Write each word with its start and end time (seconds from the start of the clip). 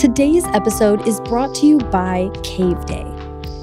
Today's 0.00 0.46
episode 0.54 1.06
is 1.06 1.20
brought 1.20 1.54
to 1.56 1.66
you 1.66 1.76
by 1.76 2.30
Cave 2.42 2.86
Day. 2.86 3.04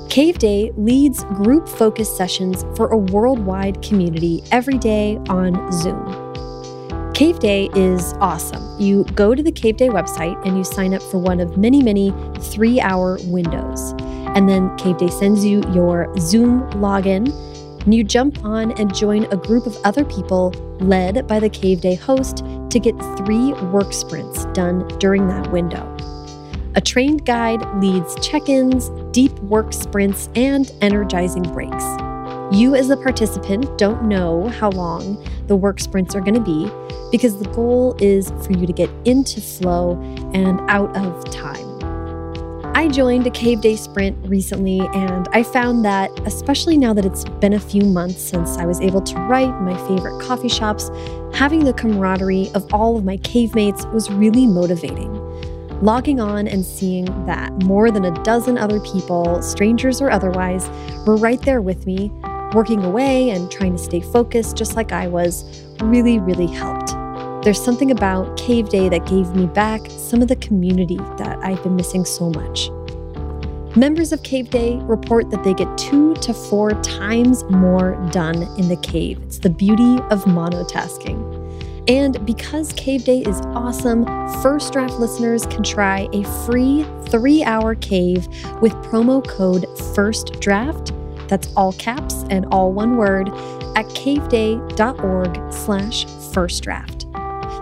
Cave 0.07 0.37
Day 0.37 0.71
leads 0.77 1.23
group 1.23 1.67
focused 1.67 2.15
sessions 2.15 2.63
for 2.75 2.89
a 2.89 2.97
worldwide 2.97 3.81
community 3.81 4.43
every 4.51 4.77
day 4.77 5.17
on 5.29 5.71
Zoom. 5.71 7.11
Cave 7.15 7.39
Day 7.39 7.69
is 7.73 8.13
awesome. 8.21 8.79
You 8.79 9.03
go 9.15 9.33
to 9.33 9.41
the 9.41 9.51
Cave 9.51 9.77
Day 9.77 9.89
website 9.89 10.39
and 10.45 10.55
you 10.55 10.63
sign 10.63 10.93
up 10.93 11.01
for 11.01 11.17
one 11.17 11.39
of 11.39 11.57
many, 11.57 11.81
many 11.81 12.13
three 12.39 12.79
hour 12.79 13.17
windows. 13.23 13.95
And 14.35 14.47
then 14.47 14.77
Cave 14.77 14.97
Day 14.97 15.09
sends 15.09 15.43
you 15.43 15.63
your 15.73 16.15
Zoom 16.19 16.69
login, 16.73 17.33
and 17.83 17.95
you 17.95 18.03
jump 18.03 18.45
on 18.45 18.79
and 18.79 18.93
join 18.93 19.23
a 19.33 19.37
group 19.37 19.65
of 19.65 19.75
other 19.83 20.05
people 20.05 20.51
led 20.81 21.25
by 21.27 21.39
the 21.39 21.49
Cave 21.49 21.81
Day 21.81 21.95
host 21.95 22.45
to 22.69 22.79
get 22.79 22.95
three 23.17 23.53
work 23.71 23.91
sprints 23.91 24.45
done 24.53 24.87
during 24.99 25.27
that 25.29 25.51
window. 25.51 25.97
A 26.77 26.81
trained 26.81 27.25
guide 27.25 27.65
leads 27.81 28.13
check 28.19 28.49
ins, 28.49 28.89
deep 29.11 29.31
work 29.39 29.73
sprints, 29.73 30.29
and 30.35 30.71
energizing 30.79 31.41
breaks. 31.41 31.83
You, 32.55 32.75
as 32.75 32.89
the 32.89 32.97
participant, 32.97 33.79
don't 33.79 34.03
know 34.03 34.47
how 34.49 34.69
long 34.69 35.27
the 35.47 35.55
work 35.55 35.79
sprints 35.79 36.13
are 36.13 36.21
going 36.21 36.35
to 36.35 36.39
be 36.39 36.69
because 37.11 37.39
the 37.39 37.49
goal 37.49 37.95
is 37.99 38.29
for 38.45 38.51
you 38.51 38.67
to 38.67 38.73
get 38.73 38.91
into 39.05 39.41
flow 39.41 39.99
and 40.35 40.61
out 40.69 40.95
of 40.95 41.27
time. 41.31 41.65
I 42.75 42.89
joined 42.89 43.25
a 43.25 43.31
Cave 43.31 43.61
Day 43.61 43.75
sprint 43.75 44.15
recently, 44.27 44.79
and 44.93 45.27
I 45.33 45.41
found 45.41 45.83
that, 45.83 46.11
especially 46.27 46.77
now 46.77 46.93
that 46.93 47.05
it's 47.05 47.23
been 47.25 47.53
a 47.53 47.59
few 47.59 47.85
months 47.85 48.21
since 48.21 48.55
I 48.57 48.67
was 48.67 48.79
able 48.81 49.01
to 49.01 49.15
write 49.21 49.59
my 49.61 49.75
favorite 49.87 50.21
coffee 50.21 50.47
shops, 50.47 50.91
having 51.33 51.65
the 51.65 51.73
camaraderie 51.73 52.51
of 52.53 52.71
all 52.71 52.97
of 52.97 53.03
my 53.03 53.17
cave 53.17 53.55
mates 53.55 53.83
was 53.87 54.11
really 54.11 54.45
motivating. 54.45 55.26
Logging 55.81 56.19
on 56.19 56.47
and 56.47 56.65
seeing 56.65 57.05
that 57.27 57.53
more 57.63 57.91
than 57.91 58.05
a 58.05 58.23
dozen 58.23 58.57
other 58.57 58.79
people, 58.79 59.43
strangers 59.43 60.01
or 60.01 60.09
otherwise, 60.09 60.67
were 61.05 61.17
right 61.17 61.39
there 61.43 61.61
with 61.61 61.85
me, 61.85 62.09
working 62.53 62.83
away 62.83 63.29
and 63.29 63.51
trying 63.51 63.73
to 63.73 63.77
stay 63.77 64.01
focused 64.01 64.57
just 64.57 64.75
like 64.75 64.91
I 64.91 65.07
was, 65.07 65.63
really, 65.81 66.17
really 66.17 66.47
helped. 66.47 66.93
There's 67.43 67.63
something 67.63 67.91
about 67.91 68.35
Cave 68.37 68.69
Day 68.69 68.89
that 68.89 69.05
gave 69.05 69.35
me 69.35 69.45
back 69.45 69.81
some 69.89 70.23
of 70.23 70.27
the 70.29 70.35
community 70.37 70.97
that 71.17 71.37
I've 71.43 71.61
been 71.61 71.75
missing 71.75 72.05
so 72.05 72.31
much. 72.31 72.71
Members 73.77 74.11
of 74.11 74.23
Cave 74.23 74.49
Day 74.49 74.77
report 74.81 75.29
that 75.29 75.43
they 75.43 75.53
get 75.53 75.77
two 75.77 76.15
to 76.15 76.33
four 76.33 76.71
times 76.81 77.43
more 77.51 77.93
done 78.11 78.41
in 78.57 78.67
the 78.67 78.77
cave. 78.77 79.19
It's 79.21 79.37
the 79.37 79.51
beauty 79.51 79.97
of 80.09 80.25
monotasking. 80.25 81.36
And 81.87 82.25
because 82.25 82.73
Cave 82.73 83.05
Day 83.05 83.21
is 83.21 83.39
awesome, 83.47 84.05
First 84.41 84.73
Draft 84.73 84.95
listeners 84.95 85.45
can 85.45 85.63
try 85.63 86.09
a 86.11 86.23
free 86.45 86.85
three 87.07 87.43
hour 87.43 87.75
cave 87.75 88.27
with 88.61 88.73
promo 88.83 89.25
code 89.25 89.65
First 89.95 90.39
Draft. 90.41 90.91
That's 91.29 91.47
all 91.55 91.73
caps 91.73 92.25
and 92.29 92.45
all 92.47 92.73
one 92.73 92.97
word 92.97 93.29
at 93.77 93.85
caveday.org 93.87 95.53
slash 95.53 96.05
first 96.33 96.63
draft. 96.63 97.05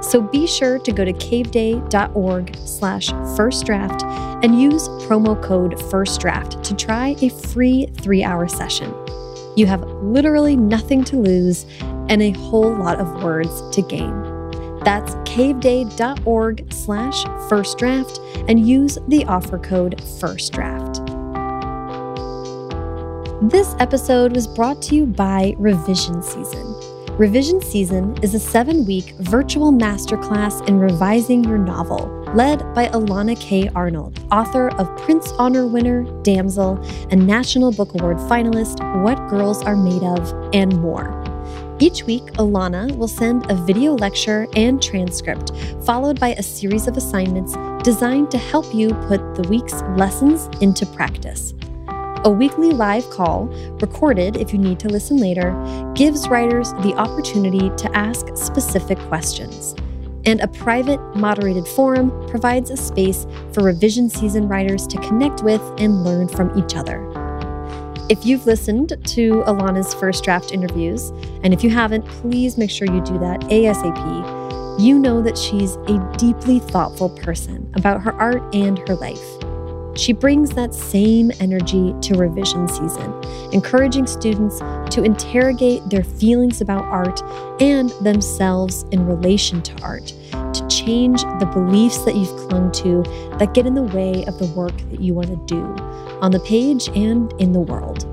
So 0.04 0.22
be 0.22 0.48
sure 0.48 0.80
to 0.80 0.92
go 0.92 1.04
to 1.04 1.14
caveday.org 1.14 2.56
slash 2.58 3.10
first 3.36 3.66
draft 3.66 4.04
and 4.44 4.62
use 4.62 4.88
promo 5.08 5.42
code 5.42 5.80
first 5.90 6.22
draft 6.22 6.64
to 6.64 6.76
try 6.76 7.16
a 7.22 7.30
free 7.30 7.88
three 7.98 8.24
hour 8.24 8.48
session. 8.48 8.94
You 9.56 9.66
have 9.68 9.82
literally 10.02 10.56
nothing 10.56 11.04
to 11.06 11.16
lose 11.16 11.66
and 12.10 12.22
a 12.22 12.32
whole 12.32 12.76
lot 12.76 13.00
of 13.00 13.24
words 13.24 13.62
to 13.76 13.82
gain. 13.82 14.36
That's 14.84 15.16
caveday.org 15.28 16.72
slash 16.72 17.24
first 17.50 17.78
draft 17.78 18.20
and 18.48 18.68
use 18.68 18.98
the 19.08 19.26
offer 19.26 19.58
code 19.58 20.00
first 20.20 20.54
draft. 20.54 21.02
This 23.42 23.76
episode 23.80 24.34
was 24.36 24.48
brought 24.48 24.82
to 24.84 24.96
you 24.96 25.06
by 25.06 25.56
Revision 25.58 26.22
Season. 26.22 26.76
Revision 27.18 27.62
Season 27.62 28.18
is 28.22 28.36
a 28.36 28.40
seven 28.40 28.86
week 28.86 29.16
virtual 29.20 29.72
masterclass 29.72 30.68
in 30.68 30.78
revising 30.78 31.44
your 31.44 31.58
novel, 31.58 32.08
led 32.36 32.60
by 32.74 32.88
Elana 32.90 33.40
K. 33.40 33.70
Arnold, 33.74 34.20
author 34.32 34.70
of 34.72 34.88
Printz 35.00 35.34
Honor 35.40 35.66
winner, 35.66 36.04
Damsel, 36.24 36.78
and 37.10 37.26
National 37.26 37.72
Book 37.72 37.94
Award 37.96 38.18
finalist, 38.18 38.80
What 39.02 39.16
Girls 39.30 39.64
Are 39.64 39.78
Made 39.78 40.04
Of, 40.04 40.34
and 40.54 40.78
more. 40.82 41.25
Each 41.78 42.04
week, 42.04 42.24
Elana 42.38 42.96
will 42.96 43.10
send 43.10 43.52
a 43.52 43.56
video 43.56 43.96
lecture 43.96 44.48
and 44.56 44.82
transcript, 44.82 45.52
followed 45.84 46.20
by 46.22 46.30
a 46.30 46.44
series 46.44 46.88
of 46.88 46.96
assignments 46.96 47.54
designed 47.84 48.32
to 48.32 48.38
help 48.38 48.74
you 48.74 48.94
put 49.08 49.36
the 49.36 49.46
week's 49.50 49.82
lessons 49.98 50.48
into 50.62 50.86
practice. 50.86 51.54
A 52.24 52.30
weekly 52.30 52.72
live 52.72 53.10
call, 53.10 53.48
recorded 53.82 54.38
if 54.38 54.54
you 54.54 54.58
need 54.58 54.80
to 54.80 54.90
listen 54.90 55.18
later, 55.18 55.52
gives 55.96 56.30
writers 56.30 56.72
the 56.76 56.96
opportunity 56.96 57.70
to 57.76 57.96
ask 57.96 58.26
specific 58.38 58.98
questions. 59.10 59.76
And 60.26 60.40
a 60.40 60.48
private, 60.48 61.00
moderated 61.16 61.68
forum 61.68 62.10
provides 62.30 62.72
a 62.72 62.78
space 62.78 63.28
for 63.52 63.64
revision 63.64 64.10
season 64.10 64.48
writers 64.48 64.88
to 64.88 64.98
connect 65.02 65.44
with 65.44 65.62
and 65.78 66.06
learn 66.06 66.30
from 66.30 66.58
each 66.58 66.76
other. 66.76 67.25
If 68.08 68.24
you've 68.24 68.46
listened 68.46 68.90
to 69.04 69.44
Elana's 69.48 69.96
first 69.96 70.24
draft 70.24 70.52
interviews, 70.52 71.10
and 71.44 71.56
if 71.56 71.64
you 71.64 71.72
haven't, 71.72 72.06
please 72.06 72.56
make 72.56 72.70
sure 72.70 72.86
you 72.86 73.02
do 73.02 73.18
that 73.18 73.40
ASAP. 73.50 74.80
You 74.80 75.00
know 75.00 75.24
that 75.24 75.36
she's 75.36 75.76
a 75.88 76.16
deeply 76.16 76.60
thoughtful 76.60 77.10
person 77.10 77.68
about 77.74 78.04
her 78.04 78.14
art 78.14 78.44
and 78.54 78.78
her 78.88 78.94
life. 78.94 79.26
She 79.98 80.14
brings 80.14 80.52
that 80.52 80.76
same 80.76 81.32
energy 81.40 81.96
to 82.02 82.14
revision 82.14 82.68
season, 82.68 83.12
encouraging 83.52 84.06
students 84.06 84.60
to 84.94 85.04
interrogate 85.04 85.90
their 85.90 86.04
feelings 86.04 86.62
about 86.62 86.86
art 86.86 87.24
and 87.60 87.90
themselves 88.04 88.84
in 88.92 89.08
relation 89.08 89.64
to 89.64 89.82
art, 89.82 90.14
to 90.60 90.68
change 90.68 91.24
the 91.24 91.50
beliefs 91.54 92.00
that 92.06 92.16
you've 92.16 92.36
clung 92.50 92.72
to 92.72 93.04
that 93.38 93.54
get 93.54 93.66
in 93.66 93.74
the 93.74 93.84
way 93.84 94.24
of 94.26 94.38
the 94.40 94.48
work 94.56 94.76
that 94.90 95.02
you 95.02 95.14
want 95.14 95.28
to 95.28 95.38
do 95.46 95.62
on 96.22 96.32
the 96.32 96.40
page 96.42 96.88
and 96.90 97.34
in 97.40 97.52
the 97.52 97.60
world. 97.60 98.06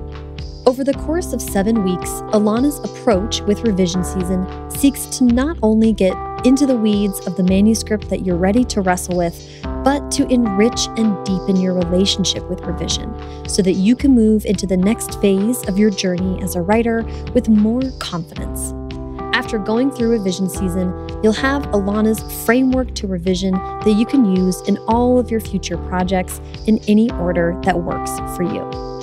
Over 0.65 0.85
the 0.85 0.93
course 0.93 1.33
of 1.33 1.41
seven 1.41 1.83
weeks, 1.83 2.09
Elana's 2.31 2.79
approach 2.79 3.41
with 3.41 3.63
revision 3.63 4.03
season 4.03 4.71
seeks 4.71 5.05
to 5.17 5.25
not 5.25 5.57
only 5.61 5.91
get 5.91 6.15
into 6.45 6.65
the 6.65 6.75
weeds 6.75 7.25
of 7.27 7.35
the 7.35 7.43
manuscript 7.43 8.09
that 8.09 8.25
you're 8.25 8.37
ready 8.37 8.63
to 8.65 8.81
wrestle 8.81 9.17
with, 9.17 9.61
but 9.83 10.09
to 10.11 10.25
enrich 10.27 10.87
and 10.97 11.25
deepen 11.25 11.57
your 11.57 11.73
relationship 11.73 12.49
with 12.49 12.61
revision 12.61 13.13
so 13.47 13.61
that 13.61 13.73
you 13.73 13.95
can 13.95 14.11
move 14.11 14.45
into 14.45 14.65
the 14.65 14.77
next 14.77 15.19
phase 15.19 15.67
of 15.67 15.77
your 15.77 15.89
journey 15.89 16.41
as 16.41 16.55
a 16.55 16.61
writer 16.61 17.03
with 17.33 17.49
more 17.49 17.81
confidence. 17.99 18.73
After 19.35 19.57
going 19.57 19.91
through 19.91 20.11
revision 20.11 20.49
season, 20.49 20.91
you'll 21.23 21.33
have 21.33 21.63
Elana's 21.71 22.21
framework 22.45 22.93
to 22.95 23.07
revision 23.07 23.53
that 23.53 23.95
you 23.97 24.05
can 24.05 24.35
use 24.35 24.61
in 24.67 24.77
all 24.87 25.17
of 25.17 25.31
your 25.31 25.39
future 25.39 25.77
projects 25.77 26.39
in 26.67 26.79
any 26.87 27.09
order 27.11 27.59
that 27.63 27.81
works 27.81 28.11
for 28.35 28.43
you. 28.43 28.93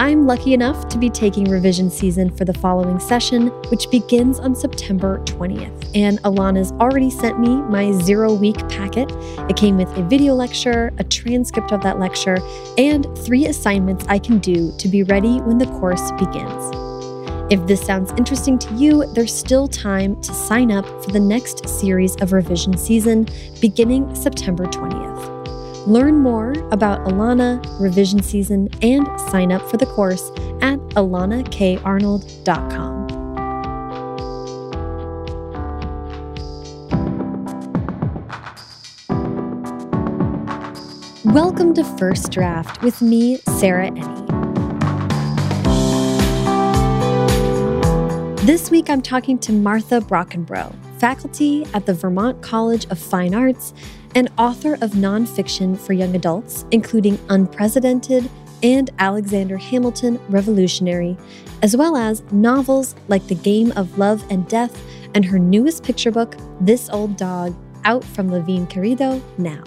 I'm 0.00 0.26
lucky 0.26 0.54
enough 0.54 0.88
to 0.90 0.98
be 0.98 1.10
taking 1.10 1.50
revision 1.50 1.90
season 1.90 2.30
for 2.30 2.44
the 2.44 2.54
following 2.54 3.00
session, 3.00 3.48
which 3.68 3.90
begins 3.90 4.38
on 4.38 4.54
September 4.54 5.18
20th. 5.24 5.90
And 5.96 6.22
Elana's 6.22 6.70
already 6.72 7.10
sent 7.10 7.40
me 7.40 7.48
my 7.48 7.90
zero 8.02 8.32
week 8.32 8.56
packet. 8.68 9.10
It 9.50 9.56
came 9.56 9.76
with 9.76 9.88
a 9.98 10.02
video 10.04 10.34
lecture, 10.34 10.92
a 10.98 11.04
transcript 11.04 11.72
of 11.72 11.82
that 11.82 11.98
lecture, 11.98 12.38
and 12.78 13.06
three 13.18 13.46
assignments 13.46 14.04
I 14.08 14.20
can 14.20 14.38
do 14.38 14.72
to 14.78 14.88
be 14.88 15.02
ready 15.02 15.40
when 15.40 15.58
the 15.58 15.66
course 15.66 16.12
begins. 16.12 16.87
If 17.50 17.66
this 17.66 17.80
sounds 17.80 18.12
interesting 18.18 18.58
to 18.58 18.74
you, 18.74 19.06
there's 19.14 19.34
still 19.34 19.68
time 19.68 20.20
to 20.20 20.34
sign 20.34 20.70
up 20.70 20.84
for 21.02 21.12
the 21.12 21.20
next 21.20 21.66
series 21.66 22.14
of 22.16 22.34
revision 22.34 22.76
season 22.76 23.26
beginning 23.58 24.14
September 24.14 24.66
20th. 24.66 25.86
Learn 25.86 26.18
more 26.18 26.52
about 26.72 27.06
Elana, 27.06 27.64
revision 27.80 28.22
season, 28.22 28.68
and 28.82 29.08
sign 29.30 29.50
up 29.50 29.62
for 29.70 29.78
the 29.78 29.86
course 29.86 30.28
at 30.60 30.78
elanakarnold.com. 30.90 33.08
Welcome 41.32 41.72
to 41.72 41.84
First 41.96 42.30
Draft 42.30 42.82
with 42.82 43.00
me, 43.00 43.38
Sarah 43.58 43.90
Enni. 43.90 44.27
This 48.48 48.70
week 48.70 48.88
I'm 48.88 49.02
talking 49.02 49.38
to 49.40 49.52
Martha 49.52 50.00
Brockenbrough, 50.00 50.74
faculty 50.98 51.66
at 51.74 51.84
the 51.84 51.92
Vermont 51.92 52.40
College 52.40 52.86
of 52.86 52.98
Fine 52.98 53.34
Arts 53.34 53.74
and 54.14 54.30
author 54.38 54.72
of 54.80 54.92
nonfiction 54.92 55.76
for 55.76 55.92
young 55.92 56.16
adults, 56.16 56.64
including 56.70 57.18
Unpresidented 57.28 58.30
and 58.62 58.88
Alexander 59.00 59.58
Hamilton 59.58 60.18
Revolutionary, 60.30 61.14
as 61.60 61.76
well 61.76 61.94
as 61.94 62.22
novels 62.32 62.94
like 63.08 63.26
The 63.26 63.34
Game 63.34 63.70
of 63.72 63.98
Love 63.98 64.24
and 64.30 64.48
Death 64.48 64.82
and 65.14 65.26
her 65.26 65.38
newest 65.38 65.84
picture 65.84 66.10
book, 66.10 66.34
This 66.58 66.88
Old 66.88 67.18
Dog, 67.18 67.54
out 67.84 68.02
from 68.02 68.30
Levine 68.30 68.66
Querido 68.66 69.20
now. 69.36 69.62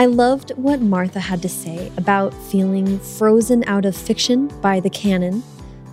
I 0.00 0.06
loved 0.06 0.50
what 0.56 0.80
Martha 0.80 1.20
had 1.20 1.40
to 1.42 1.48
say 1.48 1.92
about 1.96 2.34
feeling 2.34 2.98
frozen 2.98 3.62
out 3.68 3.84
of 3.84 3.96
fiction 3.96 4.48
by 4.60 4.80
the 4.80 4.90
canon, 4.90 5.44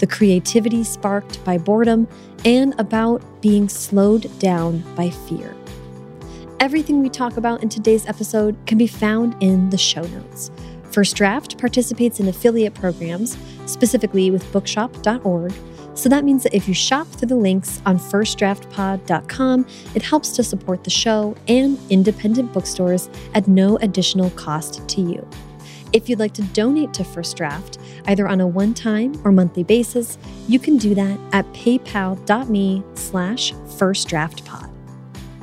the 0.03 0.07
creativity 0.07 0.83
sparked 0.83 1.41
by 1.45 1.57
boredom, 1.57 2.05
and 2.43 2.77
about 2.77 3.23
being 3.41 3.69
slowed 3.69 4.27
down 4.37 4.79
by 4.95 5.09
fear. 5.09 5.55
Everything 6.59 7.01
we 7.01 7.07
talk 7.07 7.37
about 7.37 7.63
in 7.63 7.69
today's 7.69 8.05
episode 8.05 8.57
can 8.65 8.77
be 8.77 8.85
found 8.85 9.33
in 9.41 9.69
the 9.69 9.77
show 9.77 10.01
notes. 10.01 10.51
First 10.91 11.15
Draft 11.15 11.57
participates 11.57 12.19
in 12.19 12.27
affiliate 12.27 12.73
programs, 12.73 13.37
specifically 13.65 14.29
with 14.29 14.51
bookshop.org. 14.51 15.53
So 15.93 16.09
that 16.09 16.25
means 16.25 16.43
that 16.43 16.53
if 16.53 16.67
you 16.67 16.73
shop 16.73 17.07
through 17.07 17.29
the 17.29 17.37
links 17.37 17.81
on 17.85 17.97
firstdraftpod.com, 17.97 19.67
it 19.95 20.01
helps 20.01 20.33
to 20.33 20.43
support 20.43 20.83
the 20.83 20.89
show 20.89 21.33
and 21.47 21.79
independent 21.89 22.51
bookstores 22.51 23.09
at 23.35 23.47
no 23.47 23.77
additional 23.77 24.31
cost 24.31 24.85
to 24.85 24.99
you. 24.99 25.25
If 25.93 26.09
you'd 26.09 26.19
like 26.19 26.33
to 26.33 26.41
donate 26.41 26.91
to 26.95 27.03
First 27.03 27.37
Draft, 27.37 27.77
either 28.07 28.27
on 28.27 28.41
a 28.41 28.47
one-time 28.47 29.21
or 29.23 29.31
monthly 29.31 29.63
basis, 29.63 30.17
you 30.47 30.57
can 30.57 30.77
do 30.77 30.95
that 30.95 31.19
at 31.33 31.45
paypal.me 31.53 32.83
slash 32.95 33.53
firstdraftpod. 33.53 34.71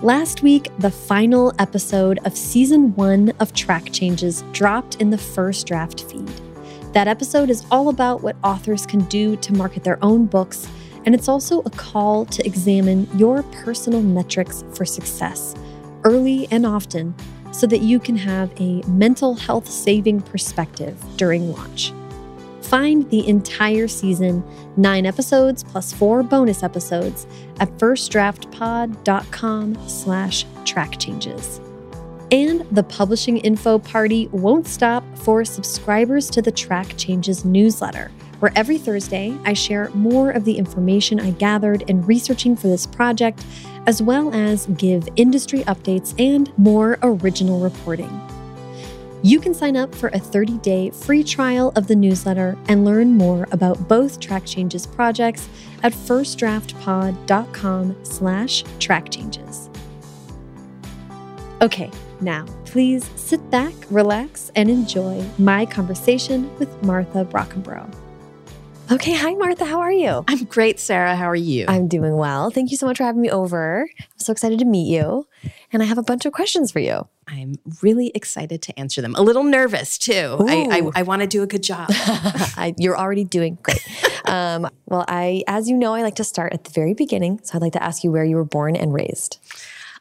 Last 0.02 0.42
week, 0.42 0.68
the 0.80 0.90
final 0.90 1.52
episode 1.60 2.18
of 2.24 2.36
season 2.36 2.92
one 2.96 3.32
of 3.38 3.54
Track 3.54 3.92
Changes 3.92 4.42
dropped 4.50 4.96
in 4.96 5.10
the 5.10 5.18
first 5.18 5.68
draft 5.68 6.02
feed. 6.02 6.28
That 6.94 7.06
episode 7.06 7.48
is 7.48 7.64
all 7.70 7.88
about 7.88 8.22
what 8.22 8.34
authors 8.42 8.86
can 8.86 9.04
do 9.04 9.36
to 9.36 9.52
market 9.52 9.84
their 9.84 10.04
own 10.04 10.26
books, 10.26 10.66
and 11.06 11.14
it's 11.14 11.28
also 11.28 11.60
a 11.60 11.70
call 11.70 12.26
to 12.26 12.44
examine 12.44 13.08
your 13.16 13.44
personal 13.44 14.02
metrics 14.02 14.64
for 14.74 14.84
success 14.84 15.54
early 16.04 16.48
and 16.50 16.66
often 16.66 17.14
so 17.52 17.66
that 17.66 17.80
you 17.80 17.98
can 17.98 18.16
have 18.16 18.52
a 18.60 18.82
mental 18.82 19.34
health 19.34 19.68
saving 19.68 20.20
perspective 20.22 20.96
during 21.16 21.50
launch. 21.52 21.92
Find 22.62 23.10
the 23.10 23.26
entire 23.26 23.88
season, 23.88 24.44
nine 24.76 25.06
episodes 25.06 25.64
plus 25.64 25.92
four 25.92 26.22
bonus 26.22 26.62
episodes 26.62 27.26
at 27.58 27.68
firstdraftpod.com 27.78 29.88
slash 29.88 30.46
track 30.64 30.96
changes. 30.98 31.60
And 32.30 32.60
the 32.70 32.84
publishing 32.84 33.38
info 33.38 33.80
party 33.80 34.28
won't 34.28 34.68
stop 34.68 35.02
for 35.18 35.44
subscribers 35.44 36.30
to 36.30 36.40
the 36.40 36.52
Track 36.52 36.96
Changes 36.96 37.44
newsletter, 37.44 38.12
where 38.40 38.50
every 38.56 38.78
Thursday 38.78 39.38
I 39.44 39.52
share 39.52 39.90
more 39.90 40.30
of 40.30 40.44
the 40.44 40.58
information 40.58 41.20
I 41.20 41.30
gathered 41.30 41.82
in 41.82 42.04
researching 42.04 42.56
for 42.56 42.66
this 42.66 42.86
project, 42.86 43.44
as 43.86 44.02
well 44.02 44.34
as 44.34 44.66
give 44.66 45.08
industry 45.16 45.60
updates 45.60 46.14
and 46.18 46.52
more 46.58 46.98
original 47.02 47.60
reporting. 47.60 48.10
You 49.22 49.38
can 49.38 49.52
sign 49.52 49.76
up 49.76 49.94
for 49.94 50.08
a 50.08 50.18
30-day 50.18 50.90
free 50.90 51.22
trial 51.22 51.72
of 51.76 51.86
the 51.86 51.96
newsletter 51.96 52.56
and 52.68 52.86
learn 52.86 53.18
more 53.18 53.46
about 53.52 53.86
both 53.86 54.18
Track 54.18 54.46
Changes 54.46 54.86
projects 54.86 55.46
at 55.82 55.92
firstdraftpod.com 55.92 57.96
slash 58.02 58.64
trackchanges. 58.64 59.68
Okay, 61.60 61.90
now 62.22 62.46
please 62.64 63.10
sit 63.16 63.50
back, 63.50 63.74
relax, 63.90 64.50
and 64.56 64.70
enjoy 64.70 65.22
my 65.38 65.66
conversation 65.66 66.50
with 66.58 66.82
Martha 66.82 67.26
Brockenbrough. 67.26 67.99
Okay, 68.92 69.12
hi 69.12 69.34
Martha, 69.34 69.64
how 69.64 69.78
are 69.78 69.92
you? 69.92 70.24
I'm 70.26 70.44
great, 70.44 70.80
Sarah. 70.80 71.14
How 71.14 71.26
are 71.26 71.36
you? 71.36 71.64
I'm 71.68 71.86
doing 71.86 72.16
well. 72.16 72.50
Thank 72.50 72.72
you 72.72 72.76
so 72.76 72.86
much 72.86 72.96
for 72.96 73.04
having 73.04 73.22
me 73.22 73.30
over. 73.30 73.88
I'm 74.00 74.18
so 74.18 74.32
excited 74.32 74.58
to 74.58 74.64
meet 74.64 74.92
you. 74.92 75.28
And 75.72 75.80
I 75.80 75.86
have 75.86 75.96
a 75.96 76.02
bunch 76.02 76.26
of 76.26 76.32
questions 76.32 76.72
for 76.72 76.80
you. 76.80 77.06
I'm 77.28 77.60
really 77.82 78.10
excited 78.16 78.62
to 78.62 78.76
answer 78.76 79.00
them. 79.00 79.14
A 79.14 79.22
little 79.22 79.44
nervous 79.44 79.96
too. 79.96 80.38
I, 80.40 80.66
I, 80.70 80.90
I 80.96 81.02
want 81.02 81.22
to 81.22 81.28
do 81.28 81.44
a 81.44 81.46
good 81.46 81.62
job. 81.62 81.86
I, 81.90 82.74
you're 82.78 82.98
already 82.98 83.22
doing 83.22 83.58
great. 83.62 83.86
um, 84.24 84.68
well, 84.86 85.04
I, 85.06 85.44
as 85.46 85.68
you 85.68 85.76
know, 85.76 85.94
I 85.94 86.02
like 86.02 86.16
to 86.16 86.24
start 86.24 86.52
at 86.52 86.64
the 86.64 86.70
very 86.70 86.94
beginning. 86.94 87.38
So 87.44 87.54
I'd 87.54 87.62
like 87.62 87.74
to 87.74 87.82
ask 87.82 88.02
you 88.02 88.10
where 88.10 88.24
you 88.24 88.34
were 88.34 88.44
born 88.44 88.74
and 88.74 88.92
raised. 88.92 89.38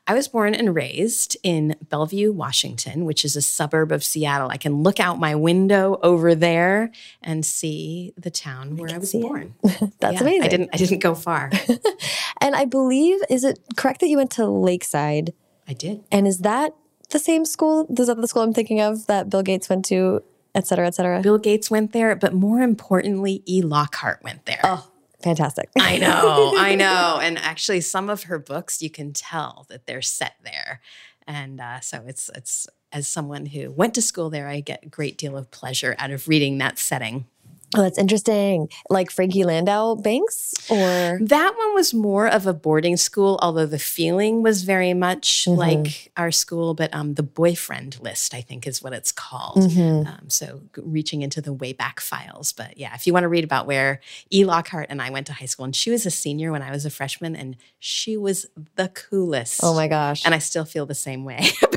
I 0.09 0.15
was 0.15 0.27
born 0.27 0.55
and 0.55 0.73
raised 0.73 1.37
in 1.43 1.75
Bellevue, 1.87 2.31
Washington, 2.31 3.05
which 3.05 3.23
is 3.23 3.35
a 3.35 3.43
suburb 3.43 3.91
of 3.91 4.03
Seattle. 4.03 4.49
I 4.49 4.57
can 4.57 4.81
look 4.81 4.99
out 4.99 5.19
my 5.19 5.35
window 5.35 5.99
over 6.01 6.33
there 6.33 6.89
and 7.21 7.45
see 7.45 8.13
the 8.17 8.31
town 8.31 8.75
where 8.75 8.89
I, 8.89 8.95
I 8.95 8.97
was 8.97 9.11
born. 9.11 9.53
That's 9.61 10.15
yeah, 10.15 10.21
amazing. 10.21 10.41
I 10.41 10.47
didn't 10.47 10.69
I 10.73 10.77
didn't 10.77 11.03
go 11.03 11.13
far. 11.13 11.51
and 12.41 12.55
I 12.55 12.65
believe 12.65 13.19
is 13.29 13.43
it 13.43 13.59
correct 13.77 13.99
that 13.99 14.07
you 14.07 14.17
went 14.17 14.31
to 14.31 14.47
Lakeside? 14.47 15.31
I 15.67 15.73
did. 15.73 16.03
And 16.11 16.27
is 16.27 16.39
that 16.39 16.73
the 17.11 17.19
same 17.19 17.45
school? 17.45 17.85
Is 17.95 18.07
that 18.07 18.19
the 18.19 18.27
school 18.27 18.41
I'm 18.41 18.51
thinking 18.51 18.81
of 18.81 19.05
that 19.05 19.29
Bill 19.29 19.43
Gates 19.43 19.69
went 19.69 19.85
to, 19.85 20.23
et 20.55 20.65
cetera, 20.65 20.87
et 20.87 20.95
cetera? 20.95 21.21
Bill 21.21 21.37
Gates 21.37 21.69
went 21.69 21.93
there, 21.93 22.15
but 22.15 22.33
more 22.33 22.61
importantly, 22.61 23.43
E. 23.45 23.61
Lockhart 23.61 24.23
went 24.23 24.47
there. 24.47 24.61
Oh, 24.63 24.89
fantastic. 25.21 25.69
I 25.79 25.97
know, 25.97 26.53
I 26.57 26.75
know. 26.75 27.19
And 27.29 27.37
actually, 27.37 27.81
some 27.81 28.09
of 28.09 28.23
her 28.23 28.39
books, 28.39 28.81
you 28.81 28.89
can 28.89 29.13
tell 29.13 29.65
that 29.69 29.85
they're 29.85 30.01
set 30.01 30.35
there. 30.43 30.81
And 31.27 31.59
uh, 31.59 31.79
so 31.79 32.03
it's, 32.07 32.29
it's, 32.33 32.67
as 32.91 33.07
someone 33.07 33.47
who 33.47 33.71
went 33.71 33.93
to 33.95 34.01
school 34.01 34.29
there, 34.29 34.47
I 34.47 34.61
get 34.61 34.83
a 34.83 34.89
great 34.89 35.17
deal 35.17 35.37
of 35.37 35.51
pleasure 35.51 35.95
out 35.99 36.11
of 36.11 36.27
reading 36.27 36.57
that 36.57 36.79
setting. 36.79 37.27
Oh, 37.75 37.83
that's 37.83 37.97
interesting. 37.97 38.69
Like 38.89 39.11
Frankie 39.11 39.43
Landau 39.43 39.95
Banks 39.95 40.53
or 40.69 41.19
That 41.21 41.53
one 41.55 41.75
was 41.75 41.93
more 41.93 42.27
of 42.27 42.47
a 42.47 42.53
boarding 42.53 42.97
school, 42.97 43.37
although 43.41 43.67
the 43.67 43.79
feeling 43.79 44.41
was 44.41 44.63
very 44.63 44.93
much 44.93 45.45
mm 45.45 45.53
-hmm. 45.53 45.57
like 45.57 46.11
our 46.17 46.31
school, 46.31 46.73
but 46.73 46.93
um, 46.93 47.13
the 47.13 47.23
boyfriend 47.23 47.97
list, 48.01 48.33
I 48.33 48.41
think 48.41 48.65
is 48.65 48.81
what 48.81 48.93
it's 48.93 49.11
called. 49.11 49.63
Mm 49.63 49.69
-hmm. 49.69 50.07
um, 50.07 50.29
so 50.29 50.45
reaching 50.75 51.21
into 51.21 51.41
the 51.41 51.53
Wayback 51.53 51.99
Files. 51.99 52.53
But 52.53 52.77
yeah, 52.77 52.95
if 52.95 53.05
you 53.05 53.13
want 53.13 53.23
to 53.23 53.31
read 53.31 53.51
about 53.51 53.67
where 53.67 53.99
E. 54.29 54.45
Lockhart 54.45 54.89
and 54.89 55.01
I 55.01 55.11
went 55.11 55.27
to 55.27 55.33
high 55.33 55.49
school, 55.49 55.65
and 55.65 55.75
she 55.75 55.91
was 55.91 56.05
a 56.05 56.11
senior 56.11 56.51
when 56.51 56.63
I 56.69 56.71
was 56.71 56.85
a 56.85 56.89
freshman, 56.89 57.35
and 57.35 57.55
she 57.79 58.17
was 58.17 58.47
the 58.75 58.89
coolest. 59.09 59.63
Oh 59.63 59.73
my 59.81 59.87
gosh. 59.87 60.25
And 60.25 60.35
I 60.35 60.39
still 60.39 60.65
feel 60.65 60.85
the 60.85 61.01
same 61.07 61.23
way 61.23 61.39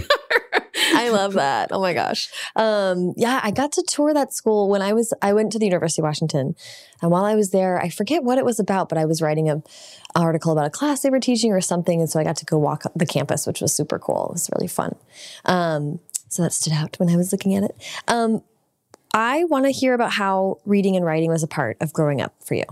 I 1.03 1.09
love 1.11 1.35
that. 1.35 1.71
Oh 1.73 1.81
my 1.81 1.93
gosh. 1.95 2.31
Um, 2.57 3.15
yeah, 3.17 3.41
I 3.43 3.51
got 3.51 3.73
to 3.73 3.83
tour 3.83 4.15
that 4.15 4.33
school 4.33 4.69
when 4.69 4.83
I 4.83 4.93
was, 4.93 5.13
I 5.21 5.33
went 5.33 5.53
to 5.53 5.59
the 5.59 5.67
University 5.67 6.01
of 6.01 6.05
Washington. 6.05 6.55
And 7.01 7.11
while 7.11 7.25
I 7.25 7.35
was 7.35 7.51
there, 7.51 7.81
I 7.81 7.89
forget 7.89 8.23
what 8.23 8.39
it 8.39 8.45
was 8.45 8.61
about, 8.61 8.89
but 8.89 8.99
I 8.99 9.05
was 9.05 9.21
writing 9.21 9.51
a, 9.51 9.57
an 9.57 9.63
article 10.15 10.53
about 10.53 10.67
a 10.67 10.71
class 10.71 11.01
they 11.01 11.11
were 11.11 11.21
teaching 11.21 11.53
or 11.53 11.61
something. 11.61 12.01
And 12.01 12.09
so 12.09 12.21
I 12.21 12.25
got 12.25 12.37
to 12.37 12.45
go 12.45 12.59
walk 12.59 12.85
the 12.95 13.07
campus, 13.07 13.47
which 13.47 13.61
was 13.61 13.75
super 13.75 13.99
cool. 13.99 14.27
It 14.27 14.33
was 14.33 14.51
really 14.55 14.69
fun. 14.69 14.95
Um, 15.45 16.01
so 16.29 16.43
that 16.43 16.53
stood 16.53 16.73
out 16.73 16.99
when 16.99 17.11
I 17.11 17.17
was 17.17 17.33
looking 17.33 17.55
at 17.55 17.65
it. 17.65 17.77
Um, 18.09 18.43
I 19.13 19.45
want 19.45 19.67
to 19.67 19.71
hear 19.71 19.93
about 19.93 20.13
how 20.13 20.59
reading 20.65 20.97
and 20.97 21.05
writing 21.05 21.31
was 21.31 21.43
a 21.43 21.49
part 21.49 21.77
of 21.81 21.93
growing 21.93 22.23
up 22.23 22.35
for 22.43 22.55
you. 22.55 22.65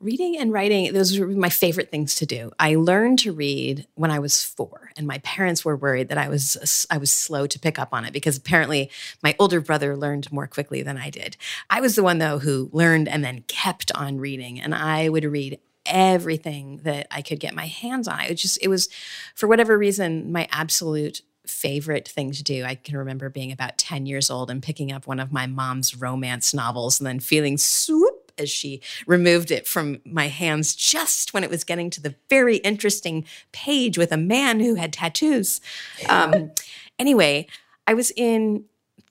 Reading 0.00 0.38
and 0.38 0.52
writing, 0.52 0.92
those 0.92 1.18
were 1.18 1.26
my 1.26 1.48
favorite 1.48 1.90
things 1.90 2.14
to 2.16 2.26
do. 2.26 2.52
I 2.56 2.76
learned 2.76 3.18
to 3.20 3.32
read 3.32 3.88
when 3.96 4.12
I 4.12 4.20
was 4.20 4.44
four, 4.44 4.92
and 4.96 5.08
my 5.08 5.18
parents 5.18 5.64
were 5.64 5.76
worried 5.76 6.08
that 6.10 6.18
I 6.18 6.28
was 6.28 6.86
I 6.88 6.98
was 6.98 7.10
slow 7.10 7.48
to 7.48 7.58
pick 7.58 7.80
up 7.80 7.88
on 7.92 8.04
it 8.04 8.12
because 8.12 8.36
apparently 8.36 8.92
my 9.24 9.34
older 9.40 9.60
brother 9.60 9.96
learned 9.96 10.30
more 10.30 10.46
quickly 10.46 10.82
than 10.82 10.96
I 10.96 11.10
did. 11.10 11.36
I 11.68 11.80
was 11.80 11.96
the 11.96 12.04
one 12.04 12.18
though 12.18 12.38
who 12.38 12.70
learned 12.72 13.08
and 13.08 13.24
then 13.24 13.42
kept 13.48 13.90
on 13.92 14.18
reading, 14.18 14.60
and 14.60 14.72
I 14.72 15.08
would 15.08 15.24
read 15.24 15.58
everything 15.84 16.80
that 16.84 17.08
I 17.10 17.20
could 17.20 17.40
get 17.40 17.56
my 17.56 17.66
hands 17.66 18.06
on. 18.06 18.20
It 18.20 18.34
just 18.34 18.58
it 18.62 18.68
was 18.68 18.88
for 19.34 19.48
whatever 19.48 19.76
reason 19.76 20.30
my 20.30 20.46
absolute 20.52 21.22
favorite 21.44 22.06
thing 22.06 22.30
to 22.32 22.44
do. 22.44 22.64
I 22.64 22.76
can 22.76 22.96
remember 22.96 23.30
being 23.30 23.50
about 23.50 23.78
10 23.78 24.06
years 24.06 24.30
old 24.30 24.50
and 24.50 24.62
picking 24.62 24.92
up 24.92 25.08
one 25.08 25.18
of 25.18 25.32
my 25.32 25.46
mom's 25.46 25.96
romance 25.96 26.54
novels 26.54 27.00
and 27.00 27.06
then 27.06 27.18
feeling 27.18 27.58
swoop 27.58 28.17
as 28.38 28.50
she 28.50 28.80
removed 29.06 29.50
it 29.50 29.66
from 29.66 30.00
my 30.04 30.28
hands 30.28 30.74
just 30.74 31.34
when 31.34 31.44
it 31.44 31.50
was 31.50 31.64
getting 31.64 31.90
to 31.90 32.00
the 32.00 32.14
very 32.28 32.56
interesting 32.58 33.24
page 33.52 33.98
with 33.98 34.12
a 34.12 34.16
man 34.16 34.60
who 34.60 34.74
had 34.74 34.92
tattoos. 34.92 35.60
Um, 36.08 36.52
anyway, 36.98 37.46
I 37.86 37.94
was 37.94 38.12
in 38.16 38.64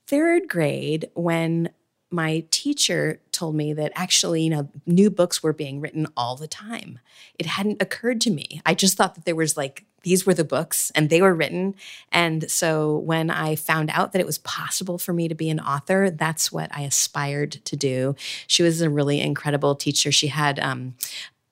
third 0.06 0.48
grade 0.48 1.10
when 1.14 1.70
my 2.10 2.44
teacher 2.50 3.20
told 3.32 3.54
me 3.54 3.72
that 3.74 3.92
actually, 3.94 4.42
you 4.42 4.50
know, 4.50 4.68
new 4.86 5.10
books 5.10 5.42
were 5.42 5.52
being 5.52 5.80
written 5.80 6.06
all 6.16 6.36
the 6.36 6.48
time. 6.48 6.98
It 7.38 7.46
hadn't 7.46 7.82
occurred 7.82 8.20
to 8.22 8.30
me. 8.30 8.60
I 8.64 8.74
just 8.74 8.96
thought 8.96 9.14
that 9.14 9.24
there 9.24 9.36
was 9.36 9.56
like 9.56 9.84
these 10.02 10.24
were 10.24 10.34
the 10.34 10.44
books 10.44 10.90
and 10.94 11.10
they 11.10 11.20
were 11.20 11.34
written. 11.34 11.74
And 12.12 12.50
so 12.50 12.98
when 12.98 13.30
I 13.30 13.56
found 13.56 13.90
out 13.92 14.12
that 14.12 14.20
it 14.20 14.26
was 14.26 14.38
possible 14.38 14.96
for 14.96 15.12
me 15.12 15.28
to 15.28 15.34
be 15.34 15.50
an 15.50 15.60
author, 15.60 16.08
that's 16.08 16.52
what 16.52 16.74
I 16.74 16.82
aspired 16.82 17.52
to 17.64 17.76
do. 17.76 18.14
She 18.46 18.62
was 18.62 18.80
a 18.80 18.88
really 18.88 19.20
incredible 19.20 19.74
teacher. 19.74 20.12
She 20.12 20.28
had 20.28 20.58
um, 20.60 20.94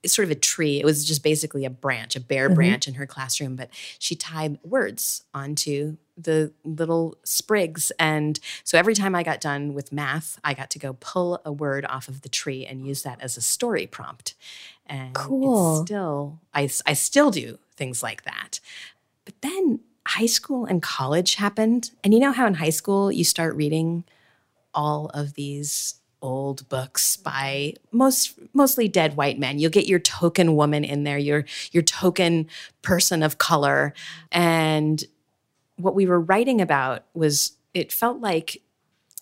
sort 0.04 0.24
of 0.26 0.30
a 0.30 0.36
tree. 0.36 0.78
It 0.78 0.84
was 0.84 1.04
just 1.04 1.22
basically 1.22 1.64
a 1.64 1.70
branch, 1.70 2.16
a 2.16 2.20
bare 2.20 2.48
mm-hmm. 2.48 2.54
branch 2.54 2.88
in 2.88 2.94
her 2.94 3.06
classroom, 3.06 3.56
but 3.56 3.70
she 3.98 4.14
tied 4.14 4.58
words 4.62 5.24
onto 5.32 5.96
the 6.16 6.52
little 6.64 7.16
sprigs. 7.24 7.92
And 7.98 8.38
so 8.64 8.78
every 8.78 8.94
time 8.94 9.14
I 9.14 9.22
got 9.22 9.40
done 9.40 9.74
with 9.74 9.92
math, 9.92 10.38
I 10.42 10.54
got 10.54 10.70
to 10.70 10.78
go 10.78 10.96
pull 10.98 11.40
a 11.44 11.52
word 11.52 11.84
off 11.86 12.08
of 12.08 12.22
the 12.22 12.28
tree 12.28 12.64
and 12.64 12.86
use 12.86 13.02
that 13.02 13.20
as 13.20 13.36
a 13.36 13.42
story 13.42 13.86
prompt. 13.86 14.34
And 14.86 15.14
cool. 15.14 15.84
still, 15.84 16.40
I, 16.54 16.70
I 16.86 16.94
still 16.94 17.30
do 17.30 17.58
things 17.76 18.02
like 18.02 18.24
that. 18.24 18.60
But 19.24 19.34
then 19.42 19.80
high 20.06 20.26
school 20.26 20.64
and 20.64 20.80
college 20.80 21.34
happened. 21.34 21.90
And 22.02 22.14
you 22.14 22.20
know 22.20 22.32
how 22.32 22.46
in 22.46 22.54
high 22.54 22.70
school 22.70 23.10
you 23.10 23.24
start 23.24 23.56
reading 23.56 24.04
all 24.72 25.10
of 25.12 25.34
these 25.34 25.96
old 26.26 26.68
books 26.68 27.16
by 27.16 27.74
most 27.92 28.34
mostly 28.52 28.88
dead 28.88 29.16
white 29.16 29.38
men. 29.38 29.58
You'll 29.58 29.70
get 29.70 29.86
your 29.86 29.98
token 29.98 30.56
woman 30.56 30.84
in 30.84 31.04
there, 31.04 31.18
your 31.18 31.44
your 31.72 31.82
token 31.82 32.48
person 32.82 33.22
of 33.22 33.38
color. 33.38 33.94
And 34.32 35.02
what 35.76 35.94
we 35.94 36.06
were 36.06 36.20
writing 36.20 36.60
about 36.60 37.04
was 37.14 37.52
it 37.74 37.92
felt 37.92 38.20
like 38.20 38.60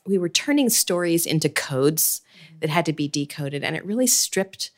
we 0.07 0.19
were 0.19 0.29
turning 0.29 0.69
stories 0.71 1.27
into 1.27 1.49
codes 1.49 2.23
that 2.61 2.71
had 2.71 2.87
to 2.87 2.93
be 2.93 3.09
decoded 3.09 3.65
and 3.65 3.75
it 3.77 3.85
really 3.85 4.07
stripped 4.07 4.71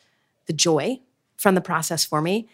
the 0.46 0.52
joy 0.52 1.00
from 1.36 1.54
the 1.54 1.60
process 1.60 2.04
for 2.04 2.22
me. 2.22 2.48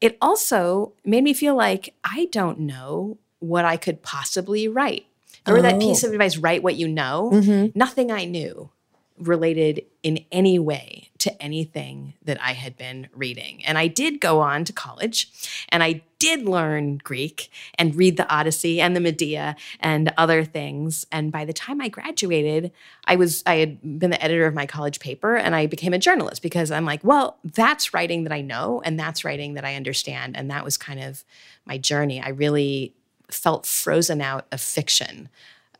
It 0.00 0.16
also 0.20 0.92
made 1.04 1.24
me 1.24 1.32
feel 1.34 1.54
like 1.54 1.94
I 2.04 2.28
don't 2.32 2.60
know 2.60 3.18
what 3.38 3.64
I 3.64 3.76
could 3.76 4.02
possibly 4.02 4.66
write. 4.68 5.06
Remember 5.46 5.70
that 5.70 5.80
piece 5.80 6.02
Oh. 6.02 6.08
of 6.08 6.12
advice, 6.14 6.36
write 6.38 6.62
what 6.62 6.74
you 6.76 6.88
know? 6.88 7.30
Mhm. 7.32 7.76
Nothing 7.76 8.10
I 8.10 8.24
knew 8.24 8.70
related 9.18 9.84
in 10.02 10.24
any 10.30 10.58
way 10.58 11.08
to 11.18 11.42
anything 11.42 12.14
that 12.22 12.40
I 12.40 12.52
had 12.52 12.76
been 12.76 13.08
reading. 13.12 13.64
And 13.64 13.78
I 13.78 13.86
did 13.88 14.20
go 14.20 14.40
on 14.40 14.64
to 14.64 14.72
college 14.72 15.30
and 15.70 15.82
I 15.82 16.02
did 16.18 16.46
learn 16.46 16.98
Greek 16.98 17.50
and 17.78 17.94
read 17.94 18.16
the 18.16 18.28
Odyssey 18.28 18.80
and 18.80 18.94
the 18.94 19.00
Medea 19.00 19.56
and 19.80 20.12
other 20.16 20.44
things. 20.44 21.06
And 21.10 21.32
by 21.32 21.44
the 21.44 21.52
time 21.52 21.80
I 21.80 21.88
graduated, 21.88 22.72
I 23.06 23.16
was 23.16 23.42
I 23.46 23.56
had 23.56 23.98
been 23.98 24.10
the 24.10 24.22
editor 24.22 24.46
of 24.46 24.54
my 24.54 24.66
college 24.66 25.00
paper 25.00 25.36
and 25.36 25.54
I 25.54 25.66
became 25.66 25.92
a 25.92 25.98
journalist 25.98 26.42
because 26.42 26.70
I'm 26.70 26.84
like, 26.84 27.02
well, 27.02 27.38
that's 27.42 27.92
writing 27.92 28.24
that 28.24 28.32
I 28.32 28.42
know 28.42 28.82
and 28.84 28.98
that's 28.98 29.24
writing 29.24 29.54
that 29.54 29.64
I 29.64 29.74
understand. 29.74 30.36
And 30.36 30.50
that 30.50 30.64
was 30.64 30.76
kind 30.76 31.02
of 31.02 31.24
my 31.64 31.78
journey. 31.78 32.20
I 32.20 32.28
really 32.28 32.94
felt 33.30 33.66
frozen 33.66 34.20
out 34.20 34.46
of 34.52 34.60
fiction 34.60 35.28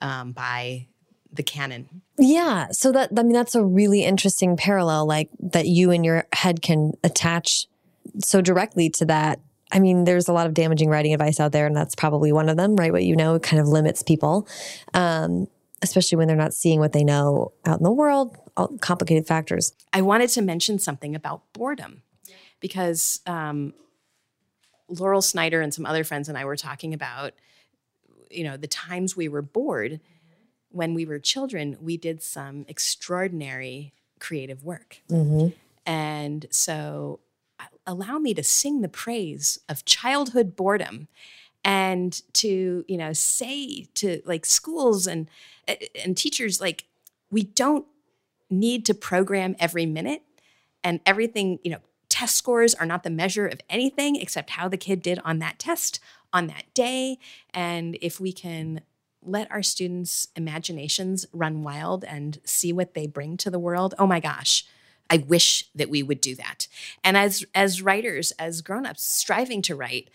um, 0.00 0.32
by 0.32 0.86
the 1.32 1.42
canon. 1.42 2.02
Yeah. 2.18 2.68
So 2.72 2.92
that, 2.92 3.10
I 3.16 3.22
mean, 3.22 3.32
that's 3.32 3.54
a 3.54 3.64
really 3.64 4.04
interesting 4.04 4.56
parallel, 4.56 5.06
like 5.06 5.28
that 5.40 5.66
you 5.66 5.90
and 5.90 6.04
your 6.04 6.26
head 6.32 6.62
can 6.62 6.92
attach 7.04 7.66
so 8.22 8.40
directly 8.40 8.90
to 8.90 9.04
that. 9.06 9.40
I 9.72 9.80
mean, 9.80 10.04
there's 10.04 10.28
a 10.28 10.32
lot 10.32 10.46
of 10.46 10.54
damaging 10.54 10.88
writing 10.88 11.12
advice 11.12 11.40
out 11.40 11.52
there, 11.52 11.66
and 11.66 11.76
that's 11.76 11.94
probably 11.94 12.32
one 12.32 12.48
of 12.48 12.56
them, 12.56 12.76
right? 12.76 12.92
What 12.92 13.02
you 13.02 13.16
know 13.16 13.38
kind 13.38 13.60
of 13.60 13.66
limits 13.66 14.02
people, 14.02 14.46
um, 14.94 15.48
especially 15.82 16.16
when 16.16 16.28
they're 16.28 16.36
not 16.36 16.54
seeing 16.54 16.78
what 16.78 16.92
they 16.92 17.02
know 17.02 17.52
out 17.64 17.78
in 17.78 17.84
the 17.84 17.90
world, 17.90 18.36
all 18.56 18.78
complicated 18.78 19.26
factors. 19.26 19.72
I 19.92 20.02
wanted 20.02 20.30
to 20.30 20.42
mention 20.42 20.78
something 20.78 21.16
about 21.16 21.42
boredom 21.52 22.02
because 22.60 23.20
um, 23.26 23.74
Laurel 24.88 25.22
Snyder 25.22 25.60
and 25.60 25.74
some 25.74 25.84
other 25.84 26.04
friends 26.04 26.28
and 26.28 26.38
I 26.38 26.44
were 26.44 26.56
talking 26.56 26.94
about, 26.94 27.32
you 28.30 28.44
know, 28.44 28.56
the 28.56 28.68
times 28.68 29.16
we 29.16 29.28
were 29.28 29.42
bored 29.42 30.00
when 30.76 30.94
we 30.94 31.04
were 31.04 31.18
children. 31.18 31.76
We 31.80 31.96
did 31.96 32.22
some 32.22 32.64
extraordinary 32.68 33.92
creative 34.20 34.64
work, 34.64 35.02
Mm-hmm. 35.10 35.48
and 35.84 36.46
so 36.50 37.20
uh, 37.60 37.64
allow 37.86 38.18
me 38.18 38.34
to 38.34 38.42
sing 38.42 38.80
the 38.80 38.88
praise 38.88 39.58
of 39.68 39.84
childhood 39.84 40.56
boredom 40.56 41.08
and 41.64 42.22
to 42.34 42.84
you 42.88 42.96
know 42.96 43.12
say 43.12 43.84
to 43.94 44.22
like 44.24 44.46
schools 44.46 45.06
and 45.06 45.28
uh, 45.68 45.74
and 46.04 46.16
teachers 46.16 46.60
like 46.60 46.84
we 47.30 47.42
don't 47.42 47.86
need 48.48 48.86
to 48.86 48.94
program 48.94 49.56
every 49.58 49.84
minute 49.86 50.22
and 50.84 51.00
everything 51.04 51.58
you 51.64 51.70
know 51.70 51.80
test 52.08 52.36
scores 52.36 52.74
are 52.74 52.86
not 52.86 53.02
the 53.02 53.10
measure 53.10 53.46
of 53.46 53.60
anything 53.68 54.16
except 54.16 54.50
how 54.50 54.68
the 54.68 54.76
kid 54.76 55.02
did 55.02 55.18
on 55.24 55.38
that 55.40 55.58
test 55.58 55.98
on 56.32 56.46
that 56.46 56.64
day 56.74 57.18
and 57.52 57.98
if 58.00 58.20
we 58.20 58.32
can 58.32 58.80
let 59.26 59.50
our 59.50 59.62
students 59.62 60.28
imaginations 60.36 61.26
run 61.32 61.62
wild 61.62 62.04
and 62.04 62.38
see 62.44 62.72
what 62.72 62.94
they 62.94 63.06
bring 63.06 63.36
to 63.36 63.50
the 63.50 63.58
world 63.58 63.94
oh 63.98 64.06
my 64.06 64.20
gosh 64.20 64.64
i 65.10 65.16
wish 65.18 65.68
that 65.74 65.90
we 65.90 66.02
would 66.02 66.20
do 66.20 66.34
that 66.34 66.68
and 67.04 67.16
as 67.16 67.44
as 67.54 67.82
writers 67.82 68.32
as 68.38 68.62
grown-ups 68.62 69.04
striving 69.04 69.60
to 69.62 69.74
write 69.74 70.08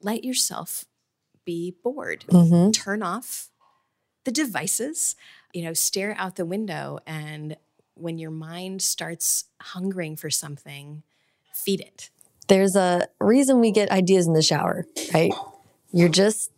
let 0.00 0.24
yourself 0.24 0.84
be 1.44 1.74
bored 1.82 2.24
Mm-hmm. 2.28 2.70
turn 2.70 3.02
off 3.02 3.48
the 4.24 4.30
devices, 4.30 5.16
you 5.54 5.62
know, 5.62 5.72
stare 5.72 6.14
out 6.18 6.36
the 6.36 6.44
window. 6.44 6.98
And 7.06 7.56
when 7.94 8.18
your 8.18 8.30
mind 8.30 8.82
starts 8.82 9.44
hungering 9.60 10.16
for 10.16 10.30
something, 10.30 11.02
feed 11.52 11.80
it. 11.80 12.10
There's 12.48 12.76
a 12.76 13.08
reason 13.20 13.60
we 13.60 13.70
get 13.72 13.90
ideas 13.90 14.26
in 14.26 14.34
the 14.34 14.42
shower, 14.42 14.86
right? 15.14 15.32
You're 15.92 16.08
just, 16.08 16.50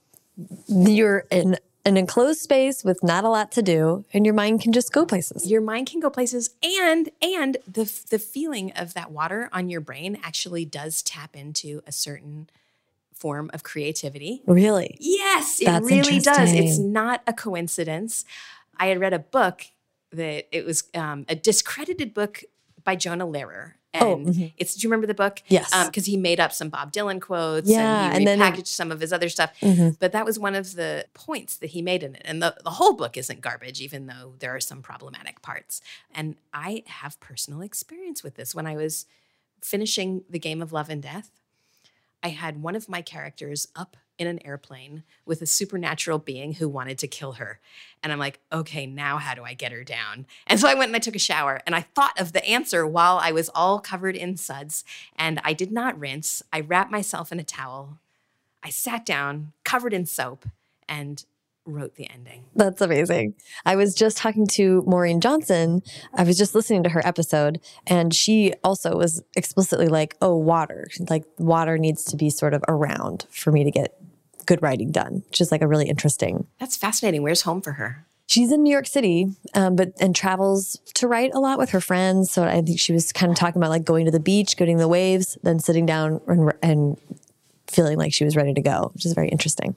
you're 0.68 1.24
in 1.30 1.58
an 1.84 1.96
enclosed 1.96 2.40
space 2.40 2.84
with 2.84 3.02
not 3.02 3.24
a 3.24 3.28
lot 3.28 3.50
to 3.52 3.62
do, 3.62 4.04
and 4.12 4.24
your 4.24 4.34
mind 4.34 4.60
can 4.60 4.72
just 4.72 4.92
go 4.92 5.04
places. 5.04 5.50
Your 5.50 5.60
mind 5.60 5.88
can 5.88 6.00
go 6.00 6.10
places 6.10 6.50
and 6.62 7.10
and 7.20 7.56
the 7.66 7.92
the 8.10 8.18
feeling 8.18 8.72
of 8.72 8.94
that 8.94 9.10
water 9.10 9.48
on 9.52 9.68
your 9.68 9.80
brain 9.80 10.18
actually 10.22 10.64
does 10.64 11.02
tap 11.02 11.36
into 11.36 11.82
a 11.86 11.92
certain 11.92 12.48
form 13.14 13.50
of 13.52 13.62
creativity. 13.62 14.42
Really? 14.46 14.96
Yes, 15.00 15.60
it 15.60 15.82
really 15.82 16.18
does. 16.18 16.52
It's 16.52 16.78
not 16.78 17.22
a 17.26 17.32
coincidence. 17.32 18.24
I 18.76 18.86
had 18.86 18.98
read 18.98 19.12
a 19.12 19.18
book 19.20 19.66
that 20.10 20.48
it 20.56 20.64
was 20.64 20.84
um, 20.94 21.24
a 21.28 21.34
discredited 21.34 22.14
book 22.14 22.42
by 22.84 22.96
Jonah 22.96 23.26
Lehrer. 23.26 23.74
And 23.94 24.02
Oh, 24.04 24.16
mhm. 24.16 24.52
it's, 24.56 24.74
do 24.74 24.80
you 24.86 24.90
remember 24.90 25.06
the 25.06 25.14
book? 25.14 25.42
Yes. 25.48 25.70
Because 25.86 26.06
he 26.06 26.16
made 26.16 26.40
up 26.40 26.52
some 26.52 26.70
Bob 26.70 26.92
Dylan 26.92 27.20
quotes 27.20 27.68
Yeah, 27.68 28.06
and 28.06 28.12
and 28.14 28.20
he 28.20 28.24
then 28.24 28.38
repackaged 28.40 28.58
it- 28.60 28.66
some 28.68 28.90
of 28.90 29.00
his 29.00 29.12
other 29.12 29.28
stuff. 29.28 29.52
Mhm. 29.60 29.98
But 29.98 30.12
that 30.12 30.24
was 30.24 30.38
one 30.38 30.54
of 30.54 30.74
the 30.74 31.06
points 31.12 31.56
that 31.58 31.68
he 31.70 31.82
made 31.82 32.02
in 32.02 32.14
it. 32.14 32.22
And 32.24 32.42
the, 32.42 32.56
the 32.64 32.70
whole 32.70 32.94
book 32.94 33.16
isn't 33.18 33.42
garbage, 33.42 33.80
even 33.82 34.06
though 34.06 34.34
there 34.38 34.54
are 34.54 34.60
some 34.60 34.80
problematic 34.80 35.42
parts. 35.42 35.82
And 36.14 36.36
I 36.54 36.84
have 36.86 37.20
personal 37.20 37.60
experience 37.60 38.22
with 38.22 38.34
this. 38.36 38.54
When 38.54 38.66
I 38.66 38.76
was 38.76 39.04
finishing 39.60 40.24
The 40.28 40.38
Game 40.38 40.62
of 40.62 40.72
Love 40.72 40.88
and 40.88 41.02
Death, 41.02 41.30
I 42.22 42.28
had 42.28 42.62
one 42.62 42.74
of 42.76 42.88
my 42.88 43.02
characters 43.02 43.68
up 43.76 43.96
in 44.18 44.26
an 44.26 44.44
airplane 44.44 45.02
with 45.26 45.42
a 45.42 45.46
supernatural 45.46 46.18
being 46.18 46.54
who 46.54 46.68
wanted 46.68 46.98
to 46.98 47.08
kill 47.08 47.32
her. 47.32 47.60
And 48.02 48.12
I'm 48.12 48.18
like, 48.18 48.40
okay, 48.52 48.86
now 48.86 49.18
how 49.18 49.34
do 49.34 49.42
I 49.42 49.54
get 49.54 49.72
her 49.72 49.84
down? 49.84 50.26
And 50.46 50.60
so 50.60 50.68
I 50.68 50.74
went 50.74 50.88
and 50.88 50.96
I 50.96 51.00
took 51.00 51.16
a 51.16 51.20
shower 51.20 51.60
and 51.66 51.74
I 51.74 51.80
thought 51.80 52.20
of 52.20 52.32
the 52.32 52.44
answer 52.44 52.86
while 52.86 53.18
I 53.18 53.32
was 53.32 53.50
all 53.54 53.80
covered 53.80 54.16
in 54.16 54.36
suds. 54.36 54.84
And 55.16 55.40
I 55.44 55.52
did 55.52 55.72
not 55.72 55.98
rinse. 55.98 56.42
I 56.52 56.60
wrapped 56.60 56.90
myself 56.90 57.32
in 57.32 57.40
a 57.40 57.44
towel. 57.44 57.98
I 58.62 58.70
sat 58.70 59.04
down, 59.04 59.52
covered 59.64 59.92
in 59.92 60.06
soap, 60.06 60.46
and 60.88 61.24
wrote 61.64 61.94
the 61.94 62.10
ending. 62.10 62.44
That's 62.54 62.80
amazing. 62.80 63.34
I 63.64 63.76
was 63.76 63.94
just 63.94 64.16
talking 64.16 64.46
to 64.48 64.82
Maureen 64.86 65.20
Johnson. 65.20 65.82
I 66.14 66.24
was 66.24 66.36
just 66.36 66.54
listening 66.54 66.82
to 66.82 66.88
her 66.90 67.06
episode, 67.06 67.60
and 67.86 68.12
she 68.12 68.52
also 68.64 68.96
was 68.96 69.22
explicitly 69.36 69.86
like, 69.86 70.16
oh, 70.20 70.36
water. 70.36 70.88
Like, 71.08 71.24
water 71.38 71.78
needs 71.78 72.04
to 72.04 72.16
be 72.16 72.30
sort 72.30 72.54
of 72.54 72.64
around 72.66 73.26
for 73.30 73.52
me 73.52 73.64
to 73.64 73.70
get 73.70 73.96
good 74.42 74.62
writing 74.62 74.90
done, 74.92 75.22
which 75.28 75.40
is 75.40 75.50
like 75.52 75.62
a 75.62 75.66
really 75.68 75.88
interesting. 75.88 76.46
That's 76.58 76.76
fascinating. 76.76 77.22
Where's 77.22 77.42
home 77.42 77.60
for 77.60 77.72
her? 77.72 78.04
She's 78.26 78.50
in 78.52 78.62
New 78.62 78.70
York 78.72 78.86
City, 78.86 79.28
um, 79.54 79.76
but 79.76 79.92
and 80.00 80.16
travels 80.16 80.78
to 80.94 81.06
write 81.08 81.32
a 81.34 81.40
lot 81.40 81.58
with 81.58 81.70
her 81.70 81.80
friends. 81.80 82.30
So 82.30 82.44
I 82.44 82.62
think 82.62 82.78
she 82.80 82.92
was 82.92 83.12
kind 83.12 83.30
of 83.30 83.36
talking 83.36 83.60
about 83.60 83.70
like 83.70 83.84
going 83.84 84.06
to 84.06 84.10
the 84.10 84.20
beach, 84.20 84.56
going 84.56 84.76
to 84.76 84.80
the 84.80 84.88
waves, 84.88 85.36
then 85.42 85.58
sitting 85.58 85.84
down 85.84 86.20
and, 86.26 86.52
and 86.62 86.96
feeling 87.66 87.98
like 87.98 88.12
she 88.14 88.24
was 88.24 88.34
ready 88.36 88.54
to 88.54 88.60
go, 88.62 88.90
which 88.94 89.04
is 89.04 89.12
very 89.12 89.28
interesting. 89.28 89.74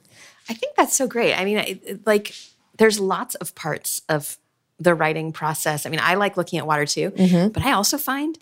I 0.48 0.54
think 0.54 0.76
that's 0.76 0.96
so 0.96 1.08
great. 1.08 1.34
I 1.34 1.44
mean, 1.44 1.58
it, 1.58 1.82
it- 1.84 2.08
like, 2.08 2.34
there's 2.78 3.00
lots 3.00 3.36
of 3.36 3.56
parts 3.56 4.02
of 4.10 4.38
the 4.80 4.94
writing 4.94 5.32
process. 5.32 5.86
I 5.86 5.90
mean, 5.90 6.02
I 6.04 6.16
like 6.16 6.38
looking 6.38 6.60
at 6.60 6.68
water 6.68 6.86
too, 6.86 7.12
but 7.54 7.64
I 7.64 7.72
also 7.72 7.98
find 7.98 8.38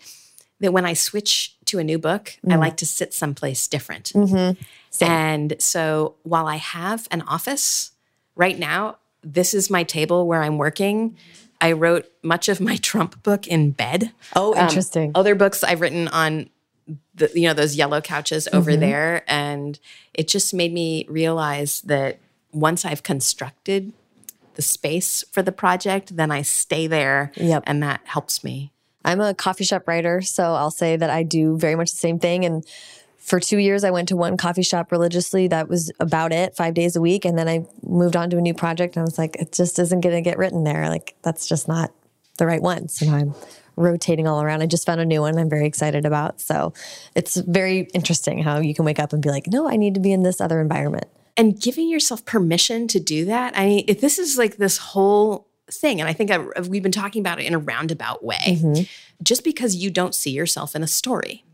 that 0.64 0.72
when 0.72 0.86
I 0.86 0.94
switch 0.94 1.54
to 1.66 1.78
a 1.78 1.84
new 1.84 1.98
book, 1.98 2.38
I 2.42 2.48
mm-hmm. 2.48 2.58
like 2.58 2.78
to 2.78 2.86
sit 2.86 3.12
someplace 3.12 3.68
different. 3.68 4.12
Mm-hmm. 4.14 4.62
And 5.04 5.56
so 5.58 6.14
while 6.22 6.46
I 6.46 6.56
have 6.56 7.06
an 7.10 7.20
office 7.22 7.92
right 8.34 8.58
now, 8.58 8.96
this 9.22 9.52
is 9.52 9.68
my 9.68 9.82
table 9.82 10.26
where 10.26 10.42
I'm 10.42 10.56
working. 10.56 11.16
I 11.60 11.72
wrote 11.72 12.10
much 12.22 12.48
of 12.48 12.62
my 12.62 12.76
Trump 12.90 13.22
book 13.22 13.46
in 13.46 13.72
bed. 13.72 14.12
Oh, 14.34 14.54
Um, 14.54 14.68
interesting. 14.68 15.12
other 15.14 15.34
books 15.34 15.62
I've 15.62 15.82
written 15.82 16.08
on 16.08 16.48
the 17.14 17.30
you 17.34 17.46
know 17.48 17.54
those 17.54 17.76
yellow 17.76 18.00
couches 18.02 18.46
over 18.52 18.72
mm-hmm. 18.72 18.80
there 18.80 19.24
and 19.26 19.78
it 20.12 20.28
just 20.28 20.52
made 20.52 20.70
me 20.70 21.06
realize 21.08 21.80
that 21.82 22.18
once 22.52 22.84
I've 22.84 23.02
constructed 23.02 23.94
the 24.54 24.60
space 24.60 25.24
for 25.32 25.40
the 25.40 25.52
project 25.52 26.16
then 26.16 26.30
I 26.30 26.42
stay 26.42 26.86
there 26.86 27.32
Yep. 27.36 27.62
and 27.66 27.82
that 27.82 28.02
helps 28.04 28.44
me. 28.44 28.73
I'm 29.04 29.20
a 29.20 29.34
coffee 29.34 29.64
shop 29.64 29.86
writer, 29.86 30.22
so 30.22 30.54
I'll 30.54 30.70
say 30.70 30.96
that 30.96 31.10
I 31.10 31.22
do 31.22 31.58
very 31.58 31.74
much 31.74 31.90
the 31.92 31.98
same 31.98 32.18
thing. 32.18 32.44
And 32.44 32.64
for 33.18 33.40
two 33.40 33.58
years, 33.58 33.84
I 33.84 33.90
went 33.90 34.08
to 34.08 34.16
one 34.16 34.36
coffee 34.36 34.62
shop 34.62 34.92
religiously. 34.92 35.48
That 35.48 35.68
was 35.68 35.90
about 36.00 36.32
it, 36.32 36.56
five 36.56 36.74
days 36.74 36.96
a 36.96 37.00
week. 37.00 37.24
And 37.24 37.38
then 37.38 37.48
I 37.48 37.66
moved 37.82 38.16
on 38.16 38.30
to 38.30 38.38
a 38.38 38.40
new 38.40 38.54
project, 38.54 38.96
and 38.96 39.02
I 39.02 39.04
was 39.04 39.18
like, 39.18 39.36
it 39.36 39.52
just 39.52 39.78
isn't 39.78 40.00
going 40.00 40.14
to 40.14 40.20
get 40.22 40.38
written 40.38 40.64
there. 40.64 40.88
Like 40.88 41.14
that's 41.22 41.46
just 41.46 41.68
not 41.68 41.90
the 42.38 42.46
right 42.46 42.60
one. 42.62 42.88
So 42.88 43.06
I'm 43.08 43.34
rotating 43.76 44.26
all 44.28 44.40
around. 44.42 44.62
I 44.62 44.66
just 44.66 44.86
found 44.86 45.00
a 45.00 45.04
new 45.04 45.20
one 45.20 45.38
I'm 45.38 45.48
very 45.48 45.66
excited 45.66 46.04
about. 46.06 46.40
So 46.40 46.72
it's 47.14 47.36
very 47.36 47.88
interesting 47.94 48.42
how 48.42 48.58
you 48.60 48.74
can 48.74 48.84
wake 48.84 49.00
up 49.00 49.12
and 49.12 49.22
be 49.22 49.30
like, 49.30 49.46
no, 49.48 49.68
I 49.68 49.76
need 49.76 49.94
to 49.94 50.00
be 50.00 50.12
in 50.12 50.22
this 50.22 50.40
other 50.40 50.60
environment. 50.60 51.06
and 51.36 51.60
giving 51.60 51.88
yourself 51.88 52.24
permission 52.24 52.86
to 52.88 53.00
do 53.00 53.24
that. 53.24 53.56
I 53.56 53.66
mean, 53.66 53.84
if 53.88 54.00
this 54.00 54.18
is 54.18 54.38
like 54.38 54.56
this 54.56 54.78
whole 54.78 55.48
thing, 55.70 56.00
and 56.00 56.08
I 56.08 56.12
think 56.12 56.30
I, 56.30 56.38
we've 56.60 56.82
been 56.82 56.92
talking 56.92 57.20
about 57.20 57.40
it 57.40 57.46
in 57.46 57.54
a 57.54 57.58
roundabout 57.58 58.24
way. 58.24 58.58
Mm-hmm. 58.60 58.82
Just 59.22 59.44
because 59.44 59.76
you 59.76 59.90
don't 59.90 60.14
see 60.14 60.30
yourself 60.30 60.74
in 60.74 60.82
a 60.82 60.86
story, 60.86 61.44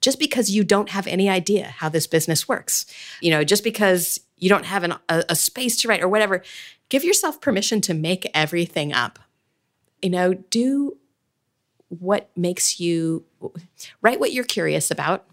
just 0.00 0.18
because 0.18 0.50
you 0.50 0.64
don't 0.64 0.90
have 0.90 1.06
any 1.06 1.28
idea 1.28 1.66
how 1.78 1.88
this 1.88 2.06
business 2.06 2.48
works, 2.48 2.86
you 3.20 3.30
know, 3.30 3.44
just 3.44 3.64
because 3.64 4.20
you 4.36 4.48
don't 4.48 4.66
have 4.66 4.82
an, 4.84 4.94
a, 5.08 5.24
a 5.30 5.36
space 5.36 5.76
to 5.80 5.88
write 5.88 6.02
or 6.02 6.08
whatever, 6.08 6.42
give 6.88 7.04
yourself 7.04 7.40
permission 7.40 7.80
to 7.80 7.94
make 7.94 8.30
everything 8.34 8.92
up. 8.92 9.18
You 10.02 10.10
know, 10.10 10.34
do 10.34 10.96
what 11.88 12.30
makes 12.36 12.80
you 12.80 13.24
write 14.00 14.18
what 14.18 14.32
you're 14.32 14.44
curious 14.44 14.90
about 14.90 15.24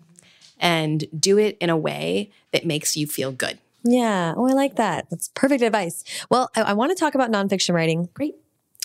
and 0.59 1.05
do 1.17 1.37
it 1.37 1.57
in 1.59 1.69
a 1.69 1.77
way 1.77 2.31
that 2.51 2.65
makes 2.65 2.97
you 2.97 3.07
feel 3.07 3.31
good. 3.31 3.57
Yeah. 3.83 4.33
Oh, 4.35 4.47
I 4.47 4.53
like 4.53 4.75
that. 4.75 5.09
That's 5.09 5.29
perfect 5.29 5.61
advice. 5.61 6.03
Well, 6.29 6.49
I, 6.55 6.61
I 6.61 6.73
want 6.73 6.91
to 6.91 6.99
talk 6.99 7.15
about 7.15 7.31
nonfiction 7.31 7.73
writing. 7.73 8.09
Great. 8.13 8.35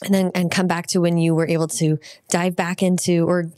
And 0.05 0.15
then 0.15 0.31
and 0.35 0.51
come 0.51 0.67
back 0.67 0.87
to 0.89 1.01
when 1.01 1.19
you 1.19 1.35
were 1.35 1.47
able 1.49 1.69
to 1.69 1.99
dive 2.29 2.57
back 2.57 2.83
into 2.83 3.29
or 3.29 3.51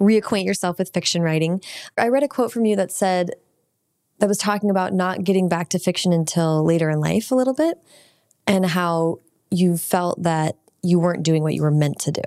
reacquaint 0.00 0.44
yourself 0.44 0.78
with 0.78 0.92
fiction 0.92 1.22
writing. 1.22 1.60
I 1.98 2.08
read 2.08 2.22
a 2.22 2.28
quote 2.28 2.52
from 2.52 2.64
you 2.64 2.76
that 2.76 2.92
said 2.92 3.32
that 4.18 4.28
was 4.28 4.38
talking 4.38 4.70
about 4.70 4.92
not 4.92 5.24
getting 5.24 5.48
back 5.48 5.68
to 5.70 5.78
fiction 5.78 6.12
until 6.12 6.64
later 6.64 6.90
in 6.90 7.00
life 7.00 7.30
a 7.30 7.34
little 7.34 7.54
bit 7.54 7.78
and 8.46 8.66
how 8.66 9.18
you 9.50 9.76
felt 9.76 10.22
that 10.22 10.56
you 10.82 10.98
weren't 10.98 11.22
doing 11.22 11.42
what 11.42 11.54
you 11.54 11.62
were 11.62 11.70
meant 11.70 11.98
to 12.00 12.12
do. 12.12 12.22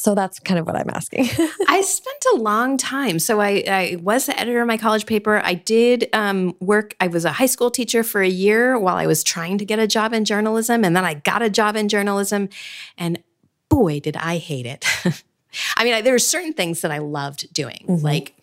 So 0.00 0.14
that's 0.14 0.38
kind 0.38 0.58
of 0.58 0.66
what 0.66 0.76
I'm 0.76 0.88
asking. 0.88 1.28
I 1.68 1.82
spent 1.82 2.24
a 2.32 2.38
long 2.38 2.78
time. 2.78 3.18
So 3.18 3.38
I, 3.38 3.62
I, 3.68 3.98
was 4.00 4.24
the 4.24 4.40
editor 4.40 4.62
of 4.62 4.66
my 4.66 4.78
college 4.78 5.04
paper. 5.04 5.42
I 5.44 5.52
did 5.52 6.08
um, 6.14 6.56
work, 6.58 6.96
I 7.00 7.08
was 7.08 7.26
a 7.26 7.32
high 7.32 7.44
school 7.44 7.70
teacher 7.70 8.02
for 8.02 8.22
a 8.22 8.28
year 8.28 8.78
while 8.78 8.96
I 8.96 9.06
was 9.06 9.22
trying 9.22 9.58
to 9.58 9.66
get 9.66 9.78
a 9.78 9.86
job 9.86 10.14
in 10.14 10.24
journalism. 10.24 10.86
And 10.86 10.96
then 10.96 11.04
I 11.04 11.12
got 11.12 11.42
a 11.42 11.50
job 11.50 11.76
in 11.76 11.90
journalism. 11.90 12.48
And 12.96 13.22
boy, 13.68 14.00
did 14.00 14.16
I 14.16 14.38
hate 14.38 14.64
it. 14.64 14.86
I 15.76 15.84
mean, 15.84 15.92
I, 15.92 16.00
there 16.00 16.14
were 16.14 16.18
certain 16.18 16.54
things 16.54 16.80
that 16.80 16.90
I 16.90 16.98
loved 16.98 17.52
doing, 17.52 17.84
mm-hmm. 17.86 18.02
like 18.02 18.39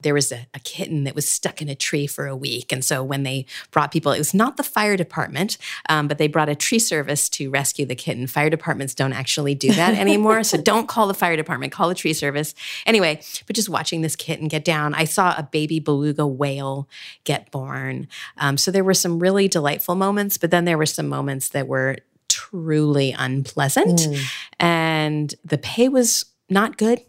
there 0.00 0.14
was 0.14 0.30
a, 0.30 0.46
a, 0.54 0.60
kitten 0.60 1.04
that 1.04 1.14
was 1.14 1.28
stuck 1.28 1.60
in 1.60 1.68
a 1.68 1.74
tree 1.74 2.06
for 2.06 2.26
a 2.26 2.36
week. 2.36 2.72
And 2.72 2.84
so 2.84 3.02
when 3.02 3.22
they 3.22 3.46
brought 3.70 3.90
people, 3.90 4.12
it 4.12 4.18
was 4.18 4.34
not 4.34 4.56
the 4.56 4.62
fire 4.62 4.96
department, 4.96 5.58
um, 5.88 6.06
but 6.06 6.18
they 6.18 6.28
brought 6.28 6.48
a 6.48 6.54
tree 6.54 6.78
service 6.78 7.28
to 7.30 7.50
rescue 7.50 7.84
the 7.84 7.94
kitten. 7.94 8.26
Fire 8.26 8.50
departments 8.50 8.94
don't 8.94 9.12
actually 9.12 9.54
do 9.54 9.72
that 9.72 9.94
anymore. 9.98 10.44
so 10.44 10.60
don't 10.60 10.88
call 10.88 11.06
the 11.06 11.14
fire 11.14 11.36
department, 11.36 11.72
call 11.72 11.88
the 11.88 11.94
tree 11.94 12.12
service. 12.12 12.54
Anyway, 12.86 13.20
but 13.46 13.56
just 13.56 13.68
watching 13.68 14.02
this 14.02 14.14
kitten 14.14 14.48
get 14.48 14.64
down, 14.64 14.94
I 14.94 15.04
saw 15.04 15.34
a 15.36 15.42
baby 15.42 15.80
beluga 15.80 16.26
whale 16.26 16.88
get 17.24 17.50
born. 17.50 18.08
Um, 18.36 18.56
so 18.56 18.70
there 18.70 18.84
were 18.84 18.94
some 18.94 19.18
really 19.18 19.48
delightful 19.48 19.94
moments, 19.94 20.38
but 20.38 20.50
then 20.50 20.64
there 20.64 20.78
were 20.78 20.86
some 20.86 21.08
moments 21.08 21.48
that 21.50 21.66
were 21.66 21.96
truly 22.28 23.14
unpleasant. 23.18 24.00
Mm. 24.00 24.24
And 24.60 25.34
the 25.44 25.58
pay 25.58 25.88
was 25.88 26.26
not 26.48 26.76
good. 26.76 27.00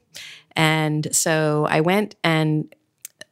And 0.56 1.08
so 1.16 1.68
I 1.70 1.82
went 1.82 2.16
and 2.24 2.74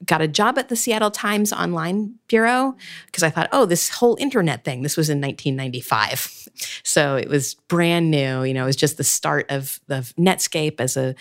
got 0.05 0.21
a 0.21 0.27
job 0.27 0.57
at 0.57 0.69
the 0.69 0.75
Seattle 0.75 1.11
Times 1.11 1.51
Online 1.51 2.15
Bureau 2.27 2.75
because 3.07 3.23
I 3.23 3.29
thought, 3.29 3.49
oh, 3.51 3.65
this 3.65 3.89
whole 3.89 4.15
internet 4.19 4.63
thing, 4.63 4.83
this 4.83 4.97
was 4.97 5.09
in 5.09 5.21
1995. 5.21 6.43
So 6.81 7.15
it 7.17 7.29
was 7.29 7.53
brand 7.53 8.09
new. 8.09 8.41
You 8.41 8.51
know, 8.55 8.63
it 8.63 8.65
was 8.65 8.75
just 8.75 8.97
the 8.97 9.03
start 9.03 9.45
of 9.51 9.79
the 9.85 10.11
Netscape 10.17 10.79
as 10.79 10.97
a 10.97 11.13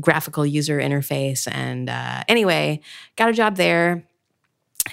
graphical 0.00 0.44
user 0.44 0.80
interface. 0.80 1.46
And 1.48 1.88
uh, 1.88 2.24
anyway, 2.26 2.80
got 3.14 3.28
a 3.28 3.32
job 3.32 3.54
there. 3.54 4.04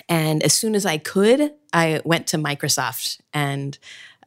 And 0.07 0.43
as 0.43 0.53
soon 0.53 0.75
as 0.75 0.85
I 0.85 0.99
could, 0.99 1.51
I 1.73 2.01
went 2.05 2.27
to 2.27 2.37
Microsoft 2.37 3.21
and 3.33 3.77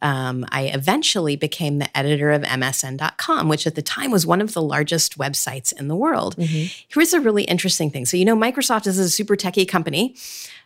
um, 0.01 0.45
I 0.49 0.63
eventually 0.65 1.35
became 1.35 1.79
the 1.79 1.97
editor 1.97 2.31
of 2.31 2.41
MSN.com, 2.43 3.47
which 3.47 3.65
at 3.65 3.75
the 3.75 3.81
time 3.81 4.11
was 4.11 4.25
one 4.25 4.41
of 4.41 4.53
the 4.53 4.61
largest 4.61 5.17
websites 5.17 5.73
in 5.77 5.87
the 5.87 5.95
world. 5.95 6.35
Mm-hmm. 6.35 6.83
Here's 6.87 7.13
a 7.13 7.21
really 7.21 7.43
interesting 7.43 7.89
thing. 7.89 8.05
So, 8.05 8.17
you 8.17 8.25
know, 8.25 8.35
Microsoft 8.35 8.87
is 8.87 8.99
a 8.99 9.09
super 9.09 9.35
techie 9.35 9.67
company. 9.67 10.15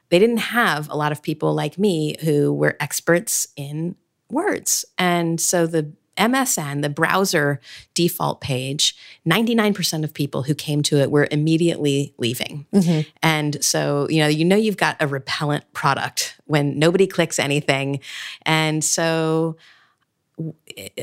They 0.09 0.19
didn't 0.19 0.37
have 0.37 0.89
a 0.89 0.95
lot 0.95 1.11
of 1.11 1.21
people 1.21 1.53
like 1.53 1.77
me 1.77 2.15
who 2.21 2.53
were 2.53 2.75
experts 2.79 3.47
in 3.55 3.95
words. 4.31 4.85
And 4.97 5.39
so 5.39 5.67
the 5.67 5.91
MSN, 6.19 6.81
the 6.81 6.89
browser 6.89 7.59
default 7.93 8.41
page, 8.41 8.95
99% 9.27 10.03
of 10.03 10.13
people 10.13 10.43
who 10.43 10.53
came 10.53 10.83
to 10.83 10.97
it 10.97 11.09
were 11.09 11.27
immediately 11.31 12.13
leaving. 12.17 12.67
Mm-hmm. 12.73 13.09
And 13.23 13.63
so, 13.63 14.07
you 14.09 14.19
know, 14.19 14.27
you 14.27 14.45
know 14.45 14.55
you've 14.55 14.77
got 14.77 14.97
a 14.99 15.07
repellent 15.07 15.71
product 15.73 16.39
when 16.45 16.77
nobody 16.77 17.07
clicks 17.07 17.39
anything. 17.39 18.01
And 18.43 18.83
so 18.83 19.57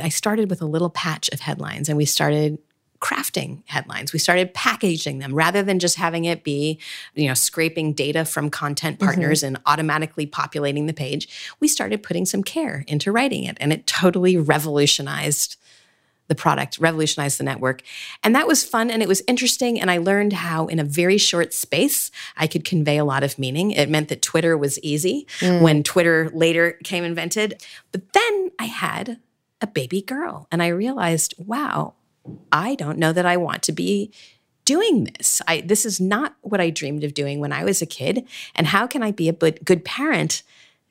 I 0.00 0.08
started 0.08 0.50
with 0.50 0.62
a 0.62 0.66
little 0.66 0.90
patch 0.90 1.28
of 1.30 1.40
headlines 1.40 1.88
and 1.88 1.96
we 1.96 2.04
started 2.04 2.58
crafting 3.06 3.62
headlines. 3.66 4.12
We 4.12 4.18
started 4.18 4.52
packaging 4.52 5.20
them 5.20 5.32
rather 5.32 5.62
than 5.62 5.78
just 5.78 5.94
having 5.94 6.24
it 6.24 6.42
be, 6.42 6.80
you 7.14 7.28
know, 7.28 7.34
scraping 7.34 7.92
data 7.92 8.24
from 8.24 8.50
content 8.50 8.96
mm-hmm. 8.96 9.06
partners 9.06 9.40
mm-hmm. 9.40 9.54
and 9.54 9.62
automatically 9.64 10.26
populating 10.26 10.86
the 10.86 10.92
page. 10.92 11.28
We 11.60 11.68
started 11.68 12.02
putting 12.02 12.26
some 12.26 12.42
care 12.42 12.84
into 12.88 13.12
writing 13.12 13.44
it 13.44 13.58
and 13.60 13.72
it 13.72 13.86
totally 13.86 14.36
revolutionized 14.36 15.56
the 16.26 16.34
product, 16.34 16.80
revolutionized 16.80 17.38
the 17.38 17.44
network. 17.44 17.82
And 18.24 18.34
that 18.34 18.48
was 18.48 18.64
fun 18.64 18.90
and 18.90 19.00
it 19.00 19.08
was 19.08 19.22
interesting. 19.28 19.80
And 19.80 19.88
I 19.88 19.98
learned 19.98 20.32
how, 20.32 20.66
in 20.66 20.80
a 20.80 20.84
very 20.84 21.18
short 21.18 21.54
space, 21.54 22.10
I 22.36 22.48
could 22.48 22.64
convey 22.64 22.98
a 22.98 23.04
lot 23.04 23.22
of 23.22 23.38
meaning. 23.38 23.70
It 23.70 23.88
meant 23.88 24.08
that 24.08 24.20
Twitter 24.20 24.58
was 24.58 24.80
easy 24.80 25.28
mm. 25.38 25.62
when 25.62 25.84
Twitter 25.84 26.28
later 26.34 26.72
came 26.82 27.04
invented. 27.04 27.62
But 27.92 28.12
then 28.12 28.50
I 28.58 28.64
had 28.64 29.20
a 29.60 29.68
baby 29.68 30.02
girl 30.02 30.48
and 30.50 30.60
I 30.60 30.68
realized, 30.68 31.34
wow, 31.38 31.94
I 32.52 32.74
don't 32.74 32.98
know 32.98 33.12
that 33.12 33.26
I 33.26 33.36
want 33.36 33.62
to 33.64 33.72
be 33.72 34.12
doing 34.64 35.04
this. 35.04 35.40
I 35.46 35.60
this 35.62 35.86
is 35.86 36.00
not 36.00 36.36
what 36.42 36.60
I 36.60 36.70
dreamed 36.70 37.04
of 37.04 37.14
doing 37.14 37.40
when 37.40 37.52
I 37.52 37.64
was 37.64 37.80
a 37.80 37.86
kid. 37.86 38.26
And 38.54 38.66
how 38.66 38.86
can 38.86 39.02
I 39.02 39.12
be 39.12 39.28
a 39.28 39.32
good 39.32 39.84
parent 39.84 40.42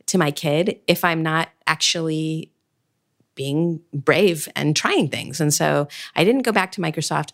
to 0.07 0.17
my 0.17 0.31
kid 0.31 0.79
if 0.87 1.03
I'm 1.03 1.21
not 1.21 1.49
actually 1.67 2.51
being 3.35 3.81
brave 3.93 4.47
and 4.55 4.75
trying 4.75 5.09
things? 5.09 5.39
And 5.39 5.53
so 5.53 5.87
I 6.15 6.23
didn't 6.23 6.43
go 6.43 6.51
back 6.51 6.71
to 6.73 6.81
Microsoft. 6.81 7.33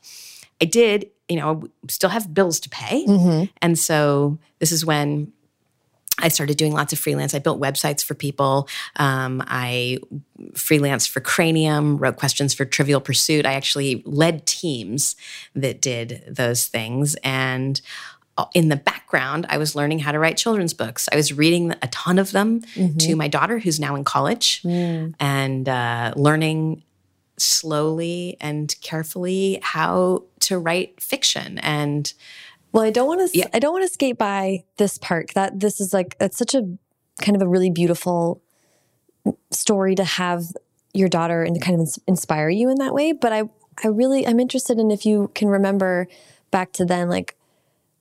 I 0.59 0.65
did, 0.65 1.09
you 1.29 1.37
know, 1.37 1.63
still 1.87 2.09
have 2.09 2.33
bills 2.33 2.59
to 2.61 2.69
pay. 2.69 3.05
Mm-hmm. 3.05 3.45
And 3.61 3.79
so 3.79 4.37
this 4.59 4.71
is 4.71 4.85
when 4.85 5.31
I 6.21 6.29
started 6.29 6.57
doing 6.57 6.73
lots 6.73 6.93
of 6.93 6.99
freelance. 6.99 7.33
I 7.33 7.39
built 7.39 7.59
websites 7.59 8.03
for 8.03 8.13
people. 8.13 8.67
Um, 8.97 9.43
I 9.47 9.97
freelanced 10.53 11.09
for 11.09 11.19
Cranium, 11.19 11.97
wrote 11.97 12.17
questions 12.17 12.53
for 12.53 12.65
Trivial 12.65 13.01
Pursuit. 13.01 13.45
I 13.45 13.53
actually 13.53 14.03
led 14.05 14.45
teams 14.45 15.15
that 15.55 15.81
did 15.81 16.23
those 16.27 16.67
things. 16.67 17.15
And 17.23 17.81
uh, 18.37 18.45
in 18.53 18.69
the 18.69 18.75
background, 18.75 19.45
I 19.49 19.57
was 19.57 19.75
learning 19.75 19.99
how 19.99 20.11
to 20.11 20.19
write 20.19 20.37
children's 20.37 20.73
books. 20.73 21.09
I 21.11 21.15
was 21.15 21.33
reading 21.33 21.71
a 21.81 21.87
ton 21.87 22.17
of 22.17 22.31
them 22.31 22.61
mm-hmm. 22.61 22.97
to 22.97 23.15
my 23.15 23.27
daughter, 23.27 23.59
who's 23.59 23.79
now 23.79 23.95
in 23.95 24.03
college, 24.03 24.63
mm. 24.63 25.13
and 25.19 25.67
uh, 25.67 26.13
learning 26.15 26.83
slowly 27.37 28.37
and 28.39 28.73
carefully 28.81 29.59
how 29.63 30.23
to 30.39 30.57
write 30.57 31.01
fiction 31.01 31.57
and 31.59 32.13
well, 32.71 32.83
I 32.83 32.89
don't 32.89 33.07
want 33.07 33.31
to. 33.31 33.37
Yeah. 33.37 33.47
I 33.53 33.59
don't 33.59 33.73
want 33.73 33.85
to 33.85 33.93
skate 33.93 34.17
by 34.17 34.63
this 34.77 34.97
part. 34.97 35.31
That 35.35 35.59
this 35.59 35.81
is 35.81 35.93
like 35.93 36.15
it's 36.19 36.37
such 36.37 36.55
a 36.55 36.63
kind 37.21 37.35
of 37.35 37.41
a 37.41 37.47
really 37.47 37.69
beautiful 37.69 38.41
story 39.51 39.95
to 39.95 40.03
have 40.03 40.43
your 40.93 41.07
daughter 41.07 41.43
and 41.43 41.61
kind 41.61 41.79
of 41.79 41.89
inspire 42.07 42.49
you 42.49 42.69
in 42.69 42.77
that 42.79 42.93
way. 42.93 43.13
But 43.13 43.33
I, 43.33 43.43
I 43.83 43.87
really, 43.87 44.27
I'm 44.27 44.39
interested 44.39 44.79
in 44.79 44.91
if 44.91 45.05
you 45.05 45.31
can 45.35 45.47
remember 45.47 46.07
back 46.49 46.73
to 46.73 46.85
then, 46.85 47.09
like 47.09 47.37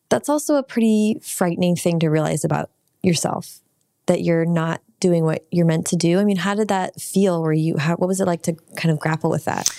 that's 0.08 0.28
also 0.28 0.56
a 0.56 0.62
pretty 0.62 1.20
frightening 1.22 1.76
thing 1.76 2.00
to 2.00 2.08
realize 2.08 2.44
about 2.44 2.70
yourself 3.02 3.60
that 4.06 4.22
you're 4.22 4.44
not 4.44 4.82
doing 4.98 5.24
what 5.24 5.46
you're 5.50 5.66
meant 5.66 5.86
to 5.86 5.96
do. 5.96 6.18
I 6.18 6.24
mean, 6.24 6.36
how 6.36 6.54
did 6.54 6.68
that 6.68 7.00
feel? 7.00 7.42
Were 7.42 7.52
you, 7.52 7.76
how, 7.78 7.96
what 7.96 8.08
was 8.08 8.20
it 8.20 8.26
like 8.26 8.42
to 8.42 8.54
kind 8.76 8.90
of 8.90 8.98
grapple 8.98 9.30
with 9.30 9.44
that? 9.44 9.70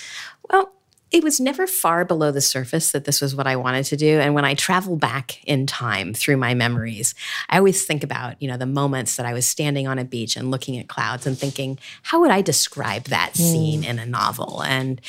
Well, 0.49 0.71
it 1.11 1.25
was 1.25 1.41
never 1.41 1.67
far 1.67 2.05
below 2.05 2.31
the 2.31 2.39
surface 2.39 2.91
that 2.91 3.03
this 3.03 3.19
was 3.19 3.35
what 3.35 3.45
I 3.45 3.57
wanted 3.57 3.83
to 3.85 3.97
do. 3.97 4.19
And 4.19 4.33
when 4.33 4.45
I 4.45 4.53
travel 4.53 4.95
back 4.95 5.43
in 5.43 5.67
time 5.67 6.13
through 6.13 6.37
my 6.37 6.53
memories, 6.53 7.13
I 7.49 7.57
always 7.57 7.85
think 7.85 8.01
about, 8.01 8.41
you 8.41 8.47
know, 8.47 8.55
the 8.55 8.65
moments 8.65 9.17
that 9.17 9.25
I 9.25 9.33
was 9.33 9.45
standing 9.45 9.87
on 9.87 9.99
a 9.99 10.05
beach 10.05 10.37
and 10.37 10.49
looking 10.49 10.77
at 10.77 10.87
clouds 10.87 11.27
and 11.27 11.37
thinking, 11.37 11.77
how 12.03 12.21
would 12.21 12.31
I 12.31 12.41
describe 12.41 13.05
that 13.05 13.35
scene 13.35 13.83
mm. 13.83 13.87
in 13.87 13.99
a 13.99 14.05
novel? 14.05 14.63
And 14.63 15.01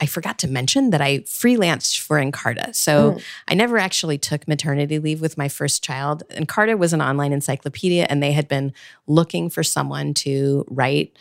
I 0.00 0.06
forgot 0.06 0.38
to 0.38 0.48
mention 0.48 0.90
that 0.90 1.02
I 1.02 1.18
freelanced 1.20 2.00
for 2.00 2.16
Encarta. 2.16 2.74
So 2.74 3.12
mm. 3.12 3.22
I 3.48 3.52
never 3.52 3.76
actually 3.76 4.16
took 4.16 4.48
maternity 4.48 4.98
leave 4.98 5.20
with 5.20 5.36
my 5.36 5.48
first 5.48 5.84
child. 5.84 6.22
Encarta 6.30 6.78
was 6.78 6.94
an 6.94 7.02
online 7.02 7.34
encyclopedia, 7.34 8.06
and 8.08 8.22
they 8.22 8.32
had 8.32 8.48
been 8.48 8.72
looking 9.06 9.50
for 9.50 9.62
someone 9.62 10.14
to 10.14 10.64
write 10.68 11.14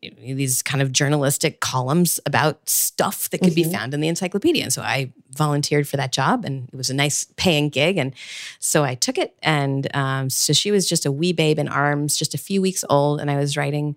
these 0.00 0.62
kind 0.62 0.82
of 0.82 0.92
journalistic 0.92 1.60
columns 1.60 2.20
about 2.26 2.68
stuff 2.68 3.30
that 3.30 3.38
could 3.38 3.54
mm-hmm. 3.54 3.70
be 3.70 3.72
found 3.72 3.94
in 3.94 4.00
the 4.00 4.08
encyclopedia. 4.08 4.62
And 4.62 4.72
so 4.72 4.82
I 4.82 5.12
volunteered 5.30 5.88
for 5.88 5.96
that 5.96 6.12
job 6.12 6.44
and 6.44 6.68
it 6.72 6.76
was 6.76 6.90
a 6.90 6.94
nice 6.94 7.24
paying 7.36 7.68
gig. 7.68 7.96
And 7.96 8.14
so 8.58 8.84
I 8.84 8.94
took 8.94 9.18
it. 9.18 9.36
And 9.42 9.88
um, 9.94 10.30
so 10.30 10.52
she 10.52 10.70
was 10.70 10.88
just 10.88 11.06
a 11.06 11.12
wee 11.12 11.32
babe 11.32 11.58
in 11.58 11.68
arms, 11.68 12.16
just 12.16 12.34
a 12.34 12.38
few 12.38 12.60
weeks 12.60 12.84
old. 12.88 13.20
And 13.20 13.30
I 13.30 13.36
was 13.36 13.56
writing 13.56 13.96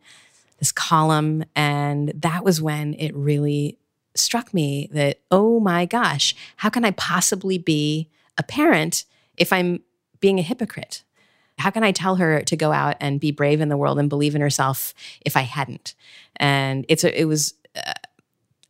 this 0.60 0.71
column. 0.71 1.43
And 1.56 2.10
that 2.15 2.43
was 2.43 2.62
when 2.62 2.93
it 2.95 3.15
really 3.15 3.77
struck 4.15 4.54
me 4.54 4.89
that, 4.91 5.19
oh 5.32 5.60
my 5.60 5.86
gosh, 5.86 6.36
how 6.58 6.69
can 6.69 6.86
I 6.86 6.91
possibly 6.91 7.58
be 7.58 8.10
a 8.38 8.43
parent 8.43 9.06
if 9.38 9.51
I'm 9.54 9.82
being 10.19 10.39
a 10.39 10.43
hypocrite? 10.43 11.04
How 11.57 11.69
can 11.69 11.83
I 11.83 11.91
tell 11.91 12.15
her 12.15 12.41
to 12.41 12.55
go 12.55 12.71
out 12.71 12.97
and 12.99 13.19
be 13.19 13.31
brave 13.31 13.61
in 13.61 13.69
the 13.69 13.77
world 13.77 13.99
and 13.99 14.09
believe 14.09 14.35
in 14.35 14.41
herself 14.41 14.93
if 15.25 15.37
I 15.37 15.41
hadn't? 15.41 15.93
And 16.37 16.85
it's 16.89 17.03
a, 17.03 17.19
it 17.19 17.25
was, 17.25 17.53
uh, 17.75 17.93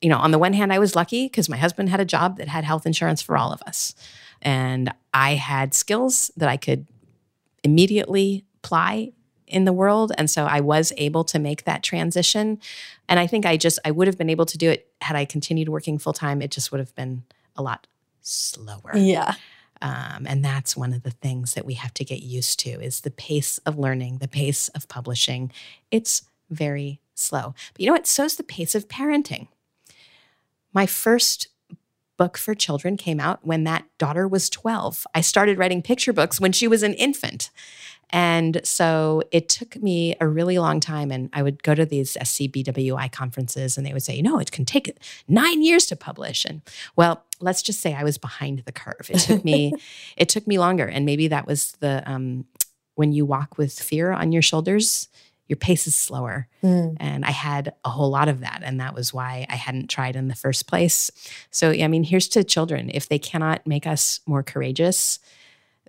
you 0.02 0.10
know, 0.10 0.18
on 0.18 0.32
the 0.32 0.40
one 0.40 0.54
hand, 0.54 0.74
I 0.74 0.80
was 0.80 0.96
lucky 0.96 1.26
because 1.26 1.48
my 1.48 1.58
husband 1.58 1.90
had 1.90 2.00
a 2.00 2.06
job 2.06 2.38
that 2.38 2.48
had 2.48 2.64
health 2.64 2.86
insurance 2.86 3.22
for 3.22 3.38
all 3.38 3.54
of 3.54 3.62
us. 3.64 3.94
And 4.42 4.92
I 5.14 5.36
had 5.36 5.74
skills 5.74 6.32
that 6.36 6.50
I 6.50 6.58
could 6.58 6.88
immediately 7.64 8.44
apply 8.64 9.14
in 9.48 9.66
the 9.66 9.74
world. 9.74 10.12
And 10.18 10.30
so 10.30 10.46
I 10.46 10.62
was 10.62 10.94
able 10.98 11.24
to 11.26 11.38
make 11.38 11.66
that 11.66 11.84
transition. 11.84 12.60
And 13.08 13.20
I 13.20 13.28
think 13.28 13.46
I 13.46 13.58
just, 13.58 13.80
I 13.86 13.92
would 13.92 14.08
have 14.08 14.18
been 14.18 14.30
able 14.30 14.46
to 14.48 14.58
do 14.58 14.70
it 14.70 14.88
had 15.02 15.16
I 15.16 15.26
continued 15.26 15.70
working 15.70 15.98
full 15.98 16.14
time. 16.14 16.42
It 16.42 16.52
just 16.52 16.72
would 16.72 16.80
have 16.80 16.96
been 16.96 17.24
a 17.56 17.62
lot 17.62 17.86
slower. 18.22 18.96
Yeah. 18.96 19.36
Um, 19.82 20.28
and 20.28 20.46
that's 20.46 20.78
one 20.78 20.94
of 20.94 21.04
the 21.04 21.12
things 21.12 21.56
that 21.56 21.66
we 21.66 21.74
have 21.76 21.94
to 21.96 22.06
get 22.06 22.22
used 22.22 22.60
to 22.62 22.70
is 22.70 23.02
the 23.02 23.12
pace 23.12 23.58
of 23.60 23.80
learning, 23.80 24.20
the 24.20 24.28
pace 24.28 24.68
of 24.70 24.88
publishing. 24.88 25.52
It's 25.90 26.24
very 26.50 27.00
slow. 27.16 27.56
But 27.74 27.82
you 27.82 27.88
know 27.88 27.94
what? 27.94 28.08
So 28.08 28.26
is 28.26 28.36
the 28.36 28.44
pace 28.44 28.76
of 28.76 28.88
parenting. 28.88 29.48
My 30.74 30.86
first 30.86 31.48
book 32.18 32.38
for 32.38 32.54
children 32.54 32.98
came 32.98 33.20
out 33.20 33.40
when 33.42 33.64
that 33.64 33.86
daughter 33.98 34.28
was 34.28 34.50
12. 34.50 35.08
I 35.16 35.22
started 35.22 35.58
writing 35.58 35.82
picture 35.82 36.14
books 36.14 36.40
when 36.40 36.52
she 36.52 36.68
was 36.68 36.84
an 36.84 36.94
infant. 36.94 37.50
And 38.12 38.62
so 38.64 39.24
it 39.32 39.50
took 39.50 39.82
me 39.82 40.16
a 40.20 40.28
really 40.28 40.60
long 40.60 40.80
time. 40.80 41.12
And 41.12 41.30
I 41.34 41.42
would 41.44 41.64
go 41.64 41.74
to 41.74 41.86
these 41.86 42.18
SCBWI 42.20 43.12
conferences 43.12 43.78
and 43.78 43.86
they 43.86 43.94
would 43.94 44.04
say, 44.04 44.16
you 44.16 44.24
know, 44.24 44.40
it 44.40 44.52
can 44.52 44.66
take 44.66 44.98
nine 45.28 45.64
years 45.64 45.86
to 45.88 45.96
publish. 45.96 46.46
And 46.46 46.62
well, 46.96 47.24
let's 47.40 47.62
just 47.62 47.80
say 47.80 47.94
I 47.94 48.04
was 48.04 48.18
behind 48.18 48.60
the 48.66 48.72
curve. 48.72 49.10
It 49.10 49.20
took 49.20 49.46
me, 49.46 49.74
it 50.18 50.30
took 50.30 50.46
me 50.46 50.60
longer. 50.60 50.86
And 50.86 51.06
maybe 51.06 51.30
that 51.30 51.48
was 51.48 51.74
the, 51.80 52.04
um, 52.06 52.46
when 52.96 53.14
you 53.14 53.26
walk 53.26 53.58
with 53.58 53.80
fear 53.80 54.12
on 54.12 54.32
your 54.32 54.42
shoulders, 54.42 55.08
your 55.48 55.58
pace 55.58 55.88
is 55.88 55.96
slower. 55.96 56.48
Mm. 56.64 56.96
And 57.00 57.26
I 57.26 57.32
had 57.32 57.74
a 57.84 57.90
whole 57.90 58.10
lot 58.10 58.30
of 58.30 58.42
that. 58.42 58.62
And 58.64 58.80
that 58.80 58.94
was 58.94 59.14
why 59.14 59.46
I 59.50 59.56
hadn't 59.56 59.90
tried 59.90 60.16
in 60.16 60.28
the 60.28 60.36
first 60.36 60.68
place. 60.68 61.12
So, 61.50 61.72
I 61.72 61.88
mean, 61.88 62.04
here's 62.04 62.30
to 62.30 62.44
children. 62.44 62.90
If 62.94 63.10
they 63.10 63.20
cannot 63.20 63.66
make 63.68 63.86
us 63.86 64.22
more 64.26 64.44
courageous, 64.44 65.20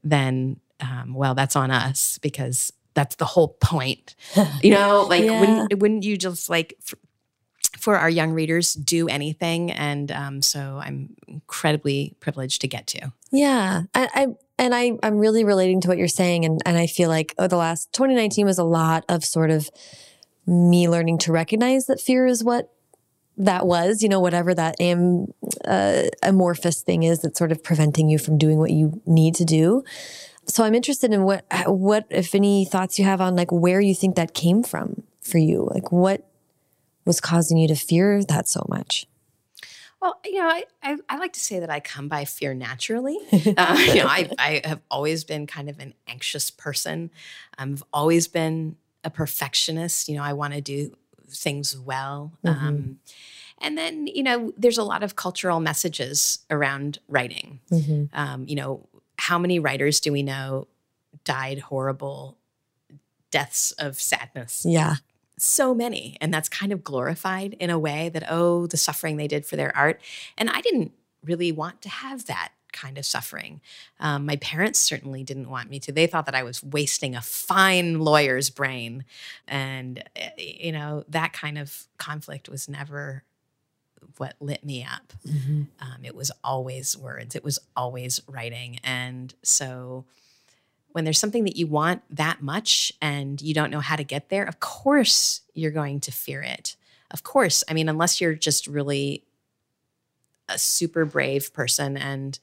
then 0.02 0.58
um, 0.82 1.14
well, 1.14 1.34
that's 1.34 1.56
on 1.56 1.70
us 1.70 2.18
because 2.18 2.72
that's 2.94 3.16
the 3.16 3.24
whole 3.24 3.56
point. 3.60 4.14
You 4.62 4.72
know, 4.72 5.02
like 5.08 5.24
yeah. 5.24 5.40
wouldn't 5.40 5.78
wouldn't 5.78 6.04
you 6.04 6.16
just 6.16 6.50
like 6.50 6.74
for, 6.80 6.98
for 7.78 7.96
our 7.96 8.10
young 8.10 8.32
readers 8.32 8.74
do 8.74 9.08
anything? 9.08 9.70
And 9.70 10.10
um, 10.12 10.42
so 10.42 10.80
I'm 10.82 11.14
incredibly 11.26 12.16
privileged 12.20 12.60
to 12.62 12.68
get 12.68 12.86
to. 12.88 13.12
Yeah, 13.30 13.82
I, 13.94 14.08
I 14.14 14.26
and 14.58 14.74
I 14.74 14.92
I'm 15.02 15.18
really 15.18 15.44
relating 15.44 15.80
to 15.82 15.88
what 15.88 15.98
you're 15.98 16.08
saying, 16.08 16.44
and 16.44 16.60
and 16.66 16.76
I 16.76 16.86
feel 16.86 17.08
like 17.08 17.34
oh, 17.38 17.46
the 17.46 17.56
last 17.56 17.92
2019 17.92 18.46
was 18.46 18.58
a 18.58 18.64
lot 18.64 19.04
of 19.08 19.24
sort 19.24 19.50
of 19.50 19.70
me 20.46 20.88
learning 20.88 21.18
to 21.18 21.32
recognize 21.32 21.86
that 21.86 22.00
fear 22.00 22.26
is 22.26 22.42
what 22.42 22.72
that 23.38 23.66
was, 23.66 24.02
you 24.02 24.08
know, 24.08 24.20
whatever 24.20 24.54
that 24.54 24.80
am, 24.80 25.26
uh, 25.64 26.02
amorphous 26.22 26.82
thing 26.82 27.02
is 27.02 27.22
that's 27.22 27.38
sort 27.38 27.52
of 27.52 27.62
preventing 27.62 28.08
you 28.08 28.18
from 28.18 28.38
doing 28.38 28.58
what 28.58 28.70
you 28.70 29.00
need 29.06 29.34
to 29.36 29.44
do. 29.44 29.82
So 30.46 30.64
I'm 30.64 30.74
interested 30.74 31.12
in 31.12 31.22
what 31.22 31.44
what 31.66 32.06
if 32.10 32.34
any 32.34 32.64
thoughts 32.64 32.98
you 32.98 33.04
have 33.04 33.20
on 33.20 33.36
like 33.36 33.52
where 33.52 33.80
you 33.80 33.94
think 33.94 34.16
that 34.16 34.34
came 34.34 34.62
from 34.62 35.02
for 35.20 35.38
you. 35.38 35.68
Like 35.72 35.92
what 35.92 36.28
was 37.04 37.20
causing 37.20 37.56
you 37.56 37.68
to 37.68 37.76
fear 37.76 38.22
that 38.24 38.48
so 38.48 38.64
much? 38.68 39.06
Well, 40.00 40.18
you 40.24 40.40
know, 40.40 40.48
I, 40.48 40.64
I, 40.82 40.96
I, 41.08 41.18
like 41.18 41.32
to 41.34 41.40
say 41.40 41.60
that 41.60 41.70
I 41.70 41.78
come 41.78 42.08
by 42.08 42.24
fear 42.24 42.54
naturally. 42.54 43.18
Uh, 43.56 43.76
you 43.78 43.94
know, 44.02 44.06
I, 44.08 44.28
I 44.36 44.60
have 44.64 44.80
always 44.90 45.22
been 45.22 45.46
kind 45.46 45.70
of 45.70 45.78
an 45.78 45.94
anxious 46.08 46.50
person. 46.50 47.10
I've 47.56 47.84
always 47.92 48.26
been 48.26 48.76
a 49.04 49.10
perfectionist. 49.10 50.08
You 50.08 50.16
know, 50.16 50.24
I 50.24 50.32
want 50.32 50.54
to 50.54 50.60
do 50.60 50.96
things 51.30 51.78
well. 51.78 52.32
Mm-hmm. 52.44 52.66
Um, 52.66 52.98
and 53.58 53.78
then, 53.78 54.08
you 54.08 54.24
know, 54.24 54.52
there's 54.56 54.78
a 54.78 54.82
lot 54.82 55.04
of 55.04 55.14
cultural 55.14 55.60
messages 55.60 56.40
around 56.50 56.98
writing. 57.08 57.60
Mm-hmm. 57.70 58.04
Um, 58.12 58.44
you 58.48 58.56
know, 58.56 58.88
how 59.18 59.38
many 59.38 59.58
writers 59.58 60.00
do 60.00 60.12
we 60.12 60.22
know 60.22 60.68
died 61.24 61.60
horrible 61.60 62.38
deaths 63.30 63.72
of 63.72 64.00
sadness? 64.00 64.64
Yeah. 64.66 64.96
So 65.38 65.74
many. 65.74 66.16
And 66.20 66.32
that's 66.32 66.48
kind 66.48 66.72
of 66.72 66.84
glorified 66.84 67.54
in 67.54 67.70
a 67.70 67.78
way 67.78 68.08
that, 68.10 68.24
oh, 68.28 68.66
the 68.66 68.76
suffering 68.76 69.16
they 69.16 69.28
did 69.28 69.44
for 69.44 69.56
their 69.56 69.76
art. 69.76 70.00
And 70.38 70.50
I 70.50 70.60
didn't 70.60 70.92
really 71.24 71.52
want 71.52 71.82
to 71.82 71.88
have 71.88 72.26
that 72.26 72.52
kind 72.72 72.96
of 72.96 73.04
suffering. 73.04 73.60
Um, 74.00 74.26
my 74.26 74.36
parents 74.36 74.78
certainly 74.78 75.22
didn't 75.22 75.50
want 75.50 75.68
me 75.68 75.78
to. 75.80 75.92
They 75.92 76.06
thought 76.06 76.26
that 76.26 76.34
I 76.34 76.42
was 76.42 76.62
wasting 76.62 77.14
a 77.14 77.20
fine 77.20 78.00
lawyer's 78.00 78.50
brain. 78.50 79.04
And, 79.46 80.02
eh, 80.16 80.30
you 80.38 80.72
know, 80.72 81.04
that 81.08 81.32
kind 81.32 81.58
of 81.58 81.86
conflict 81.98 82.48
was 82.48 82.68
never 82.68 83.24
what 84.16 84.34
lit 84.40 84.64
me 84.64 84.84
up. 84.84 85.12
Mm-hmm. 85.26 85.62
Um, 85.80 86.04
it 86.04 86.14
was 86.14 86.30
always 86.42 86.96
words, 86.96 87.34
it 87.34 87.44
was 87.44 87.58
always 87.76 88.20
writing. 88.26 88.78
And 88.84 89.34
so 89.42 90.04
when 90.92 91.04
there's 91.04 91.18
something 91.18 91.44
that 91.44 91.56
you 91.56 91.66
want 91.66 92.02
that 92.10 92.42
much 92.42 92.92
and 93.00 93.40
you 93.40 93.54
don't 93.54 93.70
know 93.70 93.80
how 93.80 93.96
to 93.96 94.04
get 94.04 94.28
there, 94.28 94.44
of 94.44 94.60
course 94.60 95.40
you're 95.54 95.70
going 95.70 96.00
to 96.00 96.12
fear 96.12 96.42
it. 96.42 96.76
Of 97.10 97.22
course. 97.22 97.64
I 97.68 97.74
mean, 97.74 97.88
unless 97.88 98.20
you're 98.20 98.34
just 98.34 98.66
really 98.66 99.24
a 100.48 100.58
super 100.58 101.04
brave 101.04 101.52
person 101.52 101.96
and 101.96 102.38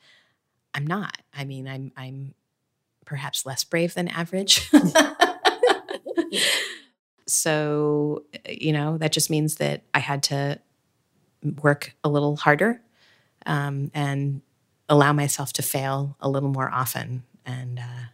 I'm 0.73 0.85
not. 0.85 1.17
I 1.35 1.45
mean, 1.45 1.67
I'm 1.67 1.91
I'm 1.97 2.33
perhaps 3.05 3.45
less 3.45 3.63
brave 3.63 3.93
than 3.93 4.07
average. 4.07 4.69
so, 7.27 8.23
you 8.47 8.73
know, 8.73 8.97
that 8.97 9.11
just 9.11 9.29
means 9.29 9.55
that 9.55 9.83
I 9.93 9.99
had 9.99 10.23
to 10.23 10.59
work 11.43 11.95
a 12.03 12.09
little 12.09 12.35
harder 12.35 12.81
um, 13.45 13.91
and 13.93 14.41
allow 14.87 15.13
myself 15.13 15.53
to 15.53 15.61
fail 15.61 16.15
a 16.19 16.29
little 16.29 16.49
more 16.49 16.69
often. 16.69 17.23
And 17.45 17.79
uh, 17.79 18.07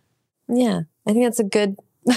yeah, 0.48 0.82
I 1.08 1.14
think 1.14 1.26
that's 1.26 1.40
a 1.40 1.44
good. 1.44 1.78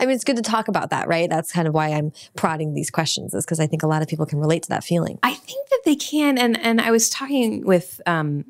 I 0.00 0.06
mean, 0.06 0.10
it's 0.10 0.24
good 0.24 0.36
to 0.36 0.42
talk 0.42 0.66
about 0.66 0.90
that, 0.90 1.06
right? 1.06 1.30
That's 1.30 1.52
kind 1.52 1.68
of 1.68 1.74
why 1.74 1.88
I'm 1.88 2.12
prodding 2.34 2.74
these 2.74 2.90
questions, 2.90 3.34
is 3.34 3.44
because 3.44 3.60
I 3.60 3.68
think 3.68 3.84
a 3.84 3.86
lot 3.86 4.02
of 4.02 4.08
people 4.08 4.26
can 4.26 4.40
relate 4.40 4.64
to 4.64 4.68
that 4.70 4.82
feeling. 4.82 5.18
I 5.22 5.34
think 5.34 5.68
that 5.68 5.82
they 5.84 5.94
can, 5.94 6.38
and 6.38 6.58
and 6.58 6.80
I 6.80 6.90
was 6.90 7.08
talking 7.08 7.64
with 7.64 8.00
um, 8.04 8.46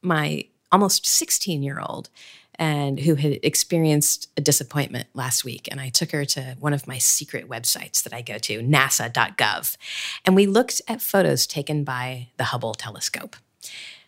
my 0.00 0.44
almost 0.70 1.04
16 1.04 1.62
year 1.62 1.80
old, 1.80 2.08
and 2.62 3.00
who 3.00 3.16
had 3.16 3.40
experienced 3.42 4.28
a 4.36 4.40
disappointment 4.40 5.08
last 5.14 5.44
week. 5.44 5.66
And 5.68 5.80
I 5.80 5.88
took 5.88 6.12
her 6.12 6.24
to 6.26 6.56
one 6.60 6.72
of 6.72 6.86
my 6.86 6.96
secret 6.96 7.48
websites 7.48 8.04
that 8.04 8.14
I 8.14 8.22
go 8.22 8.38
to, 8.38 8.60
nasa.gov. 8.60 9.76
And 10.24 10.36
we 10.36 10.46
looked 10.46 10.80
at 10.86 11.02
photos 11.02 11.44
taken 11.44 11.82
by 11.82 12.28
the 12.36 12.44
Hubble 12.44 12.74
telescope 12.74 13.34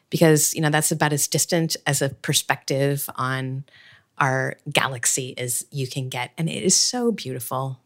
because, 0.09 0.55
you 0.55 0.61
know, 0.61 0.71
that's 0.71 0.93
about 0.93 1.13
as 1.13 1.27
distant 1.27 1.77
as 1.85 2.01
a 2.01 2.11
perspective 2.11 3.11
on 3.17 3.65
our 4.19 4.57
galaxy 4.71 5.37
as 5.37 5.67
you 5.73 5.89
can 5.89 6.09
get. 6.09 6.31
And 6.39 6.49
it 6.49 6.63
is 6.63 6.77
so 6.77 7.11
beautiful. 7.11 7.81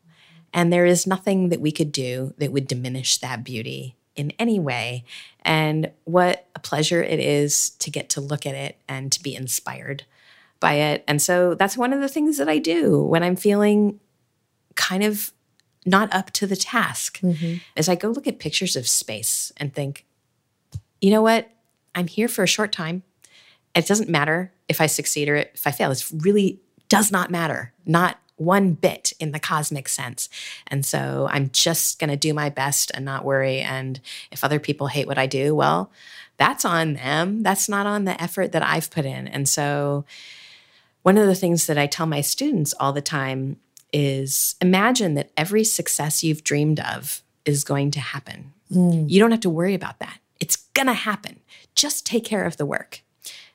And 0.52 0.70
there 0.70 0.85
is 0.85 1.07
nothing 1.07 1.48
that 1.48 1.62
we 1.62 1.72
could 1.72 1.92
do 1.92 2.35
that 2.37 2.52
would 2.52 2.68
diminish 2.68 3.16
that 3.16 3.42
beauty 3.42 3.96
in 4.16 4.35
any 4.38 4.61
way. 4.61 5.07
And 5.40 5.92
what 6.04 6.46
a 6.54 6.59
pleasure 6.59 7.02
it 7.02 7.20
is 7.20 7.70
to 7.70 7.90
get 7.90 8.11
to 8.11 8.20
look 8.20 8.44
at 8.44 8.54
it 8.54 8.76
and 8.87 9.11
to 9.12 9.22
be 9.22 9.35
inspired 9.35 10.04
by 10.61 10.75
it. 10.75 11.05
And 11.07 11.21
so 11.21 11.55
that's 11.55 11.77
one 11.77 11.92
of 11.92 12.01
the 12.01 12.09
things 12.09 12.38
that 12.38 12.49
I 12.49 12.59
do 12.59 13.03
when 13.03 13.23
I'm 13.23 13.37
feeling 13.37 14.01
kind 14.75 15.03
of 15.03 15.33
not 15.87 16.12
up 16.12 16.31
to 16.33 16.47
the 16.47 16.57
task. 16.57 17.21
Mm-hmm. 17.21 17.57
Is 17.77 17.88
I 17.88 17.94
go 17.94 18.09
look 18.09 18.27
at 18.27 18.38
pictures 18.38 18.77
of 18.77 18.88
space 18.88 19.53
and 19.57 19.73
think, 19.75 20.05
you 21.01 21.11
know 21.11 21.23
what? 21.23 21.49
I'm 21.94 22.07
here 22.07 22.29
for 22.29 22.42
a 22.42 22.49
short 22.49 22.73
time. 22.73 23.03
It 23.75 23.87
doesn't 23.87 24.09
matter 24.09 24.53
if 24.68 24.81
I 24.81 24.87
succeed 24.87 25.29
or 25.29 25.37
if 25.37 25.66
I 25.66 25.71
fail. 25.71 25.90
It 25.90 26.05
really 26.12 26.61
does 26.88 27.12
not 27.12 27.31
matter. 27.31 27.73
Not 27.87 28.18
one 28.37 28.73
bit 28.73 29.12
in 29.18 29.33
the 29.33 29.40
cosmic 29.40 29.88
sense. 29.88 30.29
And 30.68 30.87
so 30.87 31.29
I'm 31.31 31.51
just 31.51 31.99
going 31.99 32.11
to 32.11 32.16
do 32.16 32.33
my 32.33 32.51
best 32.51 32.90
and 32.94 33.05
not 33.05 33.25
worry. 33.25 33.61
And 33.61 34.01
if 34.31 34.44
other 34.44 34.61
people 34.61 34.87
hate 34.87 35.07
what 35.07 35.18
I 35.18 35.27
do, 35.27 35.55
well, 35.55 35.90
that's 36.37 36.64
on 36.64 36.94
them. 36.94 37.42
That's 37.42 37.68
not 37.68 37.87
on 37.87 38.05
the 38.05 38.21
effort 38.23 38.53
that 38.53 38.62
I've 38.62 38.90
put 38.90 39.05
in. 39.05 39.27
And 39.27 39.49
so 39.49 40.05
one 41.02 41.18
of 41.18 41.26
the 41.26 41.34
things 41.34 41.66
that 41.66 41.78
I 41.78 41.87
tell 41.87 42.06
my 42.06 42.20
students 42.20 42.74
all 42.78 42.92
the 42.92 43.02
time 43.02 43.56
is 43.92 44.56
imagine 44.61 45.14
that 45.14 45.30
every 45.37 45.64
success 45.64 46.22
you've 46.22 46.44
dreamed 46.44 46.80
of 46.80 47.22
is 47.44 47.64
going 47.64 47.90
to 47.92 48.00
happen. 48.00 48.52
Mm. 48.70 49.11
You 49.11 49.18
don't 49.18 49.30
have 49.30 49.40
to 49.40 49.50
worry 49.50 49.74
about 49.74 49.98
that. 50.00 50.18
It's 50.40 50.56
gonna 50.74 50.92
happen. 50.92 51.40
Just 51.74 52.04
take 52.04 52.24
care 52.24 52.44
of 52.44 52.56
the 52.56 52.66
work. 52.66 53.02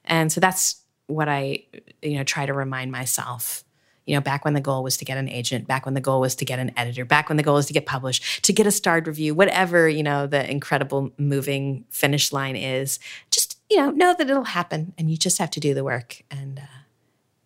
And 0.05 0.31
so 0.31 0.39
that's 0.39 0.81
what 1.07 1.29
I, 1.29 1.65
you 2.01 2.17
know, 2.17 2.23
try 2.23 2.45
to 2.45 2.53
remind 2.53 2.91
myself. 2.91 3.63
You 4.05 4.15
know, 4.15 4.21
back 4.21 4.43
when 4.43 4.53
the 4.53 4.59
goal 4.59 4.83
was 4.83 4.97
to 4.97 5.05
get 5.05 5.17
an 5.17 5.29
agent, 5.29 5.65
back 5.65 5.85
when 5.85 5.93
the 5.93 6.01
goal 6.01 6.19
was 6.19 6.35
to 6.35 6.45
get 6.45 6.59
an 6.59 6.71
editor, 6.75 7.05
back 7.05 7.29
when 7.29 7.37
the 7.37 7.43
goal 7.43 7.55
was 7.55 7.67
to 7.67 7.73
get 7.73 7.85
published, 7.85 8.43
to 8.43 8.51
get 8.51 8.67
a 8.67 8.71
starred 8.71 9.07
review, 9.07 9.33
whatever, 9.33 9.87
you 9.87 10.03
know, 10.03 10.27
the 10.27 10.49
incredible 10.49 11.11
moving 11.17 11.85
finish 11.89 12.33
line 12.33 12.57
is, 12.57 12.99
just, 13.31 13.57
you 13.69 13.77
know, 13.77 13.91
know 13.91 14.13
that 14.17 14.29
it'll 14.29 14.43
happen 14.43 14.93
and 14.97 15.09
you 15.09 15.15
just 15.15 15.37
have 15.37 15.51
to 15.51 15.61
do 15.61 15.73
the 15.73 15.85
work. 15.85 16.21
And 16.29 16.59
uh, 16.59 16.82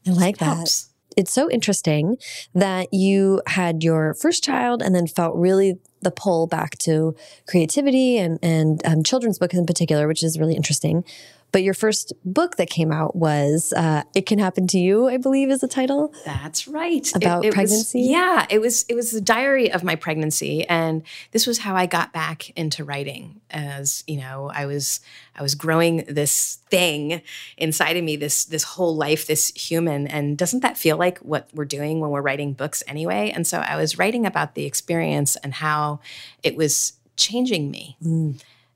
I 0.08 0.12
like 0.12 0.38
that. 0.38 0.58
helps. 0.58 0.90
It's 1.16 1.34
so 1.34 1.50
interesting 1.50 2.18
that 2.54 2.94
you 2.94 3.42
had 3.48 3.84
your 3.84 4.14
first 4.14 4.44
child 4.44 4.84
and 4.84 4.94
then 4.94 5.08
felt 5.08 5.36
really 5.36 5.80
the 6.02 6.12
pull 6.12 6.46
back 6.46 6.78
to 6.80 7.16
creativity 7.48 8.18
and, 8.18 8.38
and 8.44 8.86
um, 8.86 9.04
children's 9.04 9.40
books 9.40 9.56
in 9.56 9.66
particular, 9.66 10.08
which 10.08 10.24
is 10.24 10.38
really 10.40 10.56
interesting. 10.56 11.04
But 11.52 11.64
your 11.64 11.74
first 11.74 12.14
book 12.26 12.58
that 12.58 12.70
came 12.70 12.92
out 12.92 13.16
was 13.16 13.74
uh, 13.76 14.04
"It 14.14 14.26
Can 14.26 14.40
Happen 14.40 14.68
to 14.68 14.78
You," 14.78 15.08
I 15.08 15.18
believe, 15.18 15.50
is 15.50 15.62
the 15.62 15.68
title. 15.68 16.14
That's 16.26 16.68
right. 16.68 17.10
About 17.16 17.44
was- 17.46 17.54
pregnancy? 17.54 18.02
yeah, 18.02 18.46
it 18.50 18.60
was 18.60 18.84
it 18.90 18.96
was 18.96 19.12
the 19.12 19.22
diary 19.22 19.72
of 19.72 19.84
my 19.84 19.96
pregnancy, 19.96 20.68
and 20.68 21.04
this 21.32 21.48
was 21.48 21.60
how 21.60 21.76
I 21.76 21.86
got 21.86 22.12
back 22.14 22.50
into 22.58 22.84
writing. 22.84 23.42
As 23.50 24.04
you 24.08 24.18
know, 24.18 24.52
I 24.54 24.66
was 24.66 25.00
I 25.36 25.42
was 25.42 25.56
growing 25.56 26.04
this 26.08 26.60
thing 26.70 27.22
inside 27.58 27.96
of 27.96 28.04
me, 28.04 28.18
this 28.18 28.46
this 28.46 28.64
whole 28.64 28.96
life, 28.96 29.28
this 29.28 29.50
human, 29.56 30.08
and 30.08 30.38
doesn't 30.38 30.62
that 30.62 30.78
feel 30.78 30.98
like 30.98 31.20
what 31.20 31.50
we're 31.54 31.66
doing 31.66 32.00
when 32.02 32.12
we're 32.12 32.22
writing 32.22 32.54
books 32.54 32.84
anyway? 32.88 33.32
And 33.34 33.48
so 33.48 33.60
I 33.60 33.78
was 33.78 33.98
writing 33.98 34.26
about 34.26 34.56
the 34.56 34.66
experience 34.66 35.38
and 35.38 35.54
how 35.54 36.02
it 36.44 36.56
was 36.56 36.94
changing 37.16 37.72
me 37.72 37.98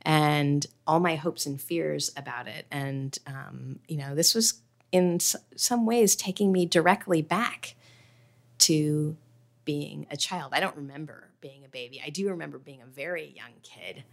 and 0.03 0.65
all 0.87 0.99
my 0.99 1.15
hopes 1.15 1.45
and 1.45 1.59
fears 1.61 2.11
about 2.17 2.47
it. 2.47 2.65
And, 2.71 3.17
um, 3.27 3.79
you 3.87 3.97
know, 3.97 4.15
this 4.15 4.33
was 4.35 4.55
in 4.91 5.15
s- 5.15 5.35
some 5.55 5.85
ways 5.85 6.15
taking 6.15 6.51
me 6.51 6.65
directly 6.65 7.21
back 7.21 7.75
to 8.59 9.15
being 9.65 10.07
a 10.11 10.17
child. 10.17 10.53
I 10.53 10.59
don't 10.59 10.75
remember 10.75 11.29
being 11.39 11.63
a 11.65 11.67
baby. 11.69 12.01
I 12.05 12.09
do 12.09 12.29
remember 12.29 12.57
being 12.57 12.81
a 12.81 12.85
very 12.85 13.33
young 13.35 13.51
kid. 13.63 14.03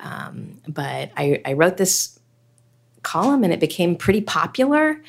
Um, 0.00 0.60
but 0.68 1.10
I, 1.16 1.40
I 1.44 1.52
wrote 1.54 1.76
this 1.76 2.18
column 3.02 3.44
and 3.44 3.52
it 3.52 3.60
became 3.60 3.96
pretty 3.96 4.20
popular. 4.20 5.00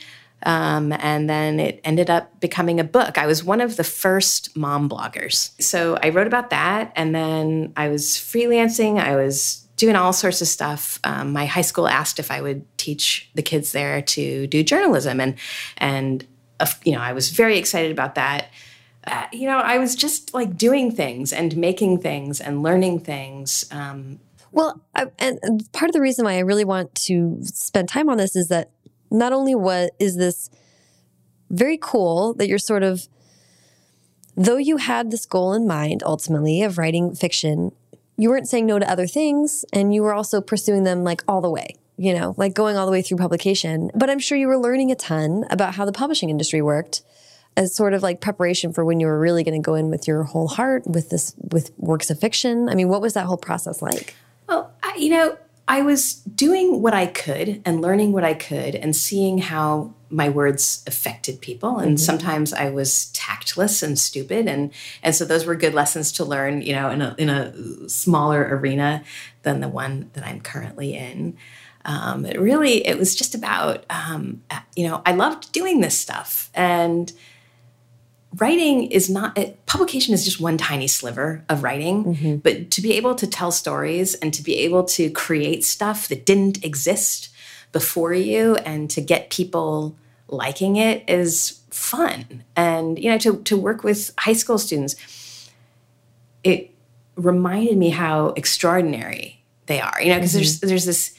Um, 0.43 0.93
and 0.93 1.27
then 1.29 1.59
it 1.59 1.81
ended 1.83 2.09
up 2.11 2.39
becoming 2.39 2.79
a 2.79 2.83
book. 2.83 3.17
I 3.17 3.25
was 3.25 3.43
one 3.43 3.59
of 3.59 3.75
the 3.75 3.83
first 3.83 4.55
mom 4.55 4.87
bloggers. 4.87 5.59
So 5.61 5.97
I 6.03 6.09
wrote 6.09 6.27
about 6.27 6.51
that. 6.51 6.91
And 6.95 7.13
then 7.15 7.73
I 7.75 7.89
was 7.89 8.09
freelancing. 8.11 8.99
I 9.01 9.15
was 9.15 9.66
doing 9.77 9.95
all 9.95 10.11
sorts 10.11 10.41
of 10.41 10.47
stuff. 10.47 10.99
Um, 11.03 11.31
my 11.31 11.45
high 11.45 11.61
school 11.61 11.87
asked 11.87 12.19
if 12.19 12.29
I 12.29 12.41
would 12.41 12.65
teach 12.77 13.29
the 13.35 13.41
kids 13.41 13.71
there 13.71 14.01
to 14.01 14.47
do 14.47 14.63
journalism. 14.63 15.21
And, 15.21 15.35
and 15.77 16.25
uh, 16.59 16.67
you 16.83 16.91
know, 16.91 16.99
I 16.99 17.13
was 17.13 17.29
very 17.29 17.57
excited 17.57 17.91
about 17.91 18.15
that. 18.15 18.49
Uh, 19.05 19.25
you 19.31 19.47
know, 19.47 19.59
I 19.59 19.77
was 19.77 19.95
just 19.95 20.33
like 20.33 20.57
doing 20.57 20.91
things 20.91 21.31
and 21.31 21.55
making 21.55 22.01
things 22.01 22.41
and 22.41 22.61
learning 22.61 22.99
things. 23.01 23.65
Um, 23.71 24.19
Well, 24.51 24.81
I, 24.95 25.05
and 25.19 25.39
part 25.71 25.89
of 25.89 25.93
the 25.93 26.01
reason 26.01 26.25
why 26.25 26.33
I 26.33 26.39
really 26.39 26.65
want 26.65 26.93
to 27.05 27.39
spend 27.43 27.87
time 27.87 28.09
on 28.09 28.17
this 28.17 28.35
is 28.35 28.47
that 28.47 28.71
not 29.11 29.31
only 29.31 29.55
what 29.55 29.91
is 29.99 30.17
this 30.17 30.49
very 31.49 31.77
cool 31.79 32.33
that 32.33 32.47
you're 32.47 32.57
sort 32.57 32.83
of, 32.83 33.07
though 34.35 34.57
you 34.57 34.77
had 34.77 35.11
this 35.11 35.25
goal 35.25 35.53
in 35.53 35.67
mind 35.67 36.03
ultimately 36.03 36.63
of 36.63 36.77
writing 36.77 37.15
fiction, 37.15 37.71
you 38.17 38.29
weren't 38.29 38.47
saying 38.47 38.65
no 38.65 38.79
to 38.79 38.89
other 38.89 39.07
things, 39.07 39.63
and 39.71 39.93
you 39.93 40.01
were 40.01 40.13
also 40.13 40.41
pursuing 40.41 40.83
them 40.83 41.03
like 41.03 41.23
all 41.27 41.41
the 41.41 41.49
way. 41.49 41.75
You 41.99 42.13
know, 42.13 42.35
like 42.37 42.53
going 42.53 42.77
all 42.77 42.85
the 42.85 42.91
way 42.91 43.01
through 43.01 43.17
publication. 43.17 43.89
But 43.95 44.09
I'm 44.09 44.19
sure 44.19 44.37
you 44.37 44.47
were 44.47 44.57
learning 44.57 44.91
a 44.91 44.95
ton 44.95 45.45
about 45.49 45.73
how 45.73 45.85
the 45.85 45.91
publishing 45.91 46.29
industry 46.29 46.61
worked 46.61 47.01
as 47.55 47.73
sort 47.73 47.95
of 47.95 48.03
like 48.03 48.21
preparation 48.21 48.71
for 48.71 48.85
when 48.85 48.99
you 48.99 49.07
were 49.07 49.19
really 49.19 49.43
going 49.43 49.59
to 49.59 49.65
go 49.65 49.73
in 49.73 49.89
with 49.89 50.07
your 50.07 50.23
whole 50.23 50.47
heart 50.47 50.85
with 50.85 51.09
this 51.09 51.33
with 51.51 51.71
works 51.77 52.11
of 52.11 52.19
fiction. 52.19 52.69
I 52.69 52.75
mean, 52.75 52.87
what 52.87 53.01
was 53.01 53.15
that 53.15 53.25
whole 53.25 53.37
process 53.37 53.81
like? 53.81 54.13
Well, 54.47 54.71
I, 54.83 54.95
you 54.95 55.09
know, 55.09 55.37
I 55.67 55.81
was 55.81 56.15
doing 56.15 56.81
what 56.81 56.93
I 56.93 57.07
could 57.07 57.61
and 57.65 57.81
learning 57.81 58.13
what 58.13 58.23
I 58.23 58.33
could 58.33 58.73
and 58.75 58.95
seeing 58.95 59.39
how 59.39 59.93
my 60.09 60.29
words 60.29 60.83
affected 60.87 61.41
people. 61.41 61.79
And 61.79 61.99
sometimes 61.99 62.53
I 62.53 62.69
was 62.69 63.07
tactless 63.07 63.83
and 63.83 63.99
stupid, 63.99 64.47
and 64.47 64.71
and 65.03 65.13
so 65.13 65.25
those 65.25 65.45
were 65.45 65.55
good 65.55 65.73
lessons 65.73 66.13
to 66.13 66.25
learn. 66.25 66.61
You 66.61 66.73
know, 66.73 66.89
in 66.89 67.01
a 67.01 67.15
in 67.17 67.29
a 67.29 67.89
smaller 67.89 68.41
arena 68.43 69.03
than 69.43 69.59
the 69.59 69.67
one 69.67 70.09
that 70.13 70.25
I'm 70.25 70.39
currently 70.39 70.93
in. 70.95 71.37
Um, 71.85 72.25
it 72.25 72.39
really, 72.39 72.85
it 72.85 72.97
was 72.97 73.15
just 73.15 73.33
about, 73.33 73.85
um, 73.89 74.43
you 74.75 74.85
know, 74.85 75.01
I 75.05 75.13
loved 75.13 75.53
doing 75.53 75.79
this 75.79 75.97
stuff 75.97 76.51
and 76.53 77.13
writing 78.37 78.91
is 78.91 79.09
not 79.09 79.37
it, 79.37 79.65
publication 79.65 80.13
is 80.13 80.25
just 80.25 80.39
one 80.39 80.57
tiny 80.57 80.87
sliver 80.87 81.43
of 81.49 81.63
writing 81.63 82.03
mm-hmm. 82.03 82.35
but 82.37 82.71
to 82.71 82.81
be 82.81 82.93
able 82.93 83.15
to 83.15 83.27
tell 83.27 83.51
stories 83.51 84.13
and 84.15 84.33
to 84.33 84.43
be 84.43 84.57
able 84.57 84.83
to 84.83 85.09
create 85.11 85.63
stuff 85.63 86.07
that 86.07 86.25
didn't 86.25 86.63
exist 86.63 87.29
before 87.71 88.13
you 88.13 88.55
and 88.57 88.89
to 88.89 89.01
get 89.01 89.29
people 89.29 89.95
liking 90.27 90.75
it 90.75 91.07
is 91.09 91.61
fun. 91.69 92.43
And 92.55 92.97
you 92.99 93.09
know 93.09 93.17
to, 93.19 93.41
to 93.43 93.57
work 93.57 93.83
with 93.83 94.11
high 94.17 94.33
school 94.33 94.57
students 94.57 94.95
it 96.43 96.73
reminded 97.15 97.77
me 97.77 97.89
how 97.89 98.29
extraordinary 98.29 99.43
they 99.65 99.81
are 99.81 100.01
you 100.01 100.09
know 100.09 100.15
because 100.15 100.33
there's 100.33 100.59
mm-hmm. 100.59 100.67
there's 100.67 100.85
this 100.85 101.16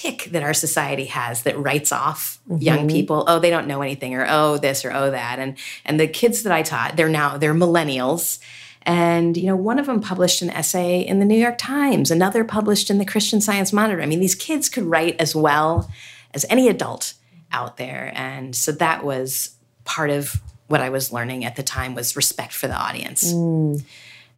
tick 0.00 0.24
that 0.30 0.44
our 0.44 0.54
society 0.54 1.06
has 1.06 1.42
that 1.42 1.58
writes 1.58 1.90
off 1.90 2.38
young 2.60 2.88
people. 2.88 3.24
Oh 3.26 3.40
they 3.40 3.50
don't 3.50 3.66
know 3.66 3.82
anything 3.82 4.14
or 4.14 4.24
oh 4.28 4.56
this 4.56 4.84
or 4.84 4.92
oh 4.92 5.10
that. 5.10 5.40
And 5.40 5.58
and 5.84 5.98
the 5.98 6.06
kids 6.06 6.44
that 6.44 6.52
i 6.52 6.62
taught 6.62 6.96
they're 6.96 7.08
now 7.08 7.36
they're 7.36 7.54
millennials. 7.54 8.38
And 8.82 9.36
you 9.36 9.46
know 9.46 9.56
one 9.56 9.80
of 9.80 9.86
them 9.86 10.00
published 10.00 10.40
an 10.40 10.50
essay 10.50 11.00
in 11.00 11.18
the 11.18 11.24
new 11.24 11.38
york 11.38 11.58
times 11.58 12.12
another 12.12 12.44
published 12.44 12.90
in 12.90 12.98
the 12.98 13.04
christian 13.04 13.40
science 13.40 13.72
monitor. 13.72 14.00
I 14.00 14.06
mean 14.06 14.20
these 14.20 14.36
kids 14.36 14.68
could 14.68 14.84
write 14.84 15.20
as 15.20 15.34
well 15.34 15.90
as 16.32 16.46
any 16.48 16.68
adult 16.68 17.14
out 17.50 17.76
there. 17.76 18.12
And 18.14 18.54
so 18.54 18.70
that 18.72 19.04
was 19.04 19.56
part 19.84 20.10
of 20.10 20.40
what 20.68 20.80
i 20.80 20.90
was 20.90 21.12
learning 21.12 21.44
at 21.44 21.56
the 21.56 21.64
time 21.64 21.96
was 21.96 22.14
respect 22.14 22.52
for 22.52 22.68
the 22.68 22.76
audience. 22.76 23.32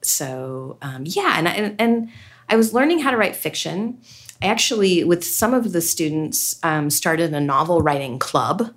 So 0.00 0.78
um, 0.80 1.02
yeah 1.04 1.34
and, 1.36 1.46
and 1.46 1.74
and 1.78 2.08
i 2.48 2.56
was 2.56 2.72
learning 2.72 3.00
how 3.00 3.10
to 3.10 3.18
write 3.18 3.36
fiction 3.36 4.00
actually 4.42 5.04
with 5.04 5.22
some 5.22 5.52
of 5.52 5.72
the 5.72 5.80
students 5.80 6.58
um, 6.62 6.88
started 6.88 7.34
a 7.34 7.40
novel 7.40 7.82
writing 7.82 8.18
club. 8.18 8.72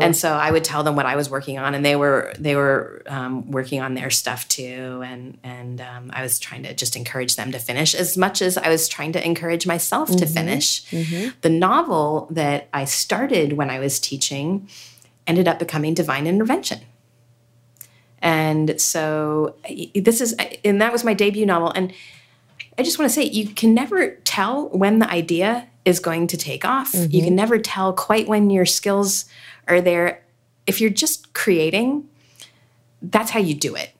And 0.00 0.16
so 0.16 0.32
i 0.32 0.50
would 0.50 0.64
tell 0.64 0.82
them 0.82 0.96
what 0.96 1.06
i 1.06 1.16
was 1.16 1.28
working 1.28 1.58
on 1.58 1.74
and 1.74 1.84
they 1.84 1.96
were 1.96 2.32
they 2.38 2.54
were 2.54 3.02
um, 3.06 3.50
working 3.50 3.80
on 3.80 3.94
their 3.94 4.10
stuff 4.10 4.46
too. 4.48 5.02
And 5.04 5.38
and 5.42 5.80
um, 5.80 6.10
i 6.14 6.22
was 6.22 6.38
trying 6.38 6.62
to 6.64 6.74
just 6.74 6.96
encourage 6.96 7.36
them 7.36 7.52
to 7.52 7.58
finish 7.58 7.94
as 7.94 8.16
much 8.16 8.40
as 8.42 8.56
i 8.56 8.68
was 8.68 8.88
trying 8.88 9.12
to 9.12 9.24
encourage 9.24 9.66
myself 9.66 10.08
to 10.16 10.26
finish. 10.26 10.82
The 11.40 11.50
novel 11.50 12.28
that 12.30 12.68
i 12.72 12.84
started 12.84 13.54
when 13.54 13.70
i 13.70 13.78
was 13.78 13.98
teaching 13.98 14.68
ended 15.26 15.48
up 15.48 15.58
becoming 15.58 15.94
divine 15.94 16.26
intervention. 16.26 16.80
And 18.20 18.80
so 18.80 19.56
this 19.94 20.20
is, 20.20 20.34
and 20.64 20.80
that 20.80 20.92
was 20.92 21.02
my 21.04 21.12
debut 21.12 21.44
novel. 21.44 21.72
And 21.74 21.92
I 22.78 22.82
just 22.82 22.98
want 22.98 23.10
to 23.10 23.14
say, 23.14 23.24
you 23.24 23.48
can 23.48 23.74
never 23.74 24.16
tell 24.24 24.68
when 24.68 24.98
the 24.98 25.10
idea 25.10 25.68
is 25.84 26.00
going 26.00 26.26
to 26.28 26.36
take 26.36 26.64
off. 26.64 26.94
You 26.94 27.22
can 27.22 27.34
never 27.34 27.58
tell 27.58 27.92
quite 27.92 28.28
when 28.28 28.50
your 28.50 28.66
skills 28.66 29.26
are 29.68 29.80
there. 29.80 30.22
If 30.66 30.80
you're 30.80 30.90
just 30.90 31.34
creating, 31.34 32.08
that's 33.02 33.30
how 33.30 33.40
you 33.40 33.54
do 33.54 33.74
it. 33.74 33.92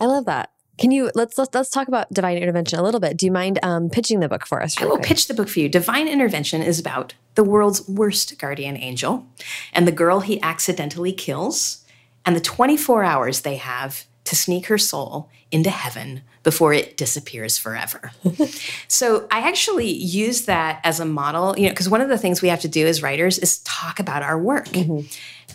I 0.00 0.06
love 0.06 0.26
that. 0.26 0.50
Can 0.78 0.90
you 0.92 1.10
let's 1.14 1.36
let's, 1.36 1.54
let's 1.54 1.68
talk 1.68 1.88
about 1.88 2.10
divine 2.10 2.38
intervention 2.38 2.78
a 2.78 2.82
little 2.82 3.00
bit? 3.00 3.18
Do 3.18 3.26
you 3.26 3.32
mind 3.32 3.58
um, 3.62 3.90
pitching 3.90 4.20
the 4.20 4.28
book 4.28 4.46
for 4.46 4.62
us? 4.62 4.80
I 4.80 4.86
will 4.86 4.96
quick? 4.96 5.06
pitch 5.06 5.28
the 5.28 5.34
book 5.34 5.48
for 5.48 5.60
you. 5.60 5.68
Divine 5.68 6.08
Intervention 6.08 6.62
is 6.62 6.80
about 6.80 7.12
the 7.34 7.44
world's 7.44 7.86
worst 7.86 8.38
guardian 8.38 8.78
angel 8.78 9.26
and 9.74 9.86
the 9.86 9.92
girl 9.92 10.20
he 10.20 10.40
accidentally 10.40 11.12
kills, 11.12 11.84
and 12.24 12.34
the 12.34 12.40
24 12.40 13.04
hours 13.04 13.42
they 13.42 13.56
have 13.56 14.06
to 14.24 14.36
sneak 14.36 14.66
her 14.66 14.78
soul 14.78 15.28
into 15.50 15.70
heaven 15.70 16.22
before 16.42 16.72
it 16.72 16.96
disappears 16.96 17.58
forever. 17.58 18.12
so 18.88 19.26
I 19.30 19.40
actually 19.48 19.90
use 19.90 20.42
that 20.42 20.80
as 20.84 21.00
a 21.00 21.04
model, 21.04 21.58
you 21.58 21.64
know, 21.64 21.70
because 21.70 21.88
one 21.88 22.00
of 22.00 22.08
the 22.08 22.18
things 22.18 22.40
we 22.40 22.48
have 22.48 22.60
to 22.60 22.68
do 22.68 22.86
as 22.86 23.02
writers 23.02 23.38
is 23.38 23.58
talk 23.58 23.98
about 23.98 24.22
our 24.22 24.38
work. 24.38 24.68
Mm-hmm. 24.68 25.06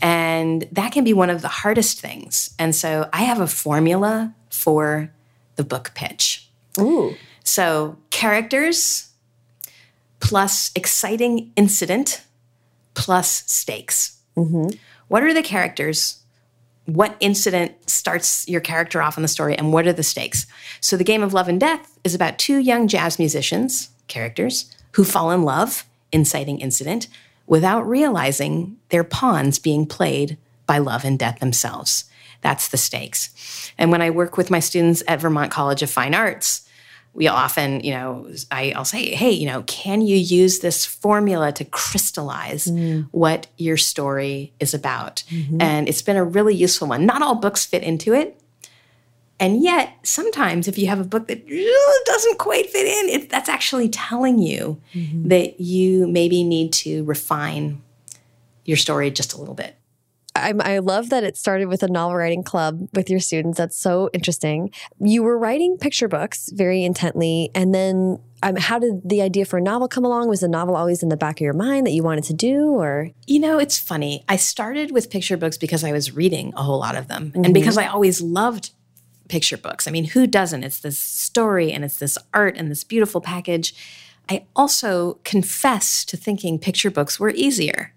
And 0.02 0.68
that 0.72 0.92
can 0.92 1.04
be 1.04 1.14
one 1.14 1.30
of 1.30 1.42
the 1.42 1.48
hardest 1.48 2.00
things. 2.00 2.54
And 2.60 2.76
so 2.76 3.10
I 3.14 3.24
have 3.24 3.40
a 3.40 3.48
formula 3.48 4.34
for 4.50 5.12
the 5.56 5.64
book 5.64 5.92
pitch. 5.96 6.48
Ooh. 6.80 7.16
So, 7.44 7.98
characters 8.10 9.10
plus 10.20 10.72
exciting 10.76 11.52
incident 11.56 12.24
plus 12.96 13.44
stakes. 13.46 14.20
Mm-hmm. 14.36 14.78
What 15.08 15.24
are 15.24 15.34
the 15.34 15.44
characters? 15.44 16.22
What 16.86 17.16
incident 17.20 17.90
starts 17.90 18.48
your 18.48 18.62
character 18.62 19.02
off 19.02 19.18
in 19.18 19.24
the 19.24 19.28
story, 19.28 19.58
and 19.58 19.74
what 19.74 19.88
are 19.88 19.94
the 19.94 20.04
stakes? 20.04 20.46
So, 20.82 20.98
The 20.98 21.04
Game 21.04 21.24
of 21.24 21.34
Love 21.34 21.48
and 21.48 21.60
Death 21.60 21.98
is 22.04 22.14
about 22.14 22.38
two 22.38 22.58
young 22.58 22.88
jazz 22.88 23.18
musicians, 23.18 23.90
characters, 24.08 24.72
who 24.92 25.04
fall 25.04 25.32
in 25.32 25.44
love, 25.44 25.86
inciting 26.12 26.60
incident, 26.60 27.08
without 27.48 27.88
realizing 27.88 28.78
they're 28.90 29.04
pawns 29.04 29.60
being 29.60 29.86
played 29.86 30.38
by 30.68 30.78
love 30.78 31.04
and 31.04 31.18
death 31.18 31.40
themselves. 31.40 32.06
That's 32.42 32.68
the 32.68 32.78
stakes. 32.78 33.72
And 33.78 33.92
when 33.92 34.02
I 34.02 34.12
work 34.12 34.38
with 34.38 34.52
my 34.52 34.60
students 34.60 35.02
at 35.08 35.20
Vermont 35.20 35.52
College 35.52 35.82
of 35.82 35.90
Fine 35.90 36.14
Arts, 36.14 36.65
we 37.16 37.30
often, 37.30 37.80
you 37.80 37.92
know, 37.92 38.30
I, 38.52 38.74
will 38.76 38.84
say, 38.84 39.16
hey, 39.16 39.32
you 39.32 39.46
know, 39.46 39.64
can 39.64 40.02
you 40.02 40.18
use 40.18 40.60
this 40.60 40.86
formula 40.86 41.54
to 41.54 41.64
crystallize 41.64 42.68
mm. 42.68 43.08
what 43.12 43.48
your 43.58 43.78
story 43.78 44.54
is 44.60 44.74
about? 44.74 45.24
Mm-hmm. 45.30 45.62
And 45.62 45.88
it's 45.88 46.02
been 46.02 46.18
a 46.18 46.26
really 46.26 46.54
useful 46.54 46.90
one. 46.90 47.06
Not 47.06 47.22
all 47.22 47.36
books 47.36 47.66
fit 47.66 47.84
into 47.84 48.14
it. 48.14 48.40
And 49.40 49.64
yet, 49.64 49.96
sometimes 50.04 50.68
if 50.68 50.78
you 50.78 50.88
have 50.88 51.00
a 51.00 51.06
book 51.06 51.28
that 51.28 51.48
doesn't 52.06 52.38
quite 52.38 52.70
fit 52.70 52.86
in, 52.86 53.22
it, 53.22 53.30
that's 53.30 53.50
actually 53.50 53.90
telling 53.90 54.40
you 54.40 54.82
mm-hmm. 54.94 55.30
that 55.30 55.60
you 55.60 56.08
maybe 56.08 56.44
need 56.44 56.74
to 56.74 57.04
refine 57.06 57.82
your 58.66 58.78
story 58.78 59.10
just 59.10 59.34
a 59.34 59.38
little 59.38 59.54
bit. 59.54 59.75
I, 60.36 60.54
I 60.60 60.80
love 60.80 61.10
that 61.10 61.24
it 61.24 61.38
started 61.38 61.68
with 61.68 61.82
a 61.82 61.88
novel 61.88 62.18
writing 62.18 62.44
club 62.44 62.90
with 62.94 63.10
your 63.10 63.22
students. 63.22 63.58
That's 63.58 63.78
so 63.78 64.10
interesting. 64.14 64.72
You 65.00 65.24
were 65.24 65.38
writing 65.38 65.78
picture 65.78 66.10
books 66.10 66.50
very 66.54 66.84
intently, 66.84 67.52
and 67.56 67.74
then 67.74 68.20
um, 68.44 68.58
how 68.58 68.78
did 68.78 69.08
the 69.08 69.22
idea 69.22 69.46
for 69.46 69.58
a 69.58 69.62
novel 69.62 69.88
come 69.88 70.04
along? 70.04 70.28
Was 70.28 70.42
the 70.42 70.50
novel 70.50 70.76
always 70.76 71.02
in 71.02 71.10
the 71.10 71.18
back 71.18 71.38
of 71.38 71.42
your 71.42 71.54
mind 71.54 71.88
that 71.88 71.92
you 71.92 72.04
wanted 72.04 72.26
to 72.26 72.34
do, 72.34 72.74
or 72.74 73.12
you 73.26 73.40
know, 73.40 73.60
it's 73.60 73.80
funny. 73.80 74.26
I 74.28 74.36
started 74.36 74.92
with 74.92 75.10
picture 75.10 75.38
books 75.38 75.58
because 75.58 75.84
I 75.84 75.94
was 75.94 76.14
reading 76.14 76.54
a 76.56 76.64
whole 76.64 76.80
lot 76.80 76.96
of 76.96 77.08
them, 77.08 77.32
mm-hmm. 77.32 77.46
and 77.46 77.54
because 77.54 77.78
I 77.78 77.88
always 77.88 78.22
loved 78.22 78.72
picture 79.30 79.58
books. 79.58 79.88
I 79.88 79.92
mean, 79.92 80.06
who 80.06 80.28
doesn't? 80.28 80.64
It's 80.64 80.80
this 80.80 81.00
story 81.00 81.72
and 81.72 81.84
it's 81.84 81.98
this 81.98 82.18
art 82.34 82.56
and 82.58 82.70
this 82.70 82.84
beautiful 82.84 83.22
package. 83.22 83.74
I 84.30 84.46
also 84.56 85.20
confess 85.24 86.06
to 86.06 86.18
thinking 86.18 86.60
picture 86.60 86.92
books 86.92 87.20
were 87.20 87.32
easier 87.32 87.95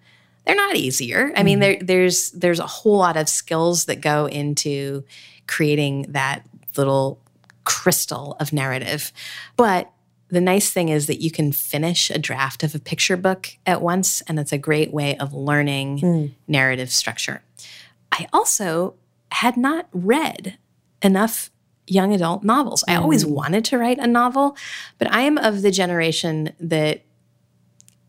they're 0.49 0.57
not 0.57 0.77
easier. 0.77 1.31
I 1.37 1.43
mean, 1.43 1.61
mm-hmm. 1.61 1.85
there, 1.85 1.99
there's 2.01 2.31
there's 2.31 2.59
a 2.59 2.67
whole 2.67 2.97
lot 2.97 3.19
of 3.19 3.29
skills 3.29 3.85
that 3.85 4.01
go 4.01 4.27
into 4.27 5.05
creating 5.47 6.07
that 6.09 6.47
little 6.75 7.21
crystal 7.65 8.35
of 8.41 8.51
narrative. 8.51 9.13
But 9.57 9.93
the 10.29 10.41
nice 10.41 10.71
thing 10.71 10.89
is 10.89 11.07
that 11.07 11.21
you 11.21 11.31
can 11.31 11.53
finish 11.53 12.09
a 12.09 12.19
draft 12.19 12.65
of 12.65 12.75
a 12.75 12.79
picture 12.79 13.19
book 13.19 13.51
at 13.67 13.83
once, 13.83 14.23
and 14.23 14.39
it's 14.39 14.53
a 14.53 14.59
great 14.59 14.91
way 14.91 15.19
of 15.19 15.35
learning 15.35 15.99
mm. 15.99 16.35
narrative 16.47 16.91
structure. 16.91 17.43
I 18.11 18.27
also 18.33 18.95
had 19.31 19.59
not 19.59 19.87
read 19.93 20.57
enough 21.03 21.51
young 21.87 22.15
adult 22.15 22.43
novels. 22.43 22.85
I 22.89 22.97
always 22.97 23.25
mm. 23.27 23.33
wanted 23.33 23.67
to 23.67 23.77
write 23.77 23.99
a 23.99 24.07
novel, 24.07 24.57
but 24.97 25.13
I 25.13 25.23
am 25.23 25.37
of 25.37 25.61
the 25.61 25.71
generation 25.71 26.55
that 26.59 27.03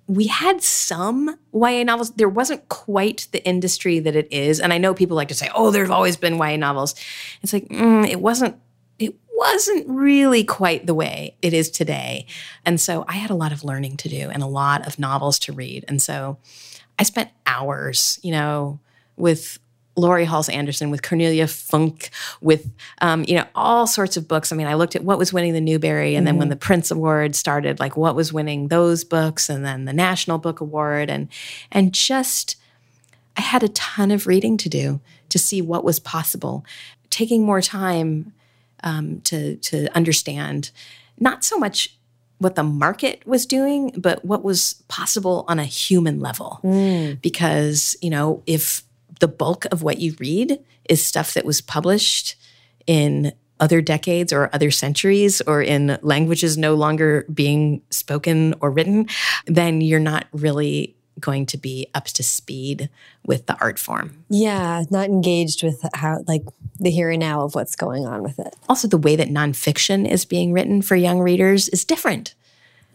we 0.10 0.26
had 0.26 0.64
some 0.64 1.38
YA 1.54 1.84
novels. 1.84 2.10
There 2.14 2.28
wasn't 2.28 2.68
quite 2.68 3.28
the 3.32 3.46
industry 3.46 4.00
that 4.00 4.16
it 4.16 4.28
is. 4.34 4.60
And 4.60 4.74
I 4.74 4.80
know 4.80 4.96
people 4.96 5.16
like 5.16 5.28
to 5.28 5.36
say, 5.36 5.52
oh, 5.54 5.70
there's 5.70 5.92
always 5.92 6.18
been 6.18 6.38
YA 6.38 6.58
novels. 6.58 6.96
It's 7.44 7.54
like, 7.54 7.70
mm, 7.70 8.08
it 8.10 8.20
wasn't. 8.20 8.58
It 8.98 9.16
wasn't 9.34 9.88
really 9.88 10.44
quite 10.44 10.88
the 10.88 10.96
way 10.96 11.36
it 11.42 11.54
is 11.54 11.70
today. 11.70 12.26
And 12.66 12.82
so 12.82 13.06
I 13.08 13.14
had 13.14 13.30
a 13.30 13.36
lot 13.36 13.54
of 13.54 13.64
learning 13.64 13.98
to 13.98 14.10
do 14.10 14.30
and 14.30 14.42
a 14.42 14.48
lot 14.48 14.86
of 14.86 15.00
novels 15.00 15.38
to 15.40 15.54
read. 15.54 15.86
And 15.88 16.02
so 16.02 16.38
I 16.98 17.04
spent 17.04 17.30
hours, 17.46 18.20
you 18.24 18.32
know, 18.32 18.80
with 19.16 19.60
Laurie 20.00 20.26
Halse 20.26 20.50
Anderson, 20.50 20.90
with 20.90 21.02
Cornelia 21.02 21.46
Funke, 21.46 22.10
with 22.42 22.70
um, 23.02 23.26
you 23.28 23.36
know 23.36 23.46
all 23.56 23.88
sorts 23.88 24.18
of 24.18 24.28
books. 24.28 24.52
I 24.52 24.56
mean, 24.56 24.68
I 24.68 24.74
looked 24.76 24.96
at 24.96 25.04
what 25.04 25.18
was 25.18 25.34
winning 25.34 25.54
the 25.54 25.62
Newbery, 25.62 26.16
and 26.16 26.26
mm-hmm. 26.26 26.26
then 26.26 26.38
when 26.38 26.50
mm-hmm. 26.50 26.60
the 26.60 26.66
Printz 26.66 26.92
Award 26.92 27.36
started, 27.36 27.80
like 27.80 27.98
what 27.98 28.16
was 28.16 28.34
winning 28.34 28.68
those 28.68 29.04
books, 29.04 29.50
and 29.50 29.66
then 29.66 29.86
the 29.86 29.94
National 29.94 30.38
Book 30.38 30.60
Award, 30.62 31.10
and 31.10 31.28
and 31.72 31.94
just 31.94 32.56
I 33.38 33.42
had 33.42 33.64
a 33.64 33.70
ton 33.70 34.12
of 34.12 34.28
reading 34.28 34.58
to 34.58 34.70
do 34.70 35.00
to 35.30 35.40
see 35.40 35.62
what 35.62 35.84
was 35.84 36.00
possible, 36.00 36.66
taking 37.10 37.44
more 37.44 37.62
time 37.62 38.34
um, 38.84 39.22
to 39.22 39.56
to 39.58 39.88
understand 39.96 40.72
not 41.20 41.44
so 41.44 41.58
much 41.58 41.96
what 42.40 42.56
the 42.56 42.64
market 42.64 43.26
was 43.28 43.46
doing, 43.46 43.94
but 43.98 44.24
what 44.26 44.44
was 44.44 44.82
possible 44.88 45.46
on 45.48 45.60
a 45.60 45.66
human 45.66 46.20
level. 46.20 46.60
Mm. 46.64 47.22
Because, 47.22 47.98
you 48.02 48.10
know, 48.10 48.42
if 48.46 48.84
the 49.20 49.28
bulk 49.28 49.66
of 49.72 49.84
what 49.84 50.00
you 50.00 50.16
read 50.20 50.60
is 50.88 51.06
stuff 51.06 51.34
that 51.34 51.46
was 51.46 51.62
published 51.62 52.36
in 52.88 53.34
other 53.60 53.82
decades 53.82 54.32
or 54.32 54.50
other 54.54 54.72
centuries 54.72 55.42
or 55.42 55.62
in 55.62 56.00
languages 56.02 56.58
no 56.58 56.76
longer 56.76 57.26
being 57.34 57.82
spoken 57.90 58.56
or 58.62 58.72
written, 58.72 59.08
then 59.46 59.82
you're 59.82 60.00
not 60.00 60.26
really 60.32 60.96
going 61.20 61.46
to 61.46 61.58
be 61.58 61.86
up 61.94 62.06
to 62.06 62.24
speed 62.24 62.90
with 63.26 63.46
the 63.48 63.58
art 63.60 63.78
form. 63.78 64.24
Yeah, 64.30 64.84
not 64.90 65.08
engaged 65.08 65.64
with 65.64 65.84
how, 65.94 66.24
like, 66.26 66.44
the 66.80 66.90
here 66.90 67.10
and 67.10 67.20
now 67.20 67.42
of 67.42 67.56
what's 67.56 67.76
going 67.76 68.06
on 68.06 68.24
with 68.24 68.40
it. 68.40 68.56
Also, 68.70 68.88
the 68.88 68.98
way 68.98 69.18
that 69.18 69.28
nonfiction 69.28 70.10
is 70.10 70.24
being 70.24 70.54
written 70.54 70.82
for 70.82 70.96
young 70.96 71.20
readers 71.20 71.68
is 71.68 71.84
different. 71.84 72.36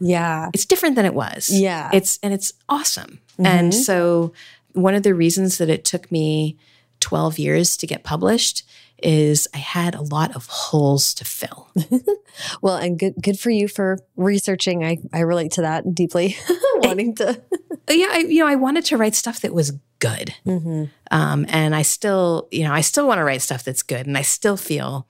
Yeah. 0.00 0.48
It's 0.54 0.64
different 0.64 0.96
than 0.96 1.04
it 1.04 1.12
was. 1.12 1.50
Yeah. 1.50 1.90
It's, 1.92 2.18
and 2.22 2.32
it's 2.32 2.54
awesome. 2.70 3.20
Mm-hmm. 3.34 3.46
And 3.46 3.74
so 3.74 4.32
one 4.74 4.94
of 4.94 5.02
the 5.02 5.14
reasons 5.14 5.58
that 5.58 5.70
it 5.70 5.84
took 5.84 6.12
me 6.12 6.58
12 7.00 7.38
years 7.38 7.76
to 7.78 7.86
get 7.86 8.04
published 8.04 8.64
is 9.02 9.48
I 9.52 9.58
had 9.58 9.94
a 9.94 10.00
lot 10.00 10.34
of 10.34 10.46
holes 10.46 11.12
to 11.14 11.24
fill. 11.24 11.68
well, 12.62 12.76
and 12.76 12.98
good 12.98 13.14
good 13.20 13.38
for 13.38 13.50
you 13.50 13.68
for 13.68 13.98
researching. 14.16 14.84
I, 14.84 14.98
I 15.12 15.20
relate 15.20 15.52
to 15.52 15.62
that 15.62 15.94
deeply, 15.94 16.36
wanting 16.76 17.14
to. 17.16 17.42
yeah, 17.90 18.08
I, 18.10 18.18
you 18.18 18.40
know, 18.40 18.46
I 18.46 18.54
wanted 18.54 18.84
to 18.86 18.96
write 18.96 19.14
stuff 19.14 19.40
that 19.40 19.52
was 19.52 19.72
good, 19.98 20.34
mm-hmm. 20.46 20.84
um, 21.10 21.44
and 21.48 21.74
I 21.74 21.82
still, 21.82 22.48
you 22.50 22.64
know, 22.64 22.72
I 22.72 22.80
still 22.80 23.06
want 23.06 23.18
to 23.18 23.24
write 23.24 23.42
stuff 23.42 23.64
that's 23.64 23.82
good, 23.82 24.06
and 24.06 24.16
I 24.16 24.22
still 24.22 24.56
feel 24.56 25.06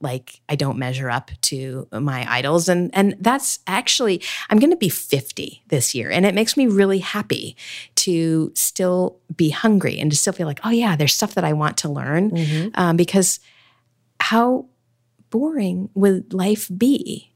like 0.00 0.40
I 0.48 0.56
don't 0.56 0.78
measure 0.78 1.10
up 1.10 1.30
to 1.42 1.88
my 1.92 2.26
idols. 2.28 2.68
And 2.68 2.90
and 2.94 3.16
that's 3.20 3.60
actually 3.66 4.22
I'm 4.50 4.58
going 4.58 4.70
to 4.70 4.76
be 4.76 4.88
50 4.88 5.62
this 5.68 5.94
year 5.94 6.10
and 6.10 6.26
it 6.26 6.34
makes 6.34 6.56
me 6.56 6.66
really 6.66 6.98
happy 6.98 7.56
to 7.96 8.52
still 8.54 9.18
be 9.34 9.50
hungry 9.50 9.98
and 9.98 10.10
to 10.10 10.16
still 10.16 10.32
feel 10.32 10.46
like 10.46 10.60
oh 10.64 10.70
yeah 10.70 10.96
there's 10.96 11.14
stuff 11.14 11.34
that 11.34 11.44
I 11.44 11.52
want 11.52 11.78
to 11.78 11.88
learn 11.88 12.30
mm-hmm. 12.30 12.68
um, 12.74 12.96
because 12.96 13.40
how 14.20 14.66
boring 15.30 15.90
would 15.94 16.32
life 16.32 16.70
be? 16.76 17.32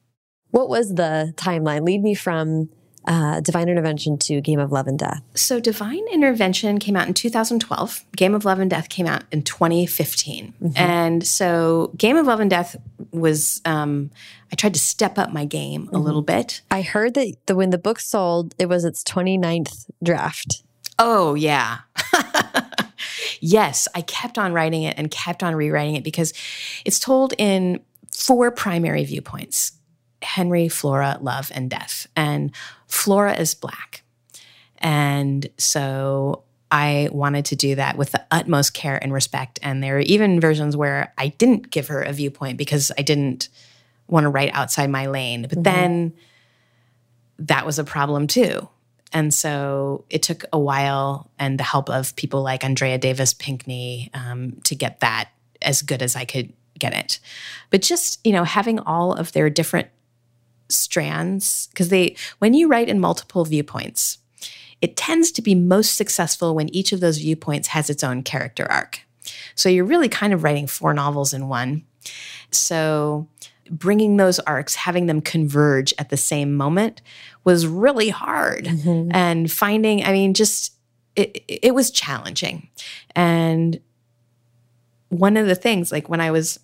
What 0.51 0.69
was 0.69 0.95
the 0.95 1.33
timeline? 1.37 1.85
Lead 1.85 2.03
me 2.03 2.15
from 2.15 2.71
uh, 3.07 3.41
Divine 3.41 3.69
Intervention 3.69 4.19
to 4.19 4.41
Game 4.41 4.59
of 4.59 4.73
Love 4.73 4.87
and 4.87 4.99
Death? 4.99 5.23
So, 5.35 5.61
Divine 5.61 6.07
Intervention 6.13 6.79
came 6.79 6.97
out 6.97 7.09
in 7.09 7.15
2012. 7.15 8.05
Game 8.17 8.35
of 8.35 8.45
Love 8.45 8.59
and 8.59 8.71
Death 8.71 8.89
came 8.89 9.07
out 9.07 9.25
in 9.33 9.43
2015. 9.43 10.53
Mm-hmm. 10.63 10.73
And 10.77 11.27
so, 11.27 11.93
Game 11.97 12.17
of 12.17 12.27
Love 12.27 12.41
and 12.41 12.51
Death 12.51 12.77
was, 13.13 13.61
um, 13.65 14.11
I 14.53 14.57
tried 14.57 14.75
to 14.75 14.81
step 14.81 15.19
up 15.19 15.33
my 15.33 15.45
game 15.45 15.87
mm-hmm. 15.87 15.97
a 15.97 15.99
little 15.99 16.23
bit. 16.23 16.63
I 16.71 16.83
heard 16.83 17.15
that 17.15 17.35
the, 17.47 17.57
when 17.57 17.71
the 17.71 17.79
book 17.79 18.01
sold, 18.01 18.55
it 18.59 18.69
was 18.69 18.85
its 18.85 19.03
29th 19.05 19.87
draft. 20.03 20.63
Oh, 20.99 21.35
yeah. 21.35 21.79
yes, 23.41 23.89
I 23.95 24.03
kept 24.03 24.39
on 24.39 24.53
writing 24.53 24.83
it 24.83 24.99
and 24.99 25.11
kept 25.11 25.43
on 25.43 25.55
rewriting 25.55 25.97
it 25.97 26.05
because 26.05 26.35
it's 26.85 26.99
told 26.99 27.33
in 27.39 27.81
four 28.15 28.51
primary 28.51 29.05
viewpoints 29.05 29.73
Henry, 30.23 30.69
Flora, 30.69 31.19
Love, 31.21 31.51
and 31.55 31.71
Death. 31.71 32.07
And 32.15 32.53
Flora 32.91 33.35
is 33.35 33.55
black. 33.55 34.03
And 34.79 35.49
so 35.57 36.43
I 36.71 37.09
wanted 37.13 37.45
to 37.47 37.57
do 37.57 37.75
that 37.77 37.97
with 37.97 38.13
the 38.13 38.25
utmost 38.31 38.75
care 38.75 38.99
and 39.03 39.13
respect. 39.13 39.59
And 39.63 39.83
there 39.83 39.97
are 39.97 40.01
even 40.01 40.41
versions 40.41 40.77
where 40.77 41.13
I 41.17 41.29
didn't 41.29 41.71
give 41.71 41.89
her 41.89 42.03
a 42.03 42.13
viewpoint 42.13 42.59
because 42.59 42.93
I 42.99 43.03
didn't 43.03 43.49
want 44.09 44.25
to 44.25 44.31
write 44.31 44.51
outside 44.53 44.91
my 44.91 45.07
lane. 45.07 45.43
But 45.43 45.51
mm-hmm. 45.51 45.63
then 45.63 46.13
that 47.39 47.65
was 47.65 47.79
a 47.79 47.85
problem 47.85 48.27
too. 48.27 48.69
And 49.13 49.35
so 49.35 50.05
it 50.09 50.23
took 50.23 50.45
a 50.53 50.59
while 50.59 51.31
and 51.39 51.59
the 51.59 51.65
help 51.65 51.91
of 51.91 52.15
people 52.17 52.43
like 52.43 52.65
Andrea 52.65 52.99
Davis 52.99 53.35
Pinkney 53.35 54.11
um, 54.15 54.61
to 54.65 54.75
get 54.75 55.01
that 55.01 55.31
as 55.63 55.83
good 55.83 56.03
as 56.03 56.15
I 56.15 56.25
could 56.25 56.53
get 56.79 56.95
it. 56.95 57.19
But 57.71 57.83
just, 57.83 58.25
you 58.25 58.33
know, 58.33 58.45
having 58.45 58.79
all 58.81 59.13
of 59.13 59.33
their 59.33 59.51
different 59.51 59.89
strands 60.71 61.69
because 61.69 61.89
they 61.89 62.17
when 62.39 62.55
you 62.55 62.69
write 62.69 62.89
in 62.89 63.01
multiple 63.01 63.45
viewpoints 63.45 64.19
it 64.81 64.97
tends 64.97 65.31
to 65.33 65.43
be 65.43 65.55
most 65.55 65.97
successful 65.97 66.55
when 66.55 66.75
each 66.75 66.93
of 66.93 67.01
those 67.01 67.19
viewpoints 67.19 67.69
has 67.69 67.91
its 67.91 68.03
own 68.03 68.23
character 68.23 68.67
arc. 68.71 69.03
So 69.55 69.69
you're 69.69 69.85
really 69.85 70.09
kind 70.09 70.33
of 70.33 70.43
writing 70.43 70.67
four 70.67 70.95
novels 70.95 71.35
in 71.35 71.49
one. 71.49 71.85
So 72.51 73.29
bringing 73.71 74.17
those 74.17 74.39
arcs 74.41 74.75
having 74.75 75.07
them 75.07 75.21
converge 75.21 75.95
at 75.99 76.09
the 76.09 76.17
same 76.17 76.55
moment 76.55 77.03
was 77.45 77.67
really 77.67 78.09
hard. 78.09 78.65
Mm-hmm. 78.65 79.11
and 79.13 79.51
finding 79.51 80.05
i 80.05 80.13
mean 80.13 80.35
just 80.35 80.75
it, 81.17 81.45
it 81.49 81.75
was 81.75 81.91
challenging. 81.91 82.69
And 83.17 83.81
one 85.09 85.37
of 85.37 85.47
the 85.47 85.55
things 85.55 85.93
like 85.93 86.09
when 86.09 86.21
i 86.21 86.31
was 86.31 86.59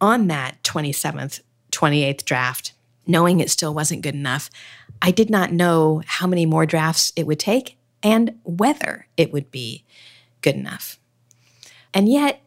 on 0.00 0.26
that 0.26 0.62
27th 0.62 1.40
28th 1.70 2.24
draft 2.24 2.73
knowing 3.06 3.40
it 3.40 3.50
still 3.50 3.74
wasn't 3.74 4.02
good 4.02 4.14
enough, 4.14 4.50
I 5.02 5.10
did 5.10 5.30
not 5.30 5.52
know 5.52 6.02
how 6.06 6.26
many 6.26 6.46
more 6.46 6.66
drafts 6.66 7.12
it 7.16 7.26
would 7.26 7.38
take 7.38 7.76
and 8.02 8.38
whether 8.44 9.06
it 9.16 9.32
would 9.32 9.50
be 9.50 9.84
good 10.40 10.54
enough. 10.54 10.98
And 11.92 12.08
yet, 12.08 12.40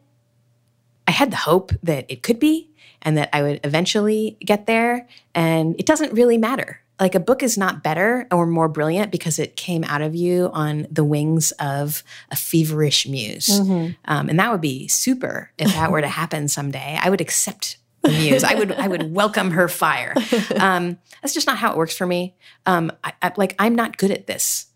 I 1.06 1.10
had 1.10 1.30
the 1.30 1.36
hope 1.36 1.72
that 1.82 2.04
it 2.08 2.22
could 2.22 2.38
be 2.38 2.70
and 3.02 3.16
that 3.16 3.30
I 3.32 3.42
would 3.42 3.60
eventually 3.64 4.36
get 4.40 4.66
there. 4.66 5.08
And 5.34 5.74
it 5.78 5.86
doesn't 5.86 6.12
really 6.12 6.36
matter. 6.36 6.80
Like 7.00 7.14
a 7.14 7.20
book 7.20 7.42
is 7.42 7.56
not 7.56 7.82
better 7.82 8.26
or 8.30 8.46
more 8.46 8.68
brilliant 8.68 9.12
because 9.12 9.38
it 9.38 9.56
came 9.56 9.84
out 9.84 10.02
of 10.02 10.14
you 10.14 10.50
on 10.52 10.86
the 10.90 11.04
wings 11.04 11.52
of 11.52 12.02
a 12.30 12.36
feverish 12.36 13.06
muse. 13.06 13.48
Mm-hmm. 13.48 13.92
Um, 14.04 14.28
and 14.28 14.38
that 14.38 14.50
would 14.50 14.60
be 14.60 14.88
super 14.88 15.50
if 15.58 15.72
that 15.72 15.92
were 15.92 16.00
to 16.00 16.08
happen 16.22 16.48
someday. 16.48 16.98
I 17.00 17.08
would 17.08 17.20
accept 17.20 17.78
the 18.12 18.18
muse. 18.18 18.44
I 18.44 18.54
would 18.54 18.72
I 18.72 18.88
would 18.88 19.14
welcome 19.14 19.52
her 19.52 19.68
fire. 19.68 20.14
Um, 20.58 20.98
that's 21.22 21.34
just 21.34 21.46
not 21.46 21.58
how 21.58 21.70
it 21.70 21.76
works 21.76 21.96
for 21.96 22.06
me. 22.06 22.34
Um, 22.66 22.90
I, 23.04 23.12
I, 23.22 23.32
like 23.36 23.54
I'm 23.58 23.74
not 23.74 23.96
good 23.96 24.10
at 24.10 24.26
this. 24.26 24.66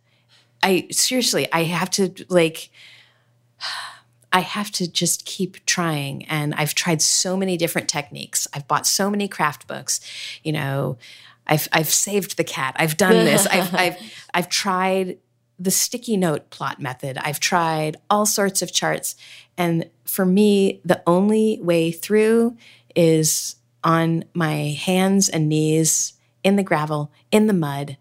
I 0.63 0.87
seriously 0.91 1.51
I 1.53 1.65
have 1.65 1.91
to 1.91 2.15
like 2.29 2.71
I 4.33 4.41
have 4.41 4.71
to 4.73 4.91
just 4.91 5.27
keep 5.27 5.65
trying. 5.67 6.25
And 6.25 6.55
I've 6.55 6.75
tried 6.75 7.03
so 7.03 7.37
many 7.37 7.57
different 7.57 7.89
techniques. 7.89 8.49
I've 8.55 8.67
bought 8.67 8.87
so 8.87 9.11
many 9.11 9.29
craft 9.29 9.67
books. 9.67 10.01
You 10.43 10.53
know, 10.53 10.99
I've 11.47 11.69
I've 11.73 11.91
saved 11.91 12.37
the 12.37 12.45
cat. 12.45 12.75
I've 12.79 12.97
done 12.97 13.25
this. 13.25 13.47
I've 13.47 13.75
I've 13.85 13.97
I've 14.33 14.49
tried 14.49 15.19
the 15.59 15.71
sticky 15.71 16.17
note 16.17 16.51
plot 16.51 16.81
method. 16.81 17.19
I've 17.19 17.41
tried 17.41 17.97
all 18.11 18.27
sorts 18.27 18.63
of 18.63 18.73
charts. 18.73 19.17
And 19.57 19.89
for 20.05 20.25
me, 20.25 20.81
the 20.85 21.03
only 21.07 21.61
way 21.63 21.93
through 21.93 22.57
is 22.95 23.57
on 23.85 24.25
my 24.35 24.77
hands 24.85 25.29
and 25.29 25.49
knees 25.49 26.15
in 26.45 26.57
the 26.57 26.63
gravel, 26.63 27.13
in 27.31 27.47
the 27.47 27.53
mud, 27.53 27.97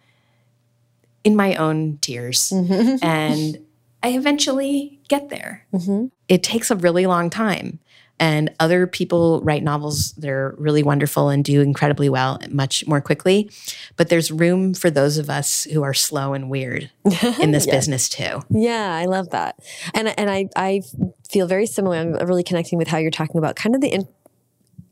in 1.24 1.36
my 1.36 1.56
own 1.56 1.98
tears. 2.02 2.52
Mm-hmm. 2.54 2.96
And 3.06 3.60
I 4.04 4.10
eventually 4.10 5.00
get 5.08 5.30
there. 5.30 5.66
Mm-hmm. 5.74 6.08
It 6.28 6.44
takes 6.44 6.72
a 6.72 6.76
really 6.76 7.06
long 7.06 7.30
time. 7.30 7.80
And 8.20 8.54
other 8.60 8.86
people 8.86 9.42
write 9.42 9.64
novels 9.64 10.12
that 10.14 10.30
are 10.30 10.54
really 10.60 10.84
wonderful 10.84 11.30
and 11.30 11.44
do 11.44 11.60
incredibly 11.60 12.08
well 12.08 12.40
much 12.52 12.86
more 12.86 13.02
quickly. 13.02 13.50
But 13.98 14.10
there's 14.10 14.32
room 14.32 14.76
for 14.76 14.92
those 14.92 15.18
of 15.18 15.28
us 15.28 15.64
who 15.64 15.82
are 15.82 15.96
slow 15.96 16.34
and 16.34 16.48
weird 16.48 16.92
in 17.40 17.50
this 17.50 17.66
yes. 17.68 17.76
business 17.76 18.10
too. 18.10 18.44
Yeah, 18.52 18.94
I 18.94 19.06
love 19.06 19.32
that. 19.32 19.58
And 19.96 20.08
and 20.20 20.30
I 20.30 20.50
I 20.56 20.82
feel 21.28 21.48
very 21.48 21.66
similar. 21.66 21.98
I'm 21.98 22.14
really 22.14 22.44
connecting 22.44 22.78
with 22.78 22.90
how 22.90 23.00
you're 23.00 23.10
talking 23.10 23.40
about 23.40 23.56
kind 23.56 23.74
of 23.74 23.82
the 23.82 23.88
in, 23.88 24.08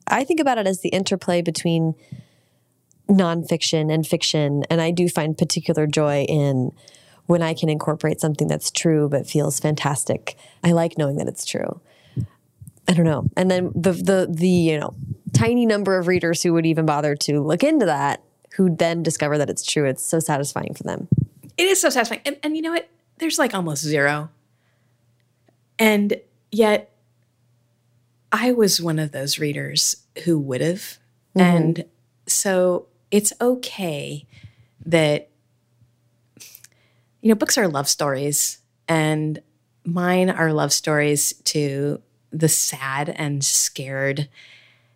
I 0.10 0.24
think 0.24 0.39
about 0.39 0.57
it 0.57 0.68
as 0.68 0.82
the 0.82 0.89
interplay 0.89 1.41
between 1.41 1.95
nonfiction 3.10 3.91
and 3.91 4.05
fiction. 4.05 4.64
And 4.70 4.82
I 4.82 4.91
do 4.91 5.10
find 5.10 5.38
particular 5.38 5.88
joy 5.88 6.24
in 6.24 6.72
when 7.26 7.41
I 7.41 7.53
can 7.53 7.70
incorporate 7.70 8.20
something 8.20 8.47
that's 8.47 8.72
true 8.72 9.07
but 9.10 9.28
feels 9.28 9.60
fantastic. 9.60 10.36
I 10.64 10.72
like 10.72 10.97
knowing 10.97 11.18
that 11.18 11.28
it's 11.28 11.45
true. 11.45 11.80
I 12.88 12.93
don't 12.93 13.05
know. 13.05 13.30
And 13.38 13.51
then 13.51 13.72
the 13.76 13.91
the 13.91 14.28
the 14.30 14.47
you 14.47 14.80
know 14.80 14.95
tiny 15.34 15.66
number 15.66 15.97
of 15.97 16.07
readers 16.07 16.41
who 16.41 16.53
would 16.53 16.66
even 16.66 16.86
bother 16.86 17.16
to 17.16 17.41
look 17.41 17.64
into 17.64 17.86
that, 17.86 18.24
who 18.55 18.76
then 18.76 19.03
discover 19.03 19.38
that 19.38 19.49
it's 19.49 19.64
true. 19.64 19.86
It's 19.86 20.03
so 20.03 20.20
satisfying 20.20 20.74
for 20.74 20.84
them. 20.84 21.07
It 21.57 21.68
is 21.68 21.80
so 21.80 21.89
satisfying. 21.89 22.22
And, 22.26 22.38
and 22.41 22.55
you 22.55 22.64
know 22.64 22.72
what? 22.72 22.89
There's 23.20 23.38
like 23.38 23.53
almost 23.53 23.84
zero. 23.84 24.30
And 25.78 26.20
yet, 26.51 26.91
I 28.32 28.51
was 28.51 28.82
one 28.82 28.99
of 28.99 29.11
those 29.11 29.39
readers 29.39 29.97
who 30.23 30.38
would 30.39 30.61
have. 30.61 30.97
Mm-hmm. 31.36 31.39
And 31.39 31.86
so 32.27 32.88
it's 33.11 33.34
okay 33.41 34.25
that 34.86 35.30
you 37.21 37.30
know, 37.30 37.36
books 37.36 37.57
are 37.57 37.67
love 37.67 37.89
stories, 37.89 38.59
and 38.88 39.41
mine 39.84 40.30
are 40.30 40.53
love 40.53 40.71
stories 40.71 41.34
to 41.43 42.01
the 42.32 42.47
sad 42.47 43.09
and 43.09 43.43
scared 43.43 44.30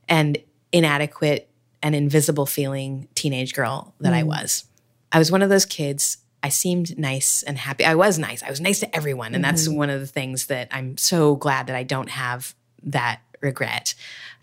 and 0.08 0.38
inadequate 0.72 1.50
and 1.82 1.96
invisible 1.96 2.46
feeling 2.46 3.08
teenage 3.16 3.54
girl 3.54 3.94
that 4.00 4.14
mm. 4.14 4.18
I 4.18 4.24
was. 4.24 4.66
I 5.12 5.20
was 5.20 5.32
one 5.32 5.42
of 5.42 5.50
those 5.50 5.66
kids. 5.66 6.18
I 6.42 6.50
seemed 6.50 6.98
nice 6.98 7.44
and 7.44 7.58
happy. 7.58 7.86
I 7.86 7.96
was 7.96 8.18
nice. 8.18 8.44
I 8.44 8.50
was 8.50 8.62
nice 8.62 8.80
to 8.82 8.96
everyone. 8.96 9.34
And 9.34 9.44
mm-hmm. 9.44 9.56
that's 9.56 9.68
one 9.68 9.90
of 9.90 10.00
the 10.00 10.08
things 10.08 10.48
that 10.48 10.68
I'm 10.72 10.98
so 10.98 11.36
glad 11.36 11.68
that 11.68 11.76
I 11.76 11.84
don't 11.84 12.10
have 12.10 12.56
that 12.84 13.22
regret. 13.42 13.94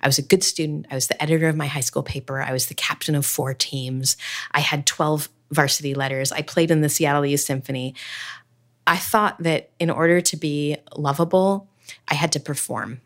I 0.03 0.09
was 0.09 0.19
a 0.19 0.23
good 0.23 0.45
student. 0.45 0.87
I 0.91 0.95
was 0.95 1.09
the 1.09 1.21
editor 1.23 1.49
of 1.49 1.57
my 1.57 1.67
high 1.67 1.81
school 1.81 2.03
paper. 2.03 2.41
I 2.41 2.53
was 2.53 2.67
the 2.67 2.75
captain 2.75 3.15
of 3.15 3.27
four 3.27 3.55
teams. 3.55 4.17
I 4.53 4.61
had 4.61 4.87
12 4.87 5.29
varsity 5.51 5.95
letters. 5.95 6.33
I 6.33 6.43
played 6.43 6.71
in 6.71 6.81
the 6.81 6.89
Seattle 6.89 7.27
Youth 7.27 7.41
Symphony. 7.41 7.95
I 8.87 8.97
thought 8.97 9.43
that 9.43 9.71
in 9.79 9.91
order 9.91 10.21
to 10.21 10.37
be 10.37 10.77
lovable, 10.97 11.69
I 12.09 12.15
had 12.15 12.33
to 12.33 12.41
perform. 12.41 13.01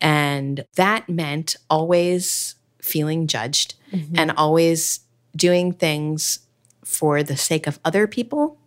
And 0.00 0.64
that 0.76 1.08
meant 1.08 1.56
always 1.68 2.54
feeling 2.80 3.26
judged 3.26 3.74
mm-hmm. 3.92 4.14
and 4.16 4.32
always 4.32 5.00
doing 5.36 5.72
things 5.72 6.40
for 6.84 7.22
the 7.22 7.36
sake 7.36 7.66
of 7.66 7.78
other 7.84 8.06
people 8.06 8.58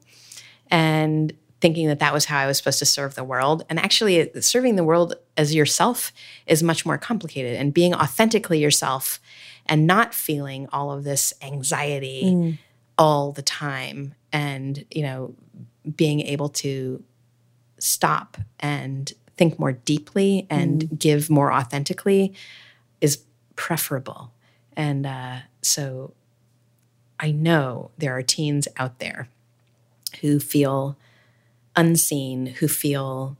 and 0.69 1.33
thinking 1.59 1.87
that 1.87 1.99
that 1.99 2.13
was 2.13 2.25
how 2.25 2.39
I 2.39 2.47
was 2.47 2.57
supposed 2.57 2.79
to 2.79 2.85
serve 2.85 3.15
the 3.15 3.23
world. 3.23 3.65
And 3.69 3.79
actually, 3.79 4.29
serving 4.41 4.75
the 4.75 4.83
world 4.83 5.15
as 5.37 5.55
yourself 5.55 6.11
is 6.45 6.61
much 6.61 6.85
more 6.85 6.97
complicated. 6.97 7.55
And 7.55 7.73
being 7.73 7.93
authentically 7.93 8.59
yourself 8.59 9.19
and 9.65 9.87
not 9.87 10.13
feeling 10.13 10.67
all 10.71 10.91
of 10.91 11.03
this 11.03 11.33
anxiety 11.41 12.23
mm 12.25 12.57
all 12.97 13.31
the 13.31 13.41
time 13.41 14.13
and 14.31 14.85
you 14.91 15.01
know 15.01 15.33
being 15.95 16.21
able 16.21 16.49
to 16.49 17.03
stop 17.79 18.37
and 18.59 19.13
think 19.35 19.59
more 19.59 19.71
deeply 19.71 20.45
and 20.49 20.83
mm. 20.83 20.99
give 20.99 21.29
more 21.29 21.51
authentically 21.51 22.33
is 23.01 23.23
preferable 23.55 24.31
and 24.75 25.05
uh, 25.05 25.39
so 25.61 26.13
i 27.19 27.31
know 27.31 27.91
there 27.97 28.15
are 28.15 28.23
teens 28.23 28.67
out 28.77 28.99
there 28.99 29.27
who 30.21 30.39
feel 30.39 30.97
unseen 31.75 32.45
who 32.45 32.67
feel 32.67 33.35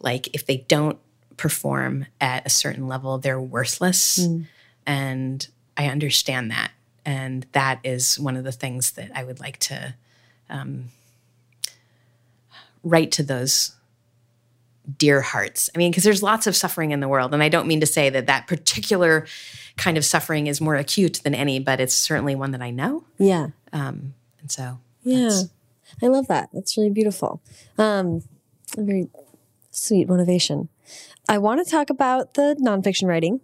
like 0.00 0.28
if 0.34 0.44
they 0.44 0.58
don't 0.68 0.98
perform 1.36 2.06
at 2.20 2.46
a 2.46 2.50
certain 2.50 2.86
level 2.88 3.18
they're 3.18 3.40
worthless 3.40 4.26
mm. 4.26 4.46
and 4.86 5.48
i 5.76 5.86
understand 5.86 6.50
that 6.50 6.70
and 7.04 7.46
that 7.52 7.80
is 7.82 8.18
one 8.18 8.36
of 8.36 8.44
the 8.44 8.52
things 8.52 8.92
that 8.92 9.10
I 9.14 9.24
would 9.24 9.40
like 9.40 9.58
to 9.60 9.94
um, 10.48 10.86
write 12.82 13.12
to 13.12 13.22
those 13.22 13.74
dear 14.98 15.20
hearts. 15.20 15.70
I 15.74 15.78
mean, 15.78 15.90
because 15.90 16.04
there's 16.04 16.22
lots 16.22 16.46
of 16.46 16.56
suffering 16.56 16.90
in 16.90 17.00
the 17.00 17.08
world. 17.08 17.34
And 17.34 17.42
I 17.42 17.48
don't 17.48 17.66
mean 17.66 17.80
to 17.80 17.86
say 17.86 18.10
that 18.10 18.26
that 18.26 18.46
particular 18.46 19.26
kind 19.76 19.96
of 19.96 20.04
suffering 20.04 20.46
is 20.46 20.60
more 20.60 20.76
acute 20.76 21.20
than 21.24 21.34
any, 21.34 21.58
but 21.58 21.80
it's 21.80 21.94
certainly 21.94 22.34
one 22.34 22.52
that 22.52 22.62
I 22.62 22.70
know. 22.70 23.04
Yeah. 23.18 23.48
Um, 23.72 24.14
and 24.40 24.50
so, 24.50 24.78
yeah. 25.02 25.42
I 26.02 26.06
love 26.06 26.28
that. 26.28 26.50
That's 26.52 26.76
really 26.76 26.90
beautiful. 26.90 27.40
Um, 27.78 28.22
a 28.76 28.82
very 28.82 29.08
sweet 29.70 30.08
motivation. 30.08 30.68
I 31.28 31.38
want 31.38 31.64
to 31.64 31.70
talk 31.70 31.90
about 31.90 32.34
the 32.34 32.56
nonfiction 32.60 33.08
writing 33.08 33.40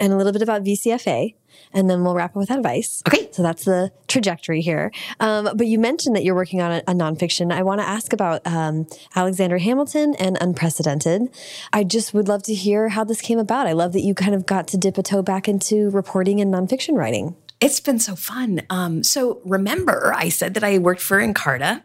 and 0.00 0.12
a 0.12 0.16
little 0.16 0.32
bit 0.32 0.42
about 0.42 0.62
VCFA 0.62 1.34
and 1.72 1.88
then 1.88 2.02
we'll 2.02 2.14
wrap 2.14 2.30
up 2.30 2.36
with 2.36 2.50
advice. 2.50 3.02
Okay. 3.06 3.28
So 3.32 3.42
that's 3.42 3.64
the 3.64 3.92
trajectory 4.08 4.60
here. 4.60 4.90
Um, 5.20 5.50
but 5.54 5.66
you 5.66 5.78
mentioned 5.78 6.16
that 6.16 6.24
you're 6.24 6.34
working 6.34 6.60
on 6.60 6.72
a, 6.72 6.78
a 6.88 6.94
nonfiction. 6.94 7.52
I 7.52 7.62
want 7.62 7.80
to 7.80 7.86
ask 7.86 8.12
about 8.12 8.46
um, 8.46 8.86
Alexander 9.14 9.58
Hamilton 9.58 10.14
and 10.18 10.36
Unpresidented. 10.38 11.28
I 11.72 11.84
just 11.84 12.14
would 12.14 12.28
love 12.28 12.42
to 12.44 12.54
hear 12.54 12.88
how 12.88 13.04
this 13.04 13.20
came 13.20 13.38
about. 13.38 13.66
I 13.66 13.72
love 13.72 13.92
that 13.92 14.00
you 14.00 14.14
kind 14.14 14.34
of 14.34 14.46
got 14.46 14.68
to 14.68 14.76
dip 14.76 14.98
a 14.98 15.02
toe 15.02 15.22
back 15.22 15.48
into 15.48 15.90
reporting 15.90 16.40
and 16.40 16.52
nonfiction 16.52 16.96
writing. 16.96 17.36
It's 17.60 17.80
been 17.80 17.98
so 17.98 18.16
fun. 18.16 18.62
Um, 18.70 19.02
so 19.04 19.40
remember, 19.44 20.12
I 20.14 20.30
said 20.30 20.54
that 20.54 20.64
I 20.64 20.78
worked 20.78 21.02
for 21.02 21.18
Encarta 21.18 21.82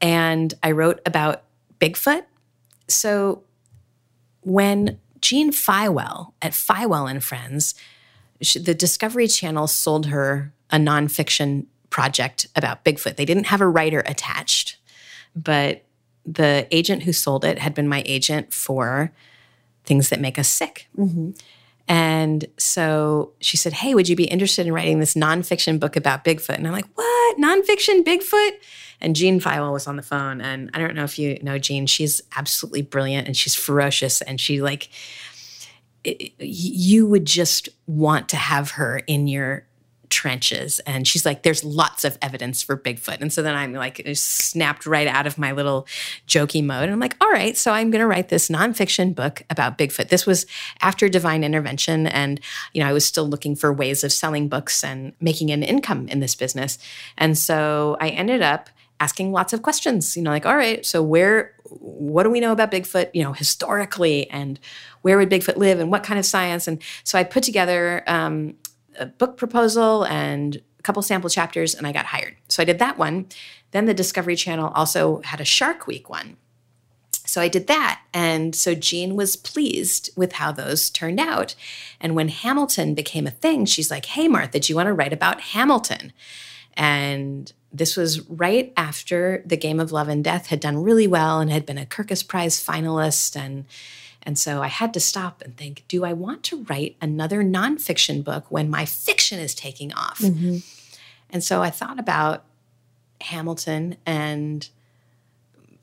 and 0.00 0.52
I 0.62 0.72
wrote 0.72 1.00
about 1.06 1.44
Bigfoot. 1.80 2.24
So 2.88 3.44
when 4.44 4.98
Jean 5.20 5.52
Feiwel 5.52 6.32
at 6.42 6.52
Feiwel 6.52 7.10
and 7.10 7.22
Friends 7.22 7.74
she, 8.42 8.58
the 8.58 8.74
Discovery 8.74 9.28
Channel 9.28 9.66
sold 9.66 10.06
her 10.06 10.52
a 10.70 10.76
nonfiction 10.76 11.66
project 11.90 12.46
about 12.56 12.84
Bigfoot. 12.84 13.16
They 13.16 13.24
didn't 13.24 13.46
have 13.46 13.60
a 13.60 13.68
writer 13.68 14.02
attached, 14.06 14.76
but 15.34 15.84
the 16.26 16.66
agent 16.70 17.04
who 17.04 17.12
sold 17.12 17.44
it 17.44 17.58
had 17.58 17.74
been 17.74 17.88
my 17.88 18.02
agent 18.06 18.52
for 18.52 19.12
things 19.84 20.08
that 20.08 20.20
make 20.20 20.38
us 20.38 20.48
sick. 20.48 20.88
Mm-hmm. 20.98 21.30
And 21.86 22.46
so 22.56 23.32
she 23.40 23.56
said, 23.56 23.74
Hey, 23.74 23.94
would 23.94 24.08
you 24.08 24.16
be 24.16 24.24
interested 24.24 24.66
in 24.66 24.72
writing 24.72 25.00
this 25.00 25.14
nonfiction 25.14 25.78
book 25.78 25.96
about 25.96 26.24
Bigfoot? 26.24 26.56
And 26.56 26.66
I'm 26.66 26.72
like, 26.72 26.88
What? 26.94 27.38
Nonfiction 27.38 28.02
Bigfoot? 28.02 28.52
And 29.00 29.14
Jean 29.14 29.40
Feiwel 29.40 29.72
was 29.72 29.86
on 29.86 29.96
the 29.96 30.02
phone. 30.02 30.40
And 30.40 30.70
I 30.72 30.78
don't 30.78 30.94
know 30.94 31.04
if 31.04 31.18
you 31.18 31.38
know 31.42 31.58
Jean, 31.58 31.86
she's 31.86 32.22
absolutely 32.36 32.82
brilliant 32.82 33.26
and 33.26 33.36
she's 33.36 33.54
ferocious. 33.54 34.22
And 34.22 34.40
she 34.40 34.62
like 34.62 34.88
you 36.38 37.06
would 37.06 37.24
just 37.24 37.68
want 37.86 38.28
to 38.30 38.36
have 38.36 38.72
her 38.72 38.98
in 39.06 39.26
your 39.26 39.66
trenches. 40.10 40.80
And 40.80 41.06
she's 41.06 41.24
like, 41.24 41.42
there's 41.42 41.64
lots 41.64 42.04
of 42.04 42.18
evidence 42.20 42.62
for 42.62 42.76
Bigfoot. 42.76 43.20
And 43.20 43.32
so 43.32 43.42
then 43.42 43.54
I'm 43.54 43.72
like, 43.72 44.02
snapped 44.14 44.86
right 44.86 45.06
out 45.06 45.26
of 45.26 45.38
my 45.38 45.52
little 45.52 45.86
jokey 46.26 46.64
mode. 46.64 46.84
And 46.84 46.92
I'm 46.92 47.00
like, 47.00 47.16
all 47.20 47.30
right, 47.30 47.56
so 47.56 47.72
I'm 47.72 47.90
going 47.90 48.00
to 48.00 48.06
write 48.06 48.28
this 48.28 48.48
nonfiction 48.48 49.14
book 49.14 49.42
about 49.50 49.78
Bigfoot. 49.78 50.08
This 50.08 50.26
was 50.26 50.46
after 50.80 51.08
Divine 51.08 51.44
Intervention. 51.44 52.06
And, 52.06 52.40
you 52.72 52.82
know, 52.82 52.88
I 52.88 52.92
was 52.92 53.04
still 53.04 53.28
looking 53.28 53.56
for 53.56 53.72
ways 53.72 54.04
of 54.04 54.12
selling 54.12 54.48
books 54.48 54.84
and 54.84 55.12
making 55.20 55.50
an 55.50 55.62
income 55.62 56.08
in 56.08 56.20
this 56.20 56.34
business. 56.34 56.78
And 57.18 57.36
so 57.36 57.96
I 58.00 58.08
ended 58.10 58.42
up 58.42 58.70
asking 59.00 59.32
lots 59.32 59.52
of 59.52 59.62
questions, 59.62 60.16
you 60.16 60.22
know, 60.22 60.30
like, 60.30 60.46
all 60.46 60.56
right, 60.56 60.86
so 60.86 61.02
where, 61.02 61.52
what 61.64 62.22
do 62.22 62.30
we 62.30 62.38
know 62.38 62.52
about 62.52 62.70
Bigfoot, 62.70 63.10
you 63.12 63.22
know, 63.24 63.32
historically, 63.32 64.30
and 64.30 64.60
where 65.02 65.18
would 65.18 65.28
Bigfoot 65.28 65.56
live, 65.56 65.80
and 65.80 65.90
what 65.90 66.04
kind 66.04 66.18
of 66.18 66.24
science? 66.24 66.68
And 66.68 66.80
so 67.02 67.18
I 67.18 67.24
put 67.24 67.42
together 67.42 68.04
um, 68.06 68.54
a 68.98 69.06
book 69.06 69.36
proposal 69.36 70.04
and 70.06 70.56
a 70.78 70.82
couple 70.82 71.02
sample 71.02 71.30
chapters, 71.30 71.74
and 71.74 71.86
I 71.86 71.92
got 71.92 72.06
hired. 72.06 72.36
So 72.48 72.62
I 72.62 72.66
did 72.66 72.78
that 72.78 72.98
one. 72.98 73.26
Then 73.70 73.86
the 73.86 73.94
Discovery 73.94 74.36
Channel 74.36 74.72
also 74.74 75.20
had 75.22 75.40
a 75.40 75.44
Shark 75.44 75.86
Week 75.86 76.08
one. 76.08 76.36
So 77.26 77.40
I 77.40 77.48
did 77.48 77.66
that. 77.66 78.02
And 78.12 78.54
so 78.54 78.74
Jean 78.74 79.16
was 79.16 79.34
pleased 79.34 80.10
with 80.14 80.34
how 80.34 80.52
those 80.52 80.90
turned 80.90 81.18
out. 81.18 81.54
And 82.00 82.14
when 82.14 82.28
Hamilton 82.28 82.94
became 82.94 83.26
a 83.26 83.32
thing, 83.32 83.64
she's 83.64 83.90
like, 83.90 84.04
hey, 84.06 84.28
Martha, 84.28 84.60
do 84.60 84.70
you 84.70 84.76
want 84.76 84.88
to 84.88 84.92
write 84.92 85.12
about 85.12 85.40
Hamilton? 85.40 86.12
And 86.74 87.52
this 87.72 87.96
was 87.96 88.28
right 88.28 88.72
after 88.76 89.42
the 89.46 89.56
Game 89.56 89.80
of 89.80 89.90
Love 89.90 90.08
and 90.08 90.22
Death 90.22 90.46
had 90.46 90.60
done 90.60 90.82
really 90.82 91.06
well 91.06 91.40
and 91.40 91.50
had 91.50 91.66
been 91.66 91.78
a 91.78 91.86
Kirkus 91.86 92.26
Prize 92.26 92.62
finalist. 92.62 93.34
And, 93.36 93.64
and 94.26 94.38
so 94.38 94.62
I 94.62 94.68
had 94.68 94.94
to 94.94 95.00
stop 95.00 95.42
and 95.42 95.56
think 95.56 95.84
do 95.88 96.04
I 96.04 96.12
want 96.12 96.42
to 96.44 96.64
write 96.64 96.96
another 97.00 97.42
nonfiction 97.42 98.24
book 98.24 98.46
when 98.48 98.70
my 98.70 98.84
fiction 98.84 99.38
is 99.38 99.54
taking 99.54 99.92
off? 99.92 100.18
Mm-hmm. 100.18 100.58
And 101.30 101.42
so 101.42 101.62
I 101.62 101.70
thought 101.70 101.98
about 101.98 102.44
Hamilton 103.20 103.96
and 104.06 104.68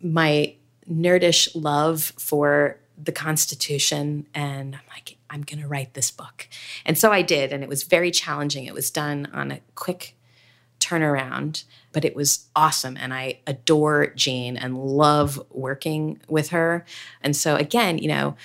my 0.02 0.56
nerdish 0.90 1.50
love 1.54 2.14
for 2.18 2.78
the 2.98 3.12
Constitution. 3.12 4.28
And 4.34 4.76
I'm 4.76 4.82
like, 4.90 5.18
I'm 5.30 5.42
going 5.42 5.62
to 5.62 5.68
write 5.68 5.94
this 5.94 6.12
book. 6.12 6.48
And 6.86 6.98
so 6.98 7.12
I 7.12 7.22
did. 7.22 7.52
And 7.54 7.64
it 7.64 7.70
was 7.70 7.84
very 7.84 8.12
challenging. 8.12 8.66
It 8.66 8.74
was 8.74 8.90
done 8.90 9.30
on 9.34 9.52
a 9.52 9.60
quick 9.76 10.16
turnaround, 10.82 11.64
but 11.94 12.04
it 12.04 12.16
was 12.16 12.48
awesome. 12.56 12.98
And 12.98 13.14
I 13.14 13.40
adore 13.48 14.08
Jean 14.16 14.58
and 14.58 14.78
love 14.78 15.42
working 15.50 16.20
with 16.28 16.50
her. 16.50 16.86
And 17.22 17.36
so, 17.36 17.56
again, 17.56 17.98
you 17.98 18.08
know, 18.08 18.36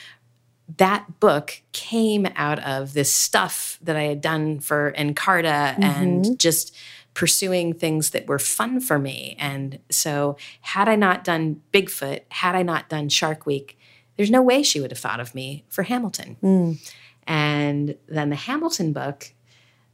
that 0.79 1.21
book 1.21 1.63
came 1.73 2.29
out 2.37 2.59
of 2.61 2.93
this 2.93 3.13
stuff 3.13 3.79
that 3.83 3.97
I 3.97 4.03
had 4.03 4.21
done 4.21 4.61
for 4.61 4.93
Encarta 4.93 5.75
mm-hmm. 5.75 5.83
and 5.83 6.39
just 6.39 6.75
pursuing 7.15 7.73
things 7.73 8.11
that 8.11 8.27
were 8.27 8.39
fun 8.39 8.81
for 8.81 8.99
me. 8.99 9.37
And 9.39 9.79
so, 9.91 10.37
had 10.61 10.89
I 10.89 10.97
not 10.97 11.25
done 11.25 11.63
Bigfoot, 11.73 12.21
had 12.31 12.55
I 12.55 12.63
not 12.63 12.89
done 12.89 13.09
Shark 13.09 13.47
Week, 13.47 13.79
there's 14.17 14.31
no 14.31 14.43
way 14.43 14.63
she 14.63 14.81
would 14.81 14.91
have 14.91 14.99
thought 14.99 15.21
of 15.21 15.35
me 15.35 15.65
for 15.69 15.85
Hamilton. 15.85 16.37
Mm. 16.43 16.93
And 17.27 17.97
then 18.09 18.31
the 18.31 18.37
Hamilton 18.37 18.93
book 18.93 19.33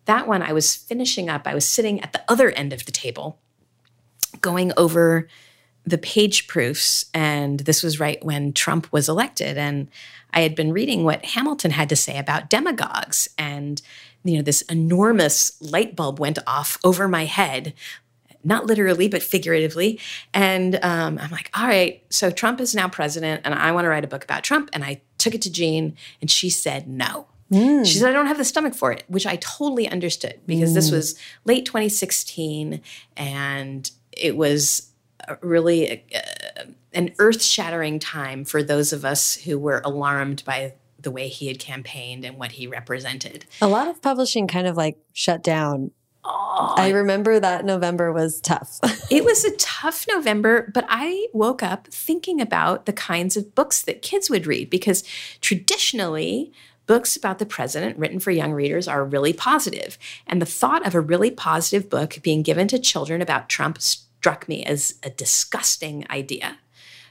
that 0.06 0.26
one 0.26 0.42
I 0.42 0.52
was 0.52 0.74
finishing 0.74 1.28
up. 1.28 1.46
I 1.46 1.54
was 1.54 1.68
sitting 1.68 2.00
at 2.00 2.12
the 2.12 2.22
other 2.28 2.50
end 2.50 2.72
of 2.72 2.84
the 2.84 2.92
table 2.92 3.38
going 4.40 4.72
over 4.76 5.28
the 5.84 5.98
page 5.98 6.46
proofs. 6.46 7.06
And 7.12 7.60
this 7.60 7.82
was 7.82 8.00
right 8.00 8.24
when 8.24 8.52
Trump 8.52 8.92
was 8.92 9.08
elected. 9.08 9.58
And 9.58 9.88
I 10.32 10.40
had 10.40 10.54
been 10.54 10.72
reading 10.72 11.04
what 11.04 11.24
Hamilton 11.24 11.72
had 11.72 11.88
to 11.88 11.96
say 11.96 12.18
about 12.18 12.48
demagogues. 12.48 13.28
And, 13.36 13.82
you 14.24 14.36
know, 14.36 14.42
this 14.42 14.62
enormous 14.62 15.60
light 15.60 15.96
bulb 15.96 16.18
went 16.18 16.38
off 16.46 16.78
over 16.84 17.08
my 17.08 17.24
head. 17.24 17.74
Not 18.44 18.66
literally, 18.66 19.08
but 19.08 19.22
figuratively. 19.22 20.00
And 20.34 20.76
um, 20.82 21.18
I'm 21.18 21.30
like, 21.30 21.50
all 21.54 21.66
right, 21.66 22.02
so 22.10 22.28
Trump 22.30 22.60
is 22.60 22.74
now 22.74 22.88
president, 22.88 23.42
and 23.44 23.54
I 23.54 23.70
want 23.70 23.84
to 23.84 23.88
write 23.88 24.02
a 24.02 24.08
book 24.08 24.24
about 24.24 24.42
Trump. 24.42 24.68
And 24.72 24.82
I 24.82 25.00
took 25.16 25.36
it 25.36 25.42
to 25.42 25.52
Jean, 25.52 25.96
and 26.20 26.28
she 26.28 26.50
said 26.50 26.88
no. 26.88 27.28
Mm. 27.52 27.86
She 27.86 27.98
said, 27.98 28.10
I 28.10 28.12
don't 28.12 28.26
have 28.26 28.38
the 28.38 28.44
stomach 28.44 28.74
for 28.74 28.92
it, 28.92 29.04
which 29.08 29.26
I 29.26 29.36
totally 29.36 29.88
understood 29.88 30.40
because 30.46 30.72
mm. 30.72 30.74
this 30.74 30.90
was 30.90 31.18
late 31.44 31.66
2016 31.66 32.80
and 33.16 33.90
it 34.12 34.36
was 34.36 34.90
really 35.40 35.88
a, 35.88 36.04
a, 36.14 36.66
an 36.94 37.14
earth 37.18 37.42
shattering 37.42 37.98
time 37.98 38.44
for 38.44 38.62
those 38.62 38.92
of 38.92 39.04
us 39.04 39.34
who 39.34 39.58
were 39.58 39.82
alarmed 39.84 40.42
by 40.44 40.74
the 40.98 41.10
way 41.10 41.28
he 41.28 41.48
had 41.48 41.58
campaigned 41.58 42.24
and 42.24 42.38
what 42.38 42.52
he 42.52 42.66
represented. 42.66 43.44
A 43.60 43.68
lot 43.68 43.88
of 43.88 44.00
publishing 44.00 44.46
kind 44.46 44.66
of 44.66 44.76
like 44.76 44.96
shut 45.12 45.42
down 45.42 45.90
Oh, 46.24 46.74
I 46.76 46.90
remember 46.90 47.40
that 47.40 47.64
November 47.64 48.12
was 48.12 48.40
tough. 48.40 48.78
it 49.10 49.24
was 49.24 49.44
a 49.44 49.56
tough 49.56 50.06
November, 50.08 50.70
but 50.72 50.84
I 50.88 51.26
woke 51.32 51.62
up 51.62 51.88
thinking 51.88 52.40
about 52.40 52.86
the 52.86 52.92
kinds 52.92 53.36
of 53.36 53.54
books 53.54 53.82
that 53.82 54.02
kids 54.02 54.30
would 54.30 54.46
read 54.46 54.70
because 54.70 55.02
traditionally, 55.40 56.52
books 56.86 57.16
about 57.16 57.38
the 57.38 57.46
president 57.46 57.98
written 57.98 58.20
for 58.20 58.30
young 58.30 58.52
readers 58.52 58.88
are 58.88 59.04
really 59.04 59.32
positive. 59.32 59.98
And 60.26 60.42
the 60.42 60.46
thought 60.46 60.86
of 60.86 60.94
a 60.94 61.00
really 61.00 61.30
positive 61.30 61.88
book 61.88 62.18
being 62.22 62.42
given 62.42 62.68
to 62.68 62.78
children 62.78 63.22
about 63.22 63.48
Trump 63.48 63.80
struck 63.80 64.48
me 64.48 64.64
as 64.64 64.94
a 65.02 65.10
disgusting 65.10 66.06
idea. 66.10 66.58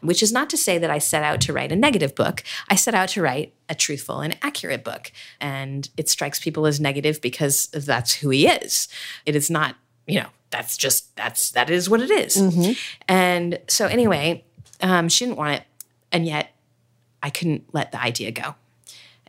Which 0.02 0.24
is 0.24 0.32
not 0.32 0.50
to 0.50 0.58
say 0.58 0.80
that 0.80 0.90
I 0.90 0.98
set 0.98 1.22
out 1.22 1.42
to 1.42 1.54
write 1.54 1.72
a 1.72 1.76
negative 1.76 2.16
book. 2.16 2.44
I 2.70 2.76
set 2.76 2.96
out 2.96 3.10
to 3.10 3.22
write 3.22 3.54
a 3.70 3.76
truthful 3.76 4.22
and 4.22 4.36
accurate 4.42 4.84
book. 4.84 5.12
And 5.40 5.88
it 5.96 6.10
strikes 6.10 6.40
people 6.40 6.66
as 6.66 6.80
negative 6.80 7.22
because 7.22 7.68
that's 7.68 8.16
who 8.16 8.30
he 8.32 8.48
is. 8.48 8.88
It 9.28 9.36
is 9.36 9.52
not, 9.52 9.76
you 10.08 10.20
know, 10.20 10.30
that's 10.50 10.76
just, 10.76 11.16
that's, 11.16 11.52
that 11.52 11.70
is 11.70 11.88
what 11.88 12.02
it 12.02 12.10
is. 12.10 12.36
Mm-hmm. 12.36 12.72
And 13.08 13.60
so, 13.68 13.86
anyway, 13.86 14.44
um, 14.82 15.08
she 15.08 15.26
didn't 15.26 15.38
want 15.38 15.58
it. 15.58 15.64
And 16.12 16.26
yet, 16.26 16.56
I 17.22 17.30
couldn't 17.30 17.66
let 17.72 17.92
the 17.92 18.02
idea 18.02 18.32
go. 18.32 18.56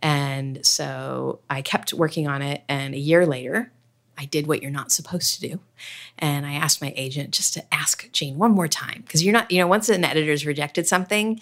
And 0.02 0.66
so 0.66 1.38
I 1.48 1.62
kept 1.62 1.94
working 1.94 2.26
on 2.26 2.42
it. 2.42 2.62
And 2.68 2.94
a 2.94 2.98
year 2.98 3.24
later, 3.24 3.72
I 4.18 4.24
did 4.24 4.46
what 4.46 4.60
you're 4.60 4.70
not 4.70 4.92
supposed 4.92 5.34
to 5.36 5.48
do. 5.48 5.60
And 6.18 6.44
I 6.44 6.54
asked 6.54 6.82
my 6.82 6.92
agent 6.96 7.30
just 7.30 7.54
to 7.54 7.74
ask 7.74 8.10
Jean 8.12 8.36
one 8.36 8.50
more 8.50 8.68
time. 8.68 9.02
Because 9.02 9.24
you're 9.24 9.32
not, 9.32 9.50
you 9.50 9.58
know, 9.58 9.66
once 9.66 9.88
an 9.88 10.04
editor's 10.04 10.44
rejected 10.44 10.86
something, 10.86 11.40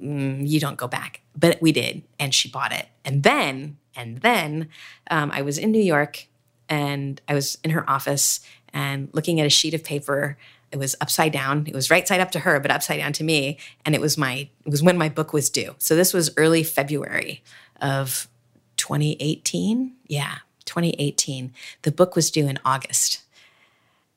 mm, 0.00 0.48
you 0.48 0.60
don't 0.60 0.78
go 0.78 0.86
back. 0.86 1.20
But 1.36 1.60
we 1.60 1.72
did. 1.72 2.02
And 2.18 2.34
she 2.34 2.48
bought 2.48 2.72
it. 2.72 2.86
And 3.04 3.24
then, 3.24 3.76
and 3.96 4.18
then 4.18 4.68
um, 5.10 5.30
I 5.32 5.42
was 5.42 5.58
in 5.58 5.72
New 5.72 5.82
York 5.82 6.28
and 6.68 7.20
I 7.28 7.34
was 7.34 7.58
in 7.64 7.70
her 7.70 7.88
office 7.90 8.40
and 8.72 9.08
looking 9.12 9.40
at 9.40 9.46
a 9.46 9.50
sheet 9.50 9.74
of 9.74 9.82
paper 9.82 10.36
it 10.70 10.78
was 10.78 10.94
upside 11.00 11.32
down 11.32 11.64
it 11.66 11.74
was 11.74 11.90
right 11.90 12.06
side 12.06 12.20
up 12.20 12.30
to 12.30 12.40
her 12.40 12.60
but 12.60 12.70
upside 12.70 12.98
down 12.98 13.12
to 13.12 13.24
me 13.24 13.58
and 13.84 13.94
it 13.94 14.00
was 14.00 14.18
my 14.18 14.48
it 14.64 14.70
was 14.70 14.82
when 14.82 14.98
my 14.98 15.08
book 15.08 15.32
was 15.32 15.48
due 15.48 15.74
so 15.78 15.96
this 15.96 16.12
was 16.12 16.30
early 16.36 16.62
february 16.62 17.42
of 17.80 18.28
2018. 18.76 19.94
Yeah, 20.06 20.36
2018. 20.64 21.52
The 21.82 21.92
book 21.92 22.16
was 22.16 22.30
due 22.30 22.48
in 22.48 22.58
August. 22.64 23.22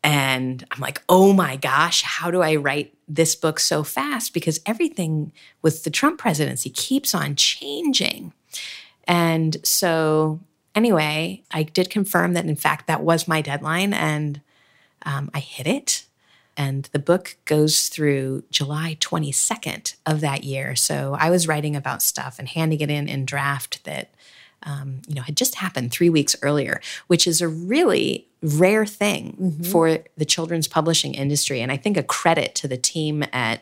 And 0.04 0.66
I'm 0.72 0.80
like, 0.80 1.02
oh 1.08 1.32
my 1.32 1.56
gosh, 1.58 2.02
how 2.02 2.32
do 2.32 2.42
I 2.42 2.56
write 2.56 2.94
this 3.08 3.36
book 3.36 3.60
so 3.60 3.84
fast? 3.84 4.34
Because 4.34 4.60
everything 4.66 5.32
with 5.62 5.84
the 5.84 5.92
Trump 5.92 6.20
presidency 6.20 6.72
keeps 6.72 7.14
on 7.14 7.36
changing. 7.36 8.34
And 9.06 9.58
so, 9.64 10.40
anyway, 10.74 11.44
I 11.52 11.64
did 11.64 11.90
confirm 11.90 12.34
that, 12.34 12.46
in 12.46 12.56
fact, 12.56 12.88
that 12.88 13.04
was 13.04 13.28
my 13.28 13.42
deadline, 13.42 13.94
and 13.94 14.42
um, 15.06 15.30
I 15.34 15.40
hit 15.40 15.68
it. 15.68 16.06
And 16.58 16.90
the 16.92 17.00
book 17.00 17.38
goes 17.46 17.88
through 17.88 18.44
July 18.52 18.98
22nd 19.00 19.96
of 20.06 20.22
that 20.22 20.44
year. 20.44 20.76
So 20.76 21.16
I 21.20 21.30
was 21.30 21.48
writing 21.48 21.76
about 21.76 22.02
stuff 22.02 22.40
and 22.40 22.48
handing 22.48 22.82
it 22.82 22.90
in 22.90 23.08
in 23.08 23.26
draft 23.26 23.84
that, 23.86 24.14
um, 24.64 25.02
you 25.08 25.16
know, 25.16 25.22
had 25.22 25.38
just 25.38 25.56
happened 25.56 25.92
three 25.92 26.10
weeks 26.10 26.36
earlier, 26.42 26.82
which 27.08 27.26
is 27.26 27.42
a 27.42 27.48
really 27.48 28.28
rare 28.42 28.86
thing 28.86 29.38
mm-hmm. 29.40 29.64
for 29.64 30.00
the 30.18 30.26
children's 30.26 30.68
publishing 30.68 31.14
industry. 31.14 31.62
And 31.62 31.72
I 31.72 31.78
think 31.78 31.98
a 31.98 32.04
credit 32.04 32.56
to 32.56 32.68
the 32.68 32.78
team 32.78 33.24
at 33.32 33.62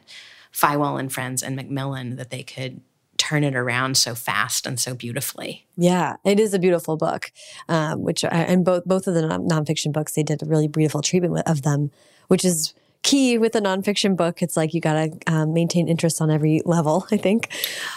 Feiwel 0.51 0.99
and 0.99 1.11
Friends 1.11 1.43
and 1.43 1.55
Macmillan 1.55 2.15
that 2.15 2.31
they 2.31 2.43
could 2.43 2.81
turn 3.19 3.43
it 3.43 3.55
around 3.55 3.97
so 3.97 4.15
fast 4.15 4.65
and 4.65 4.79
so 4.79 4.95
beautifully. 4.95 5.67
Yeah, 5.77 6.15
it 6.23 6.39
is 6.39 6.53
a 6.53 6.59
beautiful 6.59 6.97
book. 6.97 7.31
Um, 7.67 8.01
which 8.01 8.23
I, 8.23 8.29
and 8.29 8.65
both 8.65 8.85
both 8.85 9.05
of 9.05 9.13
the 9.13 9.27
non- 9.27 9.47
nonfiction 9.47 9.91
books, 9.91 10.13
they 10.13 10.23
did 10.23 10.41
a 10.41 10.45
really 10.45 10.67
beautiful 10.67 11.01
treatment 11.01 11.47
of 11.47 11.61
them, 11.61 11.91
which 12.29 12.45
is 12.45 12.73
key 13.01 13.37
with 13.37 13.55
a 13.55 13.61
nonfiction 13.61 14.15
book. 14.15 14.41
It's 14.41 14.57
like 14.57 14.73
you 14.73 14.81
got 14.81 14.93
to 14.93 15.19
um, 15.31 15.53
maintain 15.53 15.87
interest 15.87 16.21
on 16.21 16.29
every 16.29 16.61
level, 16.65 17.07
I 17.11 17.17
think. 17.17 17.49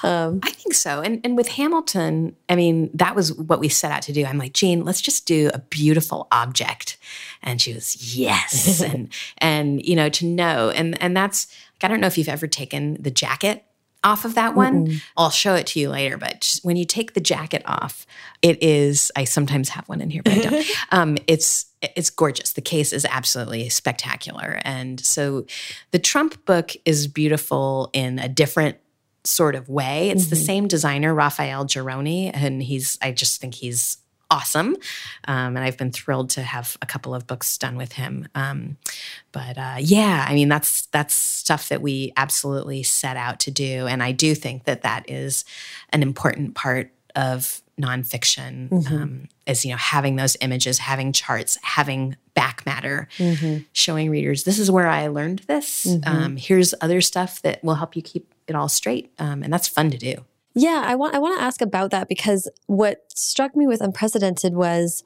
Um, 0.02 0.40
I 0.42 0.50
think 0.50 0.74
so. 0.74 1.00
And, 1.00 1.20
and 1.24 1.36
with 1.36 1.48
Hamilton, 1.48 2.36
I 2.48 2.56
mean, 2.56 2.90
that 2.94 3.14
was 3.14 3.32
what 3.32 3.60
we 3.60 3.68
set 3.68 3.92
out 3.92 4.02
to 4.02 4.12
do. 4.12 4.24
I'm 4.24 4.38
like, 4.38 4.52
Jean, 4.52 4.84
let's 4.84 5.00
just 5.00 5.26
do 5.26 5.50
a 5.52 5.58
beautiful 5.58 6.28
object. 6.30 6.98
And 7.42 7.60
she 7.60 7.74
was, 7.74 8.16
yes. 8.16 8.80
and, 8.82 9.12
and, 9.38 9.84
you 9.84 9.96
know, 9.96 10.08
to 10.10 10.26
know, 10.26 10.70
and, 10.70 11.00
and 11.02 11.16
that's, 11.16 11.48
like, 11.74 11.84
I 11.84 11.92
don't 11.92 12.00
know 12.00 12.06
if 12.06 12.16
you've 12.16 12.28
ever 12.28 12.46
taken 12.46 12.96
the 13.00 13.10
jacket 13.10 13.64
off 14.04 14.24
of 14.24 14.34
that 14.34 14.54
one. 14.54 14.86
Mm-mm. 14.86 15.02
I'll 15.16 15.30
show 15.30 15.54
it 15.54 15.66
to 15.68 15.80
you 15.80 15.90
later, 15.90 16.16
but 16.16 16.58
when 16.62 16.76
you 16.76 16.84
take 16.84 17.14
the 17.14 17.20
jacket 17.20 17.62
off, 17.66 18.06
it 18.40 18.62
is. 18.62 19.10
I 19.16 19.24
sometimes 19.24 19.70
have 19.70 19.88
one 19.88 20.00
in 20.00 20.10
here, 20.10 20.22
but 20.22 20.32
I 20.34 20.38
don't. 20.38 20.66
um, 20.90 21.18
it's 21.26 21.66
it's 21.82 22.10
gorgeous. 22.10 22.52
The 22.52 22.60
case 22.60 22.92
is 22.92 23.04
absolutely 23.04 23.68
spectacular, 23.68 24.60
and 24.64 25.00
so 25.00 25.46
the 25.90 25.98
Trump 25.98 26.44
book 26.44 26.72
is 26.84 27.06
beautiful 27.06 27.90
in 27.92 28.18
a 28.18 28.28
different 28.28 28.78
sort 29.24 29.54
of 29.54 29.68
way. 29.68 30.10
It's 30.10 30.24
mm-hmm. 30.24 30.30
the 30.30 30.36
same 30.36 30.68
designer, 30.68 31.14
Raphael 31.14 31.64
Geroni, 31.64 32.30
and 32.32 32.62
he's. 32.62 32.98
I 33.00 33.12
just 33.12 33.40
think 33.40 33.54
he's 33.54 33.98
awesome. 34.32 34.76
Um, 35.28 35.56
and 35.56 35.58
I've 35.58 35.76
been 35.76 35.92
thrilled 35.92 36.30
to 36.30 36.42
have 36.42 36.78
a 36.80 36.86
couple 36.86 37.14
of 37.14 37.26
books 37.26 37.58
done 37.58 37.76
with 37.76 37.92
him. 37.92 38.26
Um, 38.34 38.78
but 39.30 39.58
uh, 39.58 39.76
yeah, 39.78 40.24
I 40.26 40.34
mean 40.34 40.48
that's 40.48 40.86
that's 40.86 41.14
stuff 41.14 41.68
that 41.68 41.82
we 41.82 42.12
absolutely 42.16 42.82
set 42.82 43.16
out 43.16 43.38
to 43.40 43.50
do, 43.50 43.86
and 43.86 44.02
I 44.02 44.12
do 44.12 44.34
think 44.34 44.64
that 44.64 44.82
that 44.82 45.08
is 45.08 45.44
an 45.90 46.02
important 46.02 46.54
part 46.54 46.90
of 47.14 47.60
nonfiction 47.80 48.68
mm-hmm. 48.68 48.94
um, 48.94 49.28
is 49.46 49.64
you 49.64 49.70
know 49.70 49.76
having 49.76 50.16
those 50.16 50.36
images 50.40 50.78
having 50.78 51.12
charts 51.12 51.58
having 51.62 52.16
back 52.34 52.64
matter 52.66 53.08
mm-hmm. 53.16 53.62
showing 53.72 54.10
readers 54.10 54.44
this 54.44 54.58
is 54.58 54.70
where 54.70 54.86
i 54.86 55.06
learned 55.06 55.40
this 55.40 55.86
mm-hmm. 55.86 56.08
um, 56.08 56.36
here's 56.36 56.74
other 56.82 57.00
stuff 57.00 57.40
that 57.42 57.62
will 57.64 57.74
help 57.74 57.96
you 57.96 58.02
keep 58.02 58.32
it 58.46 58.54
all 58.54 58.68
straight 58.68 59.10
um, 59.18 59.42
and 59.42 59.52
that's 59.52 59.68
fun 59.68 59.90
to 59.90 59.96
do 59.96 60.14
yeah, 60.54 60.82
I 60.84 60.94
want 60.94 61.14
I 61.14 61.18
want 61.18 61.38
to 61.38 61.44
ask 61.44 61.60
about 61.60 61.90
that 61.90 62.08
because 62.08 62.48
what 62.66 62.98
struck 63.14 63.56
me 63.56 63.66
with 63.66 63.80
Unpresidented 63.80 64.54
was 64.54 65.02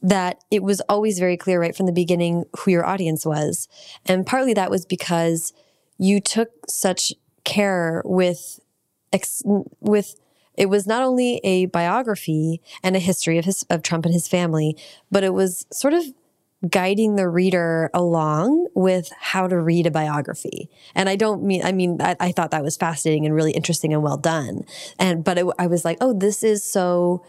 that 0.00 0.42
it 0.50 0.62
was 0.62 0.80
always 0.82 1.18
very 1.18 1.36
clear 1.36 1.60
right 1.60 1.76
from 1.76 1.86
the 1.86 1.92
beginning 1.92 2.44
who 2.58 2.70
your 2.70 2.86
audience 2.86 3.26
was. 3.26 3.68
And 4.06 4.24
partly 4.24 4.54
that 4.54 4.70
was 4.70 4.86
because 4.86 5.52
you 5.98 6.20
took 6.20 6.50
such 6.68 7.12
care 7.44 8.02
with 8.04 8.60
with 9.80 10.14
it 10.54 10.68
was 10.68 10.86
not 10.86 11.02
only 11.02 11.40
a 11.44 11.66
biography 11.66 12.60
and 12.82 12.96
a 12.96 13.00
history 13.00 13.38
of 13.38 13.44
his 13.44 13.64
of 13.70 13.82
Trump 13.82 14.04
and 14.04 14.14
his 14.14 14.28
family, 14.28 14.76
but 15.10 15.24
it 15.24 15.34
was 15.34 15.66
sort 15.72 15.94
of 15.94 16.04
guiding 16.68 17.16
the 17.16 17.28
reader 17.28 17.90
along 17.94 18.66
with 18.74 19.12
how 19.18 19.46
to 19.46 19.58
read 19.60 19.86
a 19.86 19.90
biography. 19.90 20.68
And 20.94 21.08
I 21.08 21.14
don't 21.14 21.44
mean, 21.44 21.62
I 21.64 21.70
mean, 21.70 21.98
I, 22.00 22.16
I 22.18 22.32
thought 22.32 22.50
that 22.50 22.64
was 22.64 22.76
fascinating 22.76 23.26
and 23.26 23.34
really 23.34 23.52
interesting 23.52 23.92
and 23.92 24.02
well 24.02 24.16
done. 24.16 24.64
And, 24.98 25.22
but 25.22 25.38
it, 25.38 25.46
I 25.58 25.68
was 25.68 25.84
like, 25.84 25.98
oh, 26.00 26.12
this 26.12 26.42
is 26.42 26.64
so 26.64 27.24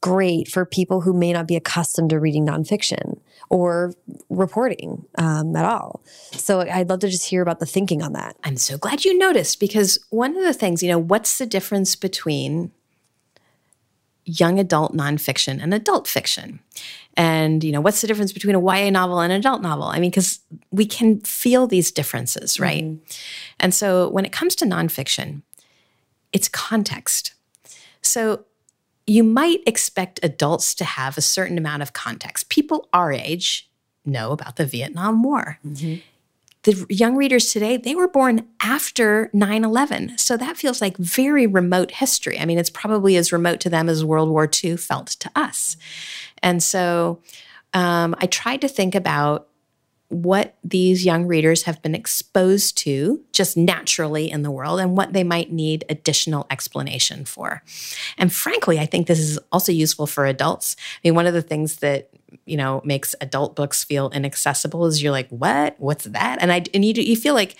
great 0.00 0.48
for 0.48 0.64
people 0.64 1.00
who 1.00 1.12
may 1.12 1.32
not 1.32 1.46
be 1.46 1.56
accustomed 1.56 2.10
to 2.10 2.18
reading 2.18 2.46
nonfiction 2.46 3.18
or 3.48 3.94
reporting 4.28 5.06
um, 5.16 5.56
at 5.56 5.64
all. 5.64 6.02
So 6.32 6.60
I'd 6.60 6.88
love 6.88 7.00
to 7.00 7.08
just 7.08 7.26
hear 7.26 7.42
about 7.42 7.60
the 7.60 7.66
thinking 7.66 8.02
on 8.02 8.12
that. 8.12 8.36
I'm 8.44 8.56
so 8.56 8.78
glad 8.78 9.04
you 9.04 9.16
noticed 9.16 9.60
because 9.60 10.04
one 10.10 10.36
of 10.36 10.42
the 10.42 10.54
things, 10.54 10.82
you 10.82 10.88
know, 10.88 10.98
what's 10.98 11.38
the 11.38 11.46
difference 11.46 11.96
between 11.96 12.72
young 14.24 14.58
adult 14.58 14.94
nonfiction 14.94 15.62
and 15.62 15.72
adult 15.72 16.06
fiction? 16.06 16.60
And, 17.16 17.62
you 17.62 17.72
know, 17.72 17.80
what's 17.80 18.00
the 18.00 18.06
difference 18.06 18.32
between 18.32 18.54
a 18.54 18.60
YA 18.60 18.90
novel 18.90 19.20
and 19.20 19.32
an 19.32 19.38
adult 19.38 19.60
novel? 19.60 19.84
I 19.84 19.98
mean, 19.98 20.10
because 20.10 20.40
we 20.70 20.86
can 20.86 21.20
feel 21.20 21.66
these 21.66 21.90
differences, 21.90 22.58
right? 22.58 22.84
Mm-hmm. 22.84 23.04
And 23.60 23.74
so 23.74 24.08
when 24.08 24.24
it 24.24 24.32
comes 24.32 24.54
to 24.56 24.64
nonfiction, 24.64 25.42
it's 26.32 26.48
context. 26.48 27.34
So 28.00 28.46
you 29.06 29.24
might 29.24 29.60
expect 29.66 30.20
adults 30.22 30.74
to 30.76 30.84
have 30.84 31.18
a 31.18 31.22
certain 31.22 31.58
amount 31.58 31.82
of 31.82 31.92
context. 31.92 32.48
People 32.48 32.88
our 32.92 33.12
age 33.12 33.68
know 34.04 34.32
about 34.32 34.56
the 34.56 34.64
Vietnam 34.64 35.22
War. 35.22 35.58
Mm-hmm. 35.66 36.00
The 36.64 36.86
young 36.88 37.16
readers 37.16 37.52
today, 37.52 37.76
they 37.76 37.96
were 37.96 38.06
born 38.06 38.46
after 38.60 39.30
9 39.32 39.64
11. 39.64 40.16
So 40.16 40.36
that 40.36 40.56
feels 40.56 40.80
like 40.80 40.96
very 40.96 41.44
remote 41.44 41.90
history. 41.90 42.38
I 42.38 42.44
mean, 42.44 42.56
it's 42.56 42.70
probably 42.70 43.16
as 43.16 43.32
remote 43.32 43.58
to 43.60 43.70
them 43.70 43.88
as 43.88 44.04
World 44.04 44.28
War 44.28 44.48
II 44.62 44.76
felt 44.76 45.08
to 45.08 45.30
us. 45.34 45.76
And 46.42 46.62
so 46.62 47.20
um, 47.72 48.14
I 48.18 48.26
tried 48.26 48.60
to 48.62 48.68
think 48.68 48.94
about 48.94 49.48
what 50.12 50.56
these 50.62 51.06
young 51.06 51.26
readers 51.26 51.62
have 51.62 51.80
been 51.80 51.94
exposed 51.94 52.76
to 52.76 53.18
just 53.32 53.56
naturally 53.56 54.30
in 54.30 54.42
the 54.42 54.50
world 54.50 54.78
and 54.78 54.94
what 54.94 55.14
they 55.14 55.24
might 55.24 55.50
need 55.50 55.86
additional 55.88 56.46
explanation 56.50 57.24
for. 57.24 57.62
And 58.18 58.30
frankly, 58.30 58.78
I 58.78 58.84
think 58.84 59.06
this 59.06 59.18
is 59.18 59.38
also 59.50 59.72
useful 59.72 60.06
for 60.06 60.26
adults. 60.26 60.76
I 60.78 61.08
mean, 61.08 61.14
one 61.14 61.26
of 61.26 61.32
the 61.32 61.40
things 61.40 61.76
that 61.76 62.10
you 62.44 62.56
know 62.56 62.82
makes 62.84 63.14
adult 63.20 63.56
books 63.56 63.84
feel 63.84 64.10
inaccessible 64.10 64.84
is 64.86 65.02
you're 65.02 65.12
like, 65.12 65.28
"What? 65.30 65.76
What's 65.78 66.04
that?" 66.04 66.38
And 66.42 66.52
I 66.52 66.64
and 66.74 66.84
you 66.84 66.92
you 66.94 67.16
feel 67.16 67.34
like 67.34 67.56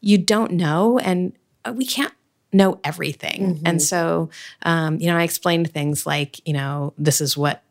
you 0.00 0.16
don't 0.16 0.52
know 0.52 0.98
and 0.98 1.32
uh, 1.64 1.74
we 1.76 1.84
can't 1.84 2.14
know 2.52 2.80
everything. 2.84 3.56
Mm-hmm. 3.56 3.66
And 3.66 3.82
so, 3.82 4.30
um, 4.62 4.98
you 4.98 5.06
know, 5.06 5.16
I 5.16 5.22
explained 5.22 5.72
things 5.72 6.06
like, 6.06 6.46
you 6.46 6.52
know, 6.52 6.92
this 6.98 7.20
is 7.20 7.36
what 7.36 7.62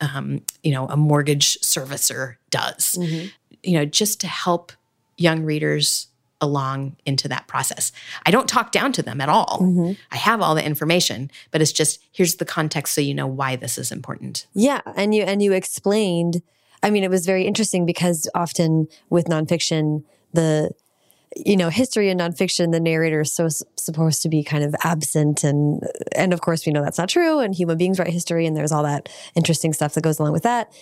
um, 0.00 0.42
you 0.62 0.72
know, 0.72 0.86
a 0.86 0.96
mortgage 0.96 1.58
servicer 1.60 2.36
does, 2.50 2.96
mm-hmm. 2.98 3.28
you 3.62 3.72
know, 3.74 3.84
just 3.84 4.20
to 4.20 4.26
help 4.26 4.72
young 5.16 5.44
readers 5.44 6.08
along 6.40 6.96
into 7.06 7.28
that 7.28 7.46
process. 7.46 7.92
I 8.26 8.30
don't 8.30 8.48
talk 8.48 8.70
down 8.70 8.92
to 8.92 9.02
them 9.02 9.20
at 9.20 9.28
all. 9.28 9.60
Mm-hmm. 9.62 9.92
I 10.12 10.16
have 10.16 10.40
all 10.40 10.54
the 10.54 10.64
information, 10.64 11.30
but 11.50 11.62
it's 11.62 11.72
just 11.72 12.02
here's 12.12 12.36
the 12.36 12.44
context 12.44 12.94
so 12.94 13.00
you 13.00 13.14
know 13.14 13.26
why 13.26 13.56
this 13.56 13.78
is 13.78 13.90
important. 13.90 14.46
Yeah, 14.54 14.80
and 14.96 15.14
you 15.14 15.22
and 15.22 15.42
you 15.42 15.52
explained. 15.52 16.42
I 16.82 16.90
mean, 16.90 17.02
it 17.02 17.10
was 17.10 17.24
very 17.24 17.44
interesting 17.44 17.86
because 17.86 18.28
often 18.34 18.88
with 19.08 19.24
nonfiction, 19.24 20.04
the 20.34 20.70
you 21.36 21.56
know, 21.56 21.68
history 21.68 22.10
and 22.10 22.20
nonfiction, 22.20 22.72
the 22.72 22.80
narrator 22.80 23.22
is 23.22 23.32
so 23.32 23.48
supposed 23.76 24.22
to 24.22 24.28
be 24.28 24.42
kind 24.42 24.64
of 24.64 24.74
absent, 24.82 25.44
and 25.44 25.82
and 26.14 26.32
of 26.32 26.40
course 26.40 26.66
we 26.66 26.72
know 26.72 26.82
that's 26.82 26.98
not 26.98 27.08
true. 27.08 27.40
And 27.40 27.54
human 27.54 27.76
beings 27.78 27.98
write 27.98 28.08
history, 28.08 28.46
and 28.46 28.56
there's 28.56 28.72
all 28.72 28.82
that 28.84 29.08
interesting 29.34 29.72
stuff 29.72 29.94
that 29.94 30.02
goes 30.02 30.18
along 30.18 30.32
with 30.32 30.44
that. 30.44 30.72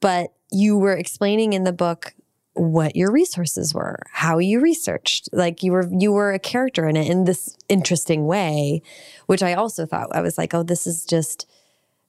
But 0.00 0.32
you 0.50 0.76
were 0.78 0.96
explaining 0.96 1.52
in 1.52 1.64
the 1.64 1.72
book 1.72 2.14
what 2.54 2.96
your 2.96 3.12
resources 3.12 3.74
were, 3.74 3.98
how 4.12 4.38
you 4.38 4.60
researched, 4.60 5.28
like 5.32 5.62
you 5.62 5.72
were 5.72 5.88
you 5.92 6.12
were 6.12 6.32
a 6.32 6.38
character 6.38 6.88
in 6.88 6.96
it 6.96 7.10
in 7.10 7.24
this 7.24 7.56
interesting 7.68 8.26
way, 8.26 8.82
which 9.26 9.42
I 9.42 9.54
also 9.54 9.86
thought 9.86 10.14
I 10.14 10.20
was 10.20 10.38
like, 10.38 10.54
oh, 10.54 10.62
this 10.62 10.86
is 10.86 11.04
just 11.04 11.46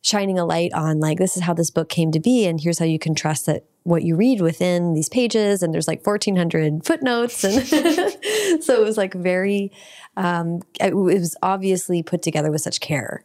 shining 0.02 0.40
a 0.40 0.46
light 0.46 0.72
on 0.74 1.00
like 1.00 1.18
this 1.18 1.36
is 1.36 1.44
how 1.44 1.54
this 1.54 1.70
book 1.70 1.90
came 1.90 2.12
to 2.12 2.20
be, 2.20 2.46
and 2.46 2.62
here's 2.62 2.80
how 2.80 2.86
you 2.86 3.00
can 3.00 3.16
trust 3.16 3.46
that 3.48 3.66
what 3.88 4.04
you 4.04 4.18
read 4.18 4.42
within 4.42 4.94
these 4.94 5.08
pages 5.08 5.64
and 5.64 5.74
there's 5.74 5.88
like 5.88 6.06
1400 6.06 6.86
footnotes 6.86 7.42
and 7.46 7.66
so 8.62 8.82
it 8.82 8.84
was 8.84 8.98
like 8.98 9.14
very 9.14 9.72
um, 10.18 10.62
it 10.82 10.94
was 10.94 11.38
obviously 11.42 12.04
put 12.04 12.22
together 12.22 12.52
with 12.52 12.60
such 12.60 12.82
care. 12.82 13.24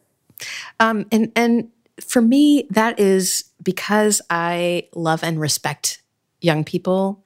Um, 0.78 1.06
and 1.10 1.32
and 1.34 1.70
for 2.00 2.22
me 2.22 2.66
that 2.70 2.98
is 2.98 3.44
because 3.62 4.22
i 4.30 4.88
love 4.94 5.22
and 5.22 5.40
respect 5.40 6.00
young 6.40 6.64
people. 6.64 7.24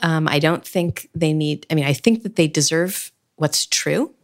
Um, 0.00 0.26
i 0.26 0.38
don't 0.38 0.66
think 0.66 1.08
they 1.14 1.34
need 1.34 1.66
i 1.70 1.74
mean 1.74 1.84
i 1.84 1.92
think 1.92 2.22
that 2.22 2.36
they 2.36 2.48
deserve 2.48 3.12
what's 3.36 3.66
true 3.66 4.14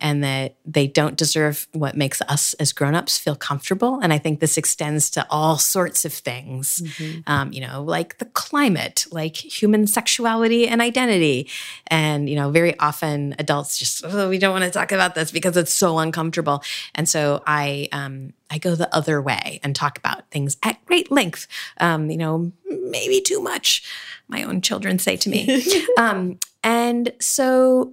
and 0.00 0.22
that 0.22 0.56
they 0.64 0.86
don't 0.86 1.16
deserve 1.16 1.66
what 1.72 1.96
makes 1.96 2.20
us 2.22 2.54
as 2.54 2.72
grown-ups 2.72 3.18
feel 3.18 3.34
comfortable 3.34 3.98
and 4.00 4.12
i 4.12 4.18
think 4.18 4.40
this 4.40 4.56
extends 4.56 5.10
to 5.10 5.26
all 5.30 5.58
sorts 5.58 6.04
of 6.04 6.12
things 6.12 6.82
mm-hmm. 6.82 7.20
um, 7.26 7.52
you 7.52 7.60
know 7.60 7.82
like 7.82 8.18
the 8.18 8.24
climate 8.26 9.06
like 9.10 9.36
human 9.36 9.86
sexuality 9.86 10.68
and 10.68 10.80
identity 10.80 11.48
and 11.88 12.28
you 12.28 12.36
know 12.36 12.50
very 12.50 12.78
often 12.78 13.34
adults 13.38 13.78
just 13.78 14.04
oh, 14.04 14.28
we 14.28 14.38
don't 14.38 14.52
want 14.52 14.64
to 14.64 14.70
talk 14.70 14.92
about 14.92 15.14
this 15.14 15.30
because 15.30 15.56
it's 15.56 15.72
so 15.72 15.98
uncomfortable 15.98 16.62
and 16.94 17.08
so 17.08 17.42
i 17.46 17.88
um, 17.92 18.32
I 18.50 18.58
go 18.58 18.74
the 18.74 18.94
other 18.94 19.20
way 19.20 19.60
and 19.62 19.74
talk 19.74 19.98
about 19.98 20.30
things 20.30 20.56
at 20.62 20.84
great 20.86 21.10
length. 21.10 21.46
Um, 21.78 22.10
you 22.10 22.16
know, 22.16 22.52
maybe 22.64 23.20
too 23.20 23.40
much. 23.42 23.82
My 24.28 24.42
own 24.42 24.60
children 24.60 24.98
say 24.98 25.16
to 25.16 25.28
me. 25.28 25.64
um, 25.98 26.38
and 26.62 27.12
so 27.20 27.92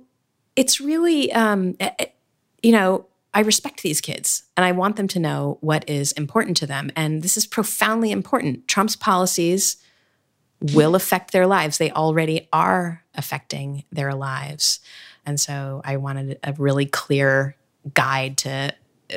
it's 0.56 0.80
really, 0.80 1.32
um, 1.34 1.76
eh, 1.80 1.92
eh, 2.00 2.06
you 2.62 2.72
know, 2.72 3.08
I 3.34 3.42
respect 3.42 3.82
these 3.82 4.00
kids 4.00 4.44
and 4.56 4.66
I 4.66 4.72
want 4.72 4.96
them 4.96 5.08
to 5.10 5.20
know 5.20 5.58
what 5.62 5.90
is 5.90 6.12
important 6.14 6.56
to 6.58 6.68
them. 6.68 6.92
And 6.96 7.24
this 7.24 7.36
is 7.36 7.48
profoundly 7.48 8.12
important. 8.12 8.68
Trump's 8.68 8.96
policies 8.96 9.78
will 10.74 10.96
affect 10.96 11.32
their 11.32 11.48
lives. 11.48 11.78
They 11.78 11.92
already 11.92 12.48
are 12.54 13.04
affecting 13.16 13.84
their 13.92 14.14
lives. 14.14 14.80
And 15.26 15.40
so 15.40 15.82
I 15.84 15.98
wanted 15.98 16.40
a 16.44 16.54
really 16.54 16.86
clear 16.86 17.56
guide 17.94 18.38
to 18.40 18.74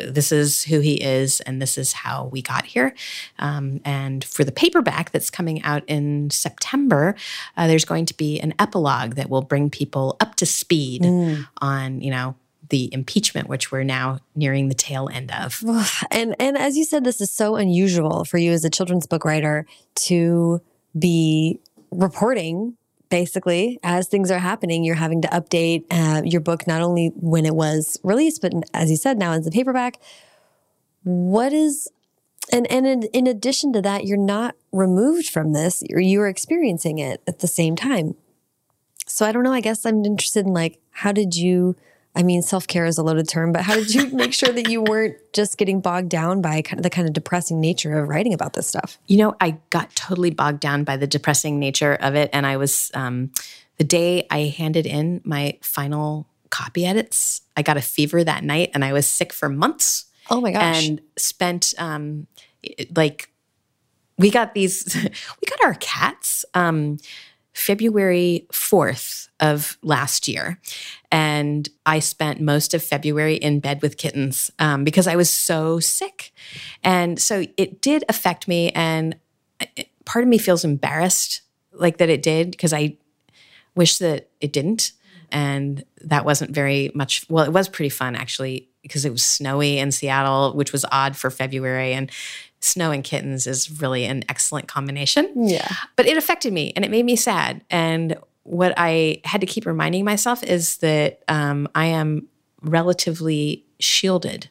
this 0.09 0.33
is 0.33 0.65
who 0.65 0.81
he 0.81 0.95
is 0.95 1.41
and 1.41 1.61
this 1.61 1.79
is 1.79 1.93
how 1.93 2.27
we 2.27 2.43
got 2.43 2.65
here. 2.65 2.95
Um, 3.39 3.81
and 3.85 4.25
for 4.25 4.45
the 4.45 4.53
paperback 4.53 5.11
that's 5.11 5.31
coming 5.31 5.63
out 5.63 5.85
in 5.87 6.31
September, 6.31 7.15
uh, 7.57 7.67
there's 7.67 7.85
going 7.85 8.07
to 8.07 8.15
be 8.15 8.41
an 8.41 8.55
epilogue 8.59 9.15
that 9.15 9.31
will 9.31 9.43
bring 9.43 9.71
people 9.71 10.17
up 10.21 10.35
to 10.37 10.47
speed 10.47 11.03
mm. 11.03 11.47
on, 11.59 12.01
you 12.01 12.11
know, 12.11 12.35
the 12.69 12.93
impeachment, 12.93 13.49
which 13.49 13.71
we're 13.71 13.85
now 13.85 14.19
nearing 14.35 14.69
the 14.69 14.75
tail 14.75 15.09
end 15.13 15.31
of. 15.33 15.63
And 16.11 16.35
and 16.41 16.59
as 16.59 16.77
you 16.77 16.85
said, 16.85 17.05
this 17.05 17.21
is 17.21 17.31
so 17.31 17.57
unusual 17.57 18.25
for 18.25 18.39
you 18.39 18.53
as 18.53 18.65
a 18.65 18.71
children's 18.71 19.07
book 19.07 19.25
writer 19.25 19.67
to 20.07 20.61
be 20.99 21.61
reporting 21.91 22.77
basically, 23.09 23.79
as 23.83 24.09
things 24.09 24.31
are 24.31 24.39
happening, 24.39 24.85
you're 24.85 24.97
having 24.97 25.23
to 25.23 25.29
update 25.29 25.85
uh, 25.91 26.23
your 26.25 26.41
book 26.41 26.67
not 26.67 26.81
only 26.81 27.13
when 27.17 27.47
it 27.47 27.55
was 27.55 27.99
released, 28.03 28.43
but 28.43 28.53
as 28.75 28.91
you 28.91 28.97
said, 28.97 29.19
now 29.19 29.33
as 29.33 29.47
a 29.47 29.51
paperback. 29.51 29.99
What 31.05 31.53
is, 31.53 31.89
and 32.53 32.71
and 32.71 32.87
in, 32.87 33.03
in 33.05 33.27
addition 33.27 33.73
to 33.75 33.83
that, 33.83 34.05
you're 34.05 34.17
not 34.17 34.57
removed 34.73 35.29
from 35.29 35.53
this; 35.53 35.83
you're, 35.89 36.01
you're 36.01 36.29
experiencing 36.29 36.99
it 36.99 37.23
at 37.27 37.41
the 37.41 37.47
same 37.47 37.77
time. 37.77 38.17
So 39.07 39.25
I 39.25 39.33
don't 39.33 39.45
know. 39.45 39.53
I 39.53 39.61
guess 39.61 39.87
I'm 39.87 40.05
interested 40.05 40.47
in 40.47 40.53
like, 40.53 40.81
how 40.91 41.13
did 41.13 41.37
you? 41.37 41.77
I 42.17 42.23
mean, 42.23 42.41
self 42.41 42.67
care 42.67 42.87
is 42.87 42.97
a 42.97 43.03
loaded 43.03 43.29
term, 43.29 43.53
but 43.53 43.63
how 43.63 43.75
did 43.75 43.95
you 43.95 44.09
make 44.09 44.33
sure 44.33 44.49
that 44.49 44.71
you 44.71 44.83
weren't 44.83 45.17
just 45.35 45.59
getting 45.59 45.81
bogged 45.83 46.09
down 46.09 46.41
by 46.41 46.63
kind 46.63 46.81
of 46.81 46.83
the 46.83 46.91
kind 46.91 47.07
of 47.07 47.13
depressing 47.13 47.61
nature 47.61 47.99
of 47.99 48.09
writing 48.09 48.33
about 48.33 48.55
this 48.55 48.67
stuff? 48.67 48.99
You 49.07 49.19
know, 49.19 49.37
I 49.41 49.59
got 49.69 49.95
totally 49.95 50.31
bogged 50.31 50.61
down 50.61 50.83
by 50.85 50.97
the 50.97 51.07
depressing 51.07 51.59
nature 51.59 51.95
of 51.95 52.15
it. 52.15 52.31
And 52.33 52.47
I 52.47 52.57
was, 52.57 52.91
um, 52.95 53.31
the 53.77 53.85
day 53.85 54.27
I 54.31 54.55
handed 54.57 54.87
in 54.87 55.21
my 55.25 55.59
final 55.61 56.27
copy 56.49 56.87
edits, 56.87 57.43
I 57.55 57.63
got 57.63 57.77
a 57.77 57.83
fever 57.83 58.25
that 58.25 58.43
night 58.43 58.71
and 58.73 58.83
I 58.83 58.95
was 58.95 59.07
sick 59.07 59.33
for 59.33 59.51
months. 59.51 60.07
Oh 60.31 60.41
my 60.41 60.53
gosh. 60.53 60.89
And 60.89 61.03
spent, 61.17 61.75
um, 61.79 62.27
like, 62.95 63.31
we 64.17 64.31
got 64.31 64.55
these, 64.55 64.95
we 64.95 65.49
got 65.51 65.63
our 65.63 65.75
cats. 65.75 66.47
Um, 66.55 66.97
February 67.57 68.47
4th 68.53 69.29
of 69.41 69.79
last 69.83 70.29
year. 70.29 70.61
And 71.11 71.67
I 71.87 72.01
spent 72.01 72.39
most 72.39 72.75
of 72.75 72.83
February 72.83 73.37
in 73.37 73.61
bed 73.61 73.81
with 73.81 73.97
kittens 73.97 74.51
um, 74.59 74.85
because 74.85 75.07
I 75.07 75.17
was 75.17 75.31
so 75.31 75.81
sick. 75.81 76.35
And 76.85 77.19
so 77.19 77.47
it 77.57 77.81
did 77.81 78.05
affect 78.11 78.47
me. 78.47 78.73
And 78.73 79.17
part 80.05 80.23
of 80.23 80.29
me 80.29 80.37
feels 80.37 80.67
embarrassed 80.67 81.41
like 81.73 81.97
that 81.97 82.11
it 82.11 82.23
did 82.23 82.51
because 82.51 82.75
I 82.75 82.99
wish 83.75 83.97
that 83.99 84.29
it 84.39 84.53
didn't. 84.53 84.93
And 85.33 85.83
that 86.03 86.27
wasn't 86.27 86.51
very 86.51 86.91
much, 86.95 87.25
well, 87.31 87.47
it 87.47 87.53
was 87.53 87.71
pretty 87.71 87.89
fun 87.89 88.17
actually 88.17 88.69
because 88.83 89.07
it 89.07 89.11
was 89.11 89.23
snowy 89.23 89.79
in 89.79 89.93
Seattle, 89.93 90.53
which 90.53 90.73
was 90.73 90.85
odd 90.93 91.17
for 91.17 91.31
February. 91.31 91.95
And 91.95 92.11
snow 92.61 92.91
and 92.91 93.05
kittens 93.05 93.47
is 93.47 93.81
really 93.81 94.05
an 94.05 94.25
excellent 94.29 94.69
combination. 94.69 95.49
Yeah. 95.49 95.69
But 95.97 96.07
it 96.07 96.17
affected 96.17 96.53
me 96.53 96.73
and 96.75 96.85
it 96.85 96.91
made 96.91 97.05
me 97.05 97.17
sad. 97.17 97.63
And 97.71 98.17
what 98.43 98.75
I 98.77 99.21
had 99.25 99.41
to 99.41 99.47
keep 99.47 99.67
reminding 99.67 100.05
myself 100.05 100.43
is 100.43 100.79
that 100.79 101.23
um, 101.29 101.69
I 101.75 101.87
am 101.87 102.29
relatively 102.63 103.65
shielded 103.79 104.49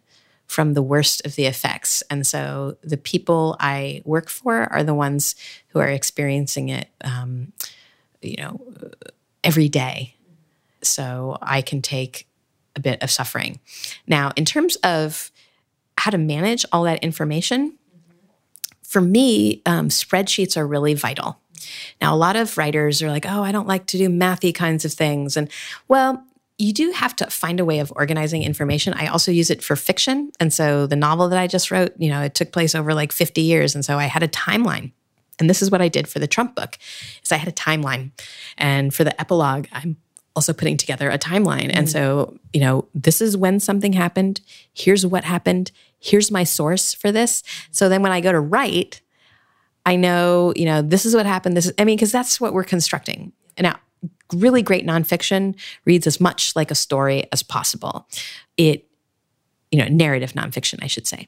from 0.48 0.74
the 0.74 0.82
worst 0.82 1.26
of 1.26 1.36
the 1.36 1.46
effects. 1.46 2.04
And 2.10 2.26
so 2.26 2.78
the 2.84 2.98
people 2.98 3.56
I 3.60 4.02
work 4.06 4.30
for 4.30 4.72
are 4.72 4.84
the 4.84 4.94
ones 4.94 5.36
who 5.70 5.80
are 5.80 5.88
experiencing 5.88 6.70
it, 6.70 6.90
um, 7.04 7.52
you 8.22 8.38
know, 8.38 8.62
every 9.44 9.70
day. 9.70 10.16
So 10.84 11.38
I 11.42 11.62
can 11.62 11.82
take 11.82 12.28
a 12.76 12.80
bit 12.80 13.02
of 13.02 13.10
suffering. 13.10 13.60
Now, 14.06 14.32
in 14.36 14.46
terms 14.46 14.76
of 14.78 15.32
how 15.98 16.12
to 16.12 16.18
manage 16.18 16.66
all 16.72 16.84
that 16.84 17.04
information, 17.04 17.78
for 18.96 19.02
me, 19.02 19.62
um, 19.66 19.90
spreadsheets 19.90 20.56
are 20.56 20.66
really 20.66 20.94
vital. 20.94 21.38
Now, 22.00 22.16
a 22.16 22.16
lot 22.16 22.38
of 22.38 22.58
writers 22.58 23.04
are 23.04 23.10
like, 23.10 23.26
oh, 23.28 23.44
I 23.44 23.52
don't 23.52 23.68
like 23.68 23.88
to 23.88 23.98
do 23.98 24.08
mathy 24.08 24.56
kinds 24.56 24.86
of 24.86 24.94
things. 24.94 25.36
And 25.36 25.52
well, 25.90 26.26
you 26.58 26.72
do 26.72 26.92
have 26.92 27.14
to 27.18 27.30
find 27.30 27.60
a 27.60 27.66
way 27.66 27.80
of 27.80 27.92
organizing 27.98 28.42
information. 28.42 28.94
I 28.94 29.08
also 29.08 29.34
use 29.34 29.50
it 29.50 29.62
for 29.62 29.76
fiction. 29.76 30.32
And 30.40 30.54
so 30.54 30.88
the 30.88 30.96
novel 30.96 31.28
that 31.28 31.38
I 31.38 31.46
just 31.46 31.72
wrote, 31.72 31.92
you 31.98 32.08
know, 32.08 32.22
it 32.22 32.36
took 32.36 32.54
place 32.54 32.74
over 32.74 32.94
like 32.94 33.12
50 33.12 33.42
years. 33.42 33.76
And 33.76 33.84
so 33.84 33.98
I 33.98 34.06
had 34.06 34.24
a 34.24 34.30
timeline. 34.30 34.94
And 35.40 35.50
this 35.50 35.62
is 35.62 35.70
what 35.70 35.82
I 35.82 35.90
did 35.90 36.08
for 36.08 36.20
the 36.20 36.28
Trump 36.28 36.56
book 36.56 36.78
is 37.22 37.34
I 37.34 37.36
had 37.36 37.50
a 37.50 37.52
timeline. 37.52 38.12
And 38.58 38.94
for 38.94 39.04
the 39.04 39.20
epilogue, 39.20 39.68
I'm 39.74 39.98
also 40.38 40.54
putting 40.54 40.78
together 40.78 41.10
a 41.10 41.18
timeline. 41.18 41.68
Mm. 41.68 41.76
And 41.76 41.90
so, 41.90 42.40
you 42.54 42.62
know, 42.62 42.88
this 42.96 43.20
is 43.20 43.36
when 43.36 43.60
something 43.60 43.92
happened. 43.92 44.40
Here's 44.74 45.06
what 45.06 45.26
happened. 45.26 45.72
Here's 46.06 46.30
my 46.30 46.44
source 46.44 46.94
for 46.94 47.12
this. 47.12 47.42
So 47.72 47.90
then 47.90 48.04
when 48.04 48.12
I 48.12 48.22
go 48.22 48.32
to 48.32 48.40
write, 48.40 49.02
I 49.86 49.96
know, 49.96 50.54
you 50.56 50.66
know, 50.66 50.82
this 50.82 51.06
is 51.06 51.16
what 51.16 51.26
happened. 51.26 51.58
This 51.58 51.66
is, 51.66 51.74
I 51.80 51.84
mean, 51.84 51.96
because 51.98 52.12
that's 52.12 52.40
what 52.40 52.54
we're 52.54 52.64
constructing. 52.64 53.32
Now, 53.60 53.80
really 54.34 54.62
great 54.62 54.86
nonfiction 54.86 55.56
reads 55.86 56.06
as 56.08 56.20
much 56.20 56.56
like 56.56 56.72
a 56.72 56.76
story 56.76 57.28
as 57.32 57.42
possible. 57.44 58.08
It, 58.58 58.88
you 59.72 59.80
know, 59.80 59.88
narrative 59.88 60.34
nonfiction, 60.34 60.84
I 60.84 60.88
should 60.88 61.08
say. 61.08 61.28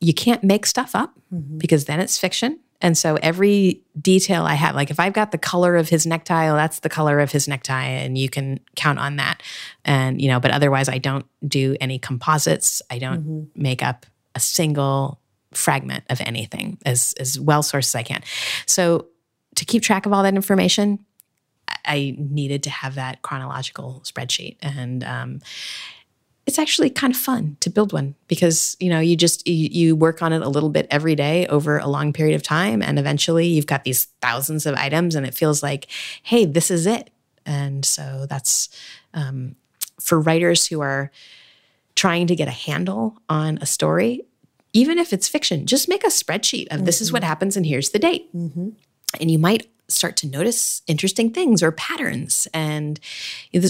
You 0.00 0.14
can't 0.14 0.44
make 0.44 0.66
stuff 0.66 0.94
up 0.94 1.14
mm-hmm. 1.32 1.58
because 1.58 1.86
then 1.86 2.00
it's 2.00 2.18
fiction. 2.18 2.60
And 2.80 2.96
so 2.96 3.16
every 3.22 3.82
detail 4.00 4.44
I 4.44 4.54
have, 4.54 4.74
like 4.74 4.90
if 4.90 5.00
I've 5.00 5.14
got 5.14 5.32
the 5.32 5.38
color 5.38 5.76
of 5.76 5.88
his 5.88 6.06
necktie, 6.06 6.46
well, 6.46 6.56
that's 6.56 6.80
the 6.80 6.88
color 6.88 7.20
of 7.20 7.32
his 7.32 7.48
necktie, 7.48 7.86
and 7.86 8.18
you 8.18 8.28
can 8.28 8.60
count 8.74 8.98
on 8.98 9.16
that. 9.16 9.42
And, 9.84 10.20
you 10.20 10.28
know, 10.28 10.40
but 10.40 10.50
otherwise, 10.50 10.88
I 10.88 10.98
don't 10.98 11.24
do 11.46 11.76
any 11.80 11.98
composites. 11.98 12.82
I 12.90 12.98
don't 12.98 13.22
mm-hmm. 13.22 13.62
make 13.62 13.82
up 13.82 14.06
a 14.34 14.40
single 14.40 15.20
fragment 15.54 16.04
of 16.10 16.20
anything 16.20 16.78
as, 16.84 17.14
as 17.18 17.40
well 17.40 17.62
sourced 17.62 17.88
as 17.88 17.94
I 17.94 18.02
can. 18.02 18.22
So 18.66 19.06
to 19.54 19.64
keep 19.64 19.82
track 19.82 20.04
of 20.04 20.12
all 20.12 20.22
that 20.22 20.34
information, 20.34 20.98
I 21.84 22.14
needed 22.18 22.62
to 22.64 22.70
have 22.70 22.96
that 22.96 23.22
chronological 23.22 24.02
spreadsheet. 24.04 24.58
And, 24.60 25.02
um, 25.02 25.40
it's 26.46 26.60
actually 26.60 26.88
kind 26.88 27.12
of 27.12 27.18
fun 27.18 27.56
to 27.60 27.68
build 27.68 27.92
one 27.92 28.14
because 28.28 28.76
you 28.78 28.88
know 28.88 29.00
you 29.00 29.16
just 29.16 29.46
you, 29.46 29.68
you, 29.70 29.96
work 29.96 30.22
on 30.22 30.32
it 30.32 30.42
a 30.42 30.48
little 30.48 30.68
bit 30.68 30.86
every 30.90 31.14
day 31.14 31.46
over 31.48 31.78
a 31.78 31.88
long 31.88 32.12
period 32.12 32.34
of 32.34 32.42
time 32.42 32.82
and 32.82 32.98
eventually 32.98 33.46
you've 33.46 33.66
got 33.66 33.84
these 33.84 34.06
thousands 34.22 34.64
of 34.64 34.74
items 34.76 35.14
and 35.14 35.26
it 35.26 35.34
feels 35.34 35.62
like 35.62 35.88
hey 36.22 36.44
this 36.44 36.70
is 36.70 36.86
it 36.86 37.10
and 37.44 37.84
so 37.84 38.26
that's 38.28 38.68
um, 39.14 39.56
for 40.00 40.20
writers 40.20 40.66
who 40.66 40.80
are 40.80 41.10
trying 41.94 42.26
to 42.26 42.36
get 42.36 42.48
a 42.48 42.52
handle 42.52 43.18
on 43.28 43.58
a 43.60 43.66
story 43.66 44.22
even 44.72 44.98
if 44.98 45.12
it's 45.12 45.28
fiction 45.28 45.66
just 45.66 45.88
make 45.88 46.04
a 46.04 46.08
spreadsheet 46.08 46.66
of 46.68 46.78
mm-hmm. 46.78 46.84
this 46.84 47.00
is 47.00 47.12
what 47.12 47.22
mm-hmm. 47.22 47.28
happens 47.28 47.56
and 47.56 47.66
here's 47.66 47.90
the 47.90 47.98
date 47.98 48.34
mm-hmm. 48.34 48.68
and 49.20 49.30
you 49.30 49.38
might 49.38 49.68
start 49.88 50.16
to 50.16 50.26
notice 50.26 50.82
interesting 50.88 51.32
things 51.32 51.62
or 51.62 51.70
patterns 51.70 52.48
and 52.52 52.98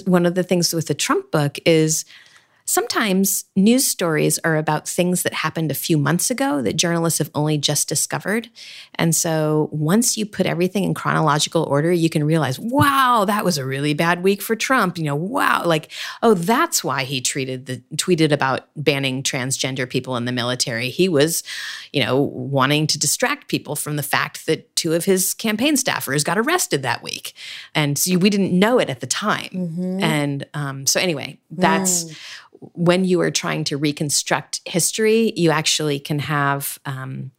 one 0.06 0.24
of 0.24 0.34
the 0.34 0.42
things 0.42 0.72
with 0.72 0.88
the 0.88 0.94
trump 0.94 1.30
book 1.30 1.58
is 1.66 2.04
Sometimes 2.68 3.44
news 3.54 3.84
stories 3.84 4.40
are 4.42 4.56
about 4.56 4.88
things 4.88 5.22
that 5.22 5.32
happened 5.32 5.70
a 5.70 5.74
few 5.74 5.96
months 5.96 6.32
ago 6.32 6.60
that 6.62 6.74
journalists 6.74 7.20
have 7.20 7.30
only 7.32 7.58
just 7.58 7.88
discovered. 7.88 8.48
And 8.96 9.14
so 9.14 9.68
once 9.70 10.16
you 10.16 10.26
put 10.26 10.46
everything 10.46 10.82
in 10.82 10.92
chronological 10.92 11.62
order, 11.62 11.92
you 11.92 12.10
can 12.10 12.24
realize, 12.24 12.58
wow, 12.58 13.24
that 13.24 13.44
was 13.44 13.56
a 13.56 13.64
really 13.64 13.94
bad 13.94 14.24
week 14.24 14.42
for 14.42 14.56
Trump. 14.56 14.98
You 14.98 15.04
know, 15.04 15.14
wow, 15.14 15.62
like, 15.64 15.92
oh, 16.24 16.34
that's 16.34 16.82
why 16.82 17.04
he 17.04 17.20
treated 17.20 17.66
the 17.66 17.82
tweeted 17.94 18.32
about 18.32 18.68
banning 18.74 19.22
transgender 19.22 19.88
people 19.88 20.16
in 20.16 20.24
the 20.24 20.32
military. 20.32 20.90
He 20.90 21.08
was, 21.08 21.44
you 21.92 22.02
know, 22.02 22.20
wanting 22.20 22.88
to 22.88 22.98
distract 22.98 23.46
people 23.46 23.76
from 23.76 23.94
the 23.94 24.02
fact 24.02 24.46
that 24.46 24.74
two 24.74 24.92
of 24.92 25.04
his 25.04 25.34
campaign 25.34 25.76
staffers 25.76 26.24
got 26.24 26.36
arrested 26.36 26.82
that 26.82 27.00
week. 27.00 27.32
And 27.76 27.96
so 27.96 28.18
we 28.18 28.28
didn't 28.28 28.58
know 28.58 28.80
it 28.80 28.90
at 28.90 28.98
the 28.98 29.06
time. 29.06 29.50
Mm-hmm. 29.52 30.00
And 30.00 30.46
um, 30.52 30.84
so 30.86 30.98
anyway, 30.98 31.38
that's 31.48 32.04
mm 32.04 32.16
when 32.60 33.04
you 33.04 33.20
are 33.20 33.30
trying 33.30 33.64
to 33.64 33.76
reconstruct 33.76 34.60
history, 34.64 35.32
you 35.36 35.50
actually 35.50 35.98
can 35.98 36.18
have 36.20 36.78
um, 36.86 37.30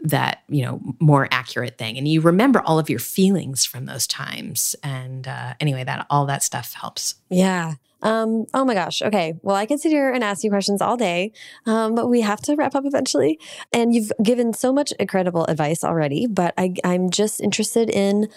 that 0.00 0.42
you 0.48 0.62
know 0.62 0.80
more 1.00 1.28
accurate 1.30 1.78
thing, 1.78 1.96
and 1.96 2.06
you 2.06 2.20
remember 2.20 2.60
all 2.60 2.78
of 2.78 2.90
your 2.90 2.98
feelings 2.98 3.64
from 3.64 3.86
those 3.86 4.06
times. 4.06 4.76
And 4.82 5.26
uh, 5.26 5.54
anyway, 5.60 5.84
that 5.84 6.06
all 6.10 6.26
that 6.26 6.42
stuff 6.42 6.74
helps. 6.74 7.14
Yeah. 7.28 7.74
Um, 8.02 8.46
oh 8.54 8.64
my 8.64 8.74
gosh. 8.74 9.02
Okay. 9.02 9.34
Well, 9.42 9.56
I 9.56 9.66
can 9.66 9.78
sit 9.78 9.90
here 9.90 10.12
and 10.12 10.22
ask 10.22 10.44
you 10.44 10.50
questions 10.50 10.82
all 10.82 10.96
day, 10.96 11.32
um, 11.64 11.94
but 11.94 12.08
we 12.08 12.20
have 12.20 12.40
to 12.42 12.54
wrap 12.54 12.74
up 12.74 12.84
eventually. 12.84 13.40
And 13.72 13.94
you've 13.94 14.12
given 14.22 14.52
so 14.52 14.72
much 14.72 14.92
incredible 15.00 15.44
advice 15.46 15.82
already, 15.82 16.26
but 16.26 16.52
I, 16.58 16.74
I'm 16.84 17.10
just 17.10 17.40
interested 17.40 17.88
in 17.90 18.28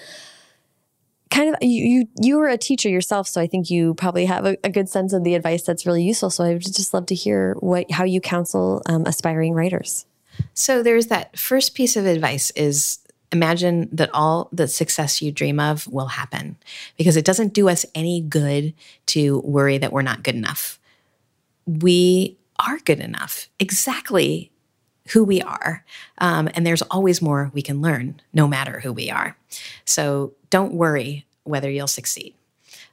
kind 1.29 1.49
of 1.49 1.55
you, 1.61 1.85
you 1.85 2.07
you 2.21 2.37
were 2.37 2.47
a 2.47 2.57
teacher 2.57 2.89
yourself 2.89 3.27
so 3.27 3.39
i 3.39 3.47
think 3.47 3.69
you 3.69 3.93
probably 3.93 4.25
have 4.25 4.45
a, 4.45 4.57
a, 4.63 4.69
good 4.69 4.89
sense 4.89 5.13
of 5.13 5.23
the 5.23 5.35
advice 5.35 5.63
that's 5.63 5.85
really 5.85 6.03
useful. 6.03 6.29
So 6.29 6.43
i 6.43 6.53
would 6.53 6.61
just 6.61 6.93
love 6.93 7.05
to 7.07 7.15
hear 7.15 7.55
what 7.59 7.89
how 7.91 8.03
you 8.03 8.21
counsel 8.21 8.81
um, 8.87 9.05
aspiring 9.05 9.53
writers. 9.53 10.05
So 10.53 10.83
there's 10.83 11.07
that 11.07 11.37
first 11.37 11.75
piece 11.75 11.97
of 11.97 12.05
advice 12.05 12.51
is 12.51 12.99
imagine 13.31 13.89
that 13.91 14.09
all 14.13 14.49
the 14.51 14.67
success 14.67 15.21
you 15.21 15.31
dream 15.31 15.59
of 15.59 15.87
will 15.87 16.07
happen 16.07 16.57
because 16.97 17.15
it 17.15 17.25
doesn't 17.25 17.53
do 17.53 17.69
us 17.69 17.85
any 17.93 18.21
good 18.21 18.73
to 19.07 19.39
worry 19.39 19.77
that 19.77 19.91
we're 19.91 20.01
not 20.01 20.23
good 20.23 20.35
enough. 20.35 20.79
We 21.65 22.37
are 22.57 22.79
good 22.79 22.99
enough. 22.99 23.49
Exactly 23.59 24.51
who 25.11 25.23
we 25.23 25.41
are. 25.41 25.83
Um, 26.19 26.49
and 26.53 26.65
there's 26.65 26.81
always 26.83 27.21
more 27.21 27.51
we 27.53 27.61
can 27.61 27.81
learn, 27.81 28.21
no 28.33 28.47
matter 28.47 28.79
who 28.79 28.93
we 28.93 29.09
are. 29.09 29.37
So 29.85 30.33
don't 30.49 30.73
worry 30.73 31.25
whether 31.43 31.69
you'll 31.69 31.87
succeed. 31.87 32.35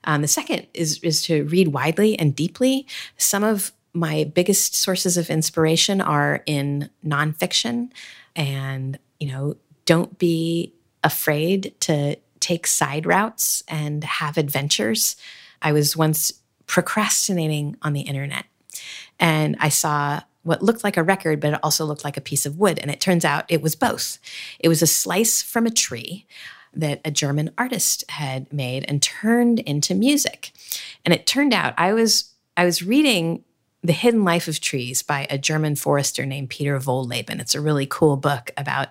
Um, 0.05 0.23
the 0.23 0.29
second 0.29 0.67
is, 0.73 0.99
is 1.03 1.23
to 1.23 1.45
read 1.45 1.69
widely 1.69 2.19
and 2.19 2.35
deeply. 2.35 2.87
Some 3.17 3.45
of 3.45 3.73
my 3.93 4.25
biggest 4.25 4.75
sources 4.75 5.17
of 5.17 5.31
inspiration 5.31 6.01
are 6.01 6.43
in 6.47 6.91
nonfiction. 7.05 7.91
And, 8.35 8.99
you 9.19 9.29
know, 9.29 9.57
don't 9.85 10.19
be 10.19 10.73
afraid 11.03 11.75
to 11.81 12.17
take 12.41 12.67
side 12.67 13.07
routes 13.07 13.63
and 13.69 14.05
have 14.05 14.37
adventures. 14.37 15.17
I 15.63 15.73
was 15.73 15.97
once 15.97 16.33
procrastinating 16.67 17.77
on 17.83 17.93
the 17.93 18.03
internet 18.03 18.45
and 19.19 19.57
I 19.61 19.69
saw 19.69 20.21
what 20.47 20.63
looked 20.63 20.85
like 20.85 20.97
a 20.97 21.03
record, 21.03 21.41
but 21.41 21.55
it 21.55 21.61
also 21.63 21.85
looked 21.85 22.05
like 22.05 22.17
a 22.17 22.21
piece 22.21 22.47
of 22.47 22.57
wood. 22.57 22.79
And 22.79 22.91
it 22.91 23.01
turns 23.01 23.25
out 23.25 23.45
it 23.49 23.61
was 23.61 23.75
both. 23.75 24.19
It 24.61 24.69
was 24.69 24.81
a 24.81 24.87
slice 24.87 25.43
from 25.43 25.67
a 25.67 25.71
tree 25.71 26.27
that 26.73 27.01
a 27.05 27.11
German 27.11 27.51
artist 27.59 28.05
had 28.11 28.53
made 28.53 28.85
and 28.87 29.03
turned 29.03 29.59
into 29.61 29.95
music. 29.95 30.53
And 31.05 31.13
it 31.13 31.27
turned 31.27 31.53
out 31.53 31.75
I 31.77 31.93
was 31.93 32.33
I 32.57 32.65
was 32.65 32.83
reading 32.83 33.45
The 33.83 33.93
Hidden 33.93 34.25
Life 34.25 34.47
of 34.47 34.61
Trees 34.61 35.03
by 35.03 35.27
a 35.29 35.37
German 35.37 35.75
forester 35.75 36.25
named 36.25 36.51
Peter 36.51 36.79
Wohlleben. 36.79 37.41
It's 37.41 37.55
a 37.55 37.61
really 37.61 37.87
cool 37.87 38.17
book 38.17 38.51
about 38.57 38.89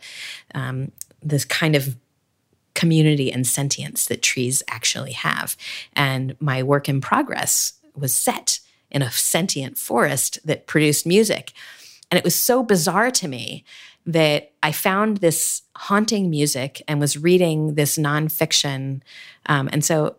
um, 0.53 0.91
this 1.24 1.45
kind 1.45 1.76
of 1.76 1.95
community 2.74 3.32
and 3.32 3.47
sentience 3.47 4.08
that 4.08 4.22
trees 4.22 4.62
actually 4.70 5.14
have. 5.14 5.56
And 5.93 6.36
my 6.39 6.62
work 6.62 6.89
in 6.89 7.01
progress 7.01 7.74
was 7.95 8.14
set 8.14 8.60
in 8.96 9.02
a 9.02 9.12
sentient 9.12 9.78
forest 9.78 10.39
that 10.46 10.66
produced 10.66 11.06
music. 11.06 11.52
And 12.10 12.18
it 12.18 12.24
was 12.24 12.36
so 12.36 12.64
bizarre 12.64 13.12
to 13.12 13.28
me 13.28 13.66
that 14.06 14.54
I 14.64 14.72
found 14.72 15.18
this 15.18 15.64
haunting 15.76 16.30
music 16.30 16.82
and 16.88 17.00
was 17.00 17.18
reading 17.18 17.76
this 17.76 17.98
nonfiction. 17.98 19.02
Um, 19.48 19.70
and 19.74 19.84
so 19.84 20.16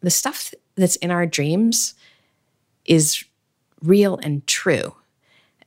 the 0.00 0.10
stuff 0.10 0.54
that's 0.76 0.96
in 0.96 1.10
our 1.10 1.26
dreams 1.26 1.94
is 2.84 3.24
real 3.82 4.18
and 4.22 4.46
true. 4.46 4.94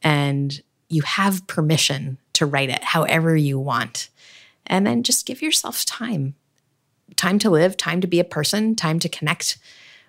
And 0.01 0.61
you 0.87 1.01
have 1.01 1.45
permission 1.47 2.17
to 2.33 2.45
write 2.45 2.69
it 2.69 2.83
however 2.83 3.35
you 3.35 3.59
want. 3.59 4.09
And 4.67 4.87
then 4.87 5.03
just 5.03 5.25
give 5.25 5.41
yourself 5.41 5.83
time 5.83 6.35
time 7.15 7.39
to 7.39 7.49
live, 7.49 7.77
time 7.77 8.01
to 8.01 8.07
be 8.07 8.19
a 8.19 8.25
person, 8.25 8.75
time 8.75 8.99
to 8.99 9.09
connect 9.09 9.57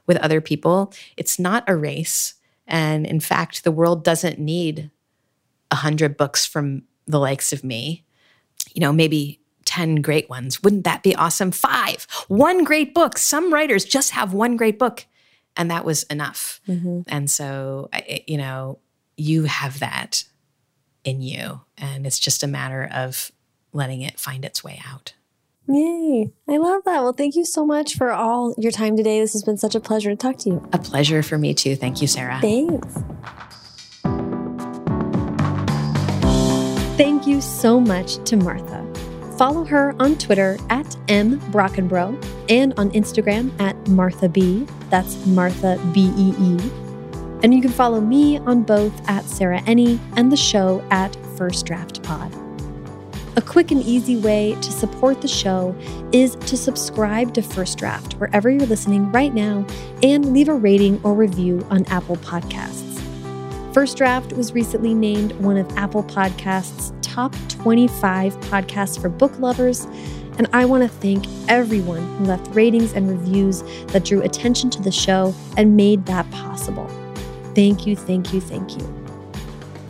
with 0.07 0.17
other 0.19 0.41
people. 0.41 0.93
It's 1.17 1.39
not 1.39 1.65
a 1.67 1.77
race. 1.77 2.35
And 2.67 3.07
in 3.07 3.21
fact, 3.21 3.65
the 3.65 3.73
world 3.73 4.05
doesn't 4.05 4.39
need 4.39 4.91
a 5.71 5.77
hundred 5.77 6.17
books 6.17 6.45
from 6.47 6.83
the 7.07 7.19
likes 7.19 7.53
of 7.53 7.65
me. 7.65 8.05
You 8.75 8.81
know, 8.81 8.93
maybe 8.93 9.41
10 9.65 9.97
great 9.97 10.29
ones. 10.31 10.63
Wouldn't 10.63 10.85
that 10.85 11.03
be 11.03 11.15
awesome? 11.15 11.51
Five, 11.51 12.07
one 12.29 12.65
great 12.65 12.95
book. 12.95 13.19
Some 13.19 13.53
writers 13.53 13.85
just 13.85 14.13
have 14.13 14.33
one 14.33 14.57
great 14.57 14.79
book, 14.79 15.07
and 15.57 15.71
that 15.71 15.85
was 15.85 16.05
enough. 16.05 16.61
Mm-hmm. 16.67 17.03
And 17.09 17.31
so, 17.31 17.91
you 18.27 18.39
know, 18.39 18.79
you 19.17 19.45
have 19.45 19.81
that 19.81 20.25
in 21.05 21.21
you, 21.23 21.61
and 21.77 22.07
it's 22.07 22.19
just 22.19 22.43
a 22.43 22.49
matter 22.49 22.89
of 22.93 23.31
letting 23.73 24.03
it 24.03 24.19
find 24.19 24.45
its 24.45 24.65
way 24.65 24.81
out. 24.89 25.15
Yay. 25.69 26.31
I 26.49 26.57
love 26.59 26.85
that. 26.85 27.03
Well, 27.03 27.13
thank 27.13 27.35
you 27.35 27.45
so 27.45 27.67
much 27.67 27.97
for 27.97 28.13
all 28.13 28.55
your 28.57 28.71
time 28.71 28.97
today. 28.97 29.21
This 29.21 29.33
has 29.33 29.43
been 29.43 29.57
such 29.57 29.75
a 29.75 29.81
pleasure 29.81 30.11
to 30.11 30.17
talk 30.17 30.39
to 30.39 30.51
you. 30.51 30.69
A 30.73 30.79
pleasure 30.79 31.23
for 31.23 31.39
me 31.39 31.55
too. 31.55 31.75
Thank 31.75 32.01
you, 32.01 32.07
Sarah. 32.07 32.39
Thanks. 32.41 32.95
Thank 36.97 37.27
you 37.27 37.41
so 37.41 37.81
much 37.81 38.23
to 38.25 38.37
Martha. 38.37 38.85
Follow 39.37 39.65
her 39.65 39.95
on 40.01 40.17
Twitter 40.17 40.57
at 40.71 40.97
M 41.09 41.41
Brockenbrough 41.51 42.25
and 42.49 42.73
on 42.79 42.91
Instagram 42.93 43.53
at 43.61 43.77
Martha 43.89 44.29
B. 44.29 44.67
That's 44.89 45.27
Martha 45.27 45.79
B 45.93 46.11
E 46.17 46.35
E. 46.39 46.59
And 47.43 47.53
you 47.53 47.61
can 47.61 47.71
follow 47.71 48.01
me 48.01 48.39
on 48.39 48.63
both 48.63 48.95
at 49.11 49.25
Sarah 49.25 49.61
Enni 49.63 49.99
and 50.17 50.33
the 50.33 50.37
show 50.37 50.83
at 50.91 51.15
First 51.37 51.67
Draft 51.67 52.03
Pod. 52.03 52.33
A 53.37 53.43
quick 53.43 53.71
and 53.71 53.83
easy 53.83 54.17
way 54.17 54.57
to 54.63 54.73
support 54.73 55.21
the 55.21 55.29
show 55.29 55.77
is 56.11 56.37
to 56.37 56.57
subscribe 56.57 57.35
to 57.35 57.43
First 57.43 57.77
Draft 57.77 58.15
wherever 58.15 58.49
you're 58.49 58.67
listening 58.67 59.13
right 59.13 59.35
now 59.35 59.67
and 60.03 60.33
leave 60.33 60.49
a 60.49 60.55
rating 60.55 60.99
or 61.03 61.13
review 61.13 61.67
on 61.69 61.85
Apple 61.87 62.17
Podcasts. 62.17 62.99
First 63.75 63.99
Draft 63.99 64.33
was 64.33 64.55
recently 64.55 64.95
named 64.95 65.33
one 65.33 65.59
of 65.59 65.71
Apple 65.77 66.03
Podcasts' 66.05 66.95
top 67.03 67.35
25 67.49 68.35
podcasts 68.41 68.99
for 68.99 69.11
book 69.11 69.39
lovers. 69.39 69.85
And 70.39 70.49
I 70.55 70.65
want 70.65 70.83
to 70.85 70.89
thank 70.89 71.27
everyone 71.47 72.07
who 72.17 72.25
left 72.25 72.47
ratings 72.55 72.95
and 72.95 73.07
reviews 73.07 73.63
that 73.89 74.07
drew 74.07 74.23
attention 74.23 74.71
to 74.71 74.83
the 74.83 74.91
show 74.91 75.35
and 75.59 75.77
made 75.77 76.07
that 76.07 76.31
possible. 76.31 76.89
Thank 77.55 77.87
you, 77.87 77.97
thank 77.97 78.33
you, 78.33 78.41
thank 78.41 78.79
you. 78.79 79.06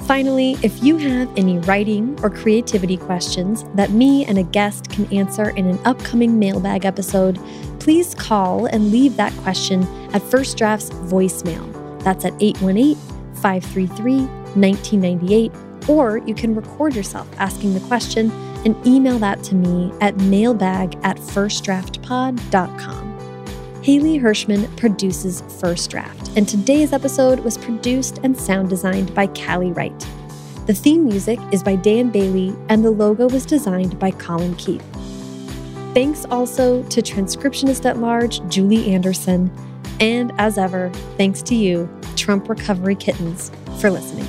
Finally, 0.07 0.57
if 0.63 0.83
you 0.85 0.97
have 0.99 1.29
any 1.37 1.59
writing 1.61 2.17
or 2.23 2.31
creativity 2.31 2.97
questions 2.97 3.65
that 3.75 3.91
me 3.91 4.25
and 4.27 4.39
a 4.39 4.45
guest 4.45 4.89
can 4.89 5.13
answer 5.13 5.51
in 5.51 5.67
an 5.67 5.81
upcoming 5.85 6.39
mailbag 6.39 6.85
episode, 6.85 7.41
please 7.81 8.15
call 8.15 8.67
and 8.67 8.93
leave 8.93 9.17
that 9.17 9.33
question 9.39 9.83
at 10.13 10.23
First 10.23 10.57
Draft's 10.57 10.91
voicemail. 10.91 11.73
That's 12.05 12.25
at 12.25 12.41
818 12.41 12.95
533 13.35 14.27
1998, 14.55 15.51
or 15.89 16.19
you 16.19 16.37
can 16.37 16.55
record 16.55 16.95
yourself 16.95 17.29
asking 17.39 17.75
the 17.75 17.81
question 17.81 18.31
and 18.65 18.77
email 18.87 19.19
that 19.19 19.43
to 19.43 19.57
me 19.57 19.93
at 20.01 20.17
mailbag 20.19 20.97
at 21.03 21.17
firstdraftpod.com. 21.17 23.16
Haley 23.87 24.19
Hirschman 24.19 24.77
produces 24.77 25.45
First 25.61 25.91
Draft, 25.91 26.33
and 26.37 26.49
today's 26.49 26.93
episode 26.93 27.39
was 27.39 27.57
produced 27.57 28.19
and 28.25 28.37
sound 28.37 28.69
designed 28.69 29.15
by 29.15 29.29
Callie 29.29 29.71
Wright. 29.71 29.97
The 30.67 30.75
theme 30.75 31.05
music 31.05 31.39
is 31.53 31.63
by 31.63 31.77
Dan 31.77 32.11
Bailey, 32.11 32.53
and 32.69 32.85
the 32.85 32.91
logo 32.91 33.29
was 33.29 33.47
designed 33.47 33.97
by 34.01 34.11
Colin 34.11 34.57
Keith. 34.57 34.83
Thanks 35.95 36.25
also 36.33 36.83
to 36.83 37.01
transcriptionist 37.01 37.85
at 37.89 37.99
large 37.99 38.45
Julie 38.49 38.93
Anderson, 38.93 39.53
and 40.01 40.33
as 40.37 40.59
ever, 40.59 40.91
thanks 41.17 41.41
to 41.43 41.55
you, 41.55 41.89
Trump 42.17 42.49
Recovery 42.49 42.97
Kittens, 42.97 43.53
for 43.81 43.89
listening. 43.89 44.27